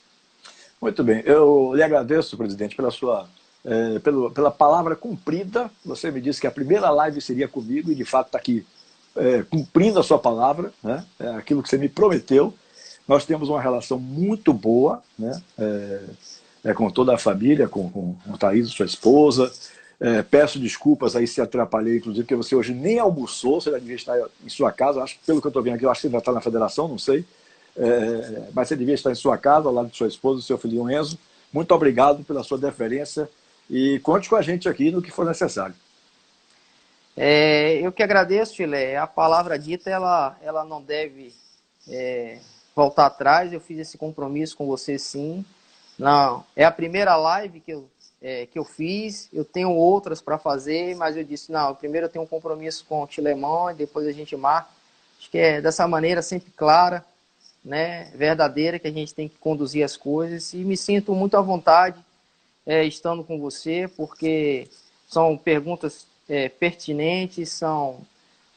Muito 0.80 1.02
bem. 1.02 1.22
Eu 1.24 1.72
lhe 1.74 1.82
agradeço, 1.82 2.36
presidente, 2.36 2.76
pela 2.76 2.90
sua 2.90 3.28
é, 3.64 3.98
pelo, 3.98 4.30
pela 4.30 4.50
palavra 4.50 4.94
cumprida. 4.94 5.70
Você 5.84 6.10
me 6.10 6.20
disse 6.20 6.40
que 6.40 6.46
a 6.46 6.52
primeira 6.52 6.88
live 6.90 7.20
seria 7.20 7.48
comigo 7.48 7.90
e, 7.90 7.94
de 7.94 8.04
fato, 8.04 8.26
está 8.26 8.38
aqui 8.38 8.64
é, 9.16 9.42
cumprindo 9.42 9.98
a 9.98 10.02
sua 10.02 10.18
palavra, 10.18 10.72
né? 10.82 11.04
é 11.18 11.28
aquilo 11.30 11.62
que 11.62 11.68
você 11.68 11.76
me 11.76 11.88
prometeu. 11.88 12.54
Nós 13.06 13.24
temos 13.24 13.48
uma 13.48 13.60
relação 13.60 13.98
muito 13.98 14.52
boa 14.52 15.02
né? 15.18 15.40
é, 15.58 16.00
é 16.64 16.74
com 16.74 16.90
toda 16.90 17.14
a 17.14 17.18
família, 17.18 17.68
com, 17.68 17.88
com, 17.90 18.16
a 18.32 18.36
Thaís, 18.36 18.68
sua 18.70 18.86
esposa. 18.86 19.52
É, 19.98 20.22
peço 20.22 20.58
desculpas 20.58 21.16
aí 21.16 21.26
se 21.26 21.40
atrapalhei, 21.40 21.98
inclusive, 21.98 22.24
porque 22.24 22.34
você 22.34 22.54
hoje 22.54 22.74
nem 22.74 22.98
almoçou, 22.98 23.60
você 23.60 23.70
já 23.70 23.78
devia 23.78 23.96
estar 23.96 24.18
em 24.44 24.48
sua 24.48 24.72
casa. 24.72 25.02
Acho, 25.02 25.16
pelo 25.24 25.40
que 25.40 25.46
eu 25.46 25.50
estou 25.50 25.62
vendo 25.62 25.76
aqui, 25.76 25.84
eu 25.84 25.90
acho 25.90 26.00
que 26.00 26.02
você 26.02 26.08
ainda 26.08 26.18
está 26.18 26.32
na 26.32 26.40
federação, 26.40 26.88
não 26.88 26.98
sei. 26.98 27.24
É, 27.76 28.48
mas 28.52 28.68
você 28.68 28.76
devia 28.76 28.94
estar 28.94 29.10
em 29.10 29.14
sua 29.14 29.38
casa, 29.38 29.68
ao 29.68 29.74
lado 29.74 29.88
de 29.88 29.96
sua 29.96 30.08
esposa, 30.08 30.36
do 30.36 30.42
seu 30.42 30.58
filho 30.58 30.90
Enzo. 30.90 31.18
Muito 31.52 31.72
obrigado 31.72 32.24
pela 32.24 32.42
sua 32.42 32.58
deferência 32.58 33.28
e 33.70 33.98
conte 34.00 34.28
com 34.28 34.36
a 34.36 34.42
gente 34.42 34.68
aqui 34.68 34.90
no 34.90 35.00
que 35.00 35.10
for 35.10 35.24
necessário. 35.24 35.74
É, 37.16 37.78
eu 37.80 37.90
que 37.92 38.02
agradeço, 38.02 38.56
Chile. 38.56 38.96
A 38.96 39.06
palavra 39.06 39.58
dita, 39.58 39.88
ela, 39.88 40.36
ela 40.42 40.64
não 40.64 40.82
deve 40.82 41.32
é, 41.88 42.38
voltar 42.76 43.06
atrás. 43.06 43.52
Eu 43.52 43.60
fiz 43.60 43.78
esse 43.78 43.96
compromisso 43.96 44.56
com 44.56 44.66
você, 44.66 44.98
sim. 44.98 45.44
Não, 45.98 46.44
é 46.54 46.64
a 46.64 46.70
primeira 46.70 47.16
live 47.16 47.60
que 47.60 47.72
eu, 47.72 47.88
é, 48.20 48.44
que 48.44 48.58
eu 48.58 48.64
fiz. 48.64 49.30
Eu 49.32 49.44
tenho 49.44 49.70
outras 49.72 50.20
para 50.20 50.38
fazer, 50.38 50.94
mas 50.94 51.16
eu 51.16 51.24
disse, 51.24 51.50
não, 51.50 51.74
primeiro 51.74 52.06
eu 52.06 52.10
tenho 52.10 52.24
um 52.24 52.28
compromisso 52.28 52.84
com 52.86 53.02
o 53.02 53.06
Tilemão 53.06 53.70
e 53.70 53.74
depois 53.74 54.06
a 54.06 54.12
gente 54.12 54.36
marca. 54.36 54.68
Acho 55.18 55.30
que 55.30 55.38
é 55.38 55.62
dessa 55.62 55.88
maneira 55.88 56.20
sempre 56.20 56.52
clara, 56.52 57.02
né, 57.64 58.12
verdadeira, 58.14 58.78
que 58.78 58.86
a 58.86 58.92
gente 58.92 59.14
tem 59.14 59.26
que 59.26 59.38
conduzir 59.38 59.82
as 59.82 59.96
coisas. 59.96 60.52
E 60.52 60.58
me 60.58 60.76
sinto 60.76 61.14
muito 61.14 61.36
à 61.38 61.40
vontade 61.40 61.98
é, 62.66 62.84
estando 62.84 63.24
com 63.24 63.40
você, 63.40 63.88
porque 63.96 64.68
são 65.08 65.38
perguntas 65.38 66.06
é, 66.28 66.50
pertinentes, 66.50 67.50
são 67.50 68.00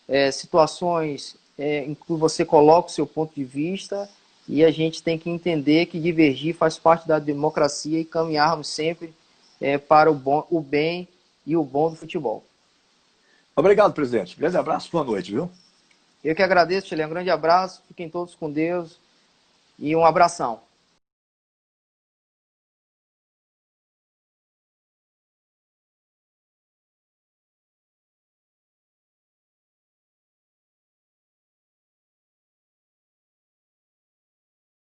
é, 0.08 0.30
situações 0.32 1.38
é, 1.60 1.84
em 1.84 1.94
que 1.94 2.14
você 2.14 2.46
coloca 2.46 2.88
o 2.88 2.92
seu 2.92 3.06
ponto 3.06 3.36
de 3.36 3.44
vista 3.44 4.10
e 4.48 4.64
a 4.64 4.72
gente 4.72 5.04
tem 5.04 5.20
que 5.20 5.30
entender 5.30 5.88
que 5.88 6.00
divergir 6.00 6.56
faz 6.56 6.80
parte 6.80 7.06
da 7.06 7.20
democracia 7.20 8.00
e 8.00 8.06
caminharmos 8.06 8.70
sempre 8.70 9.14
é, 9.60 9.78
para 9.78 10.10
o, 10.10 10.16
bom, 10.16 10.48
o 10.50 10.62
bem 10.62 11.06
e 11.46 11.58
o 11.58 11.64
bom 11.64 11.90
do 11.90 11.98
futebol. 11.98 12.44
Obrigado, 13.56 13.94
presidente. 13.94 14.38
Grande 14.38 14.56
abraço, 14.56 14.90
boa 14.90 15.04
noite, 15.04 15.32
viu? 15.34 15.52
Eu 16.24 16.34
que 16.34 16.42
agradeço, 16.42 16.88
Chile. 16.88 17.06
Um 17.06 17.10
grande 17.10 17.30
abraço, 17.30 17.84
fiquem 17.90 18.10
todos 18.10 18.34
com 18.34 18.50
Deus 18.50 18.98
e 19.78 19.94
um 19.96 20.06
abração. 20.06 20.62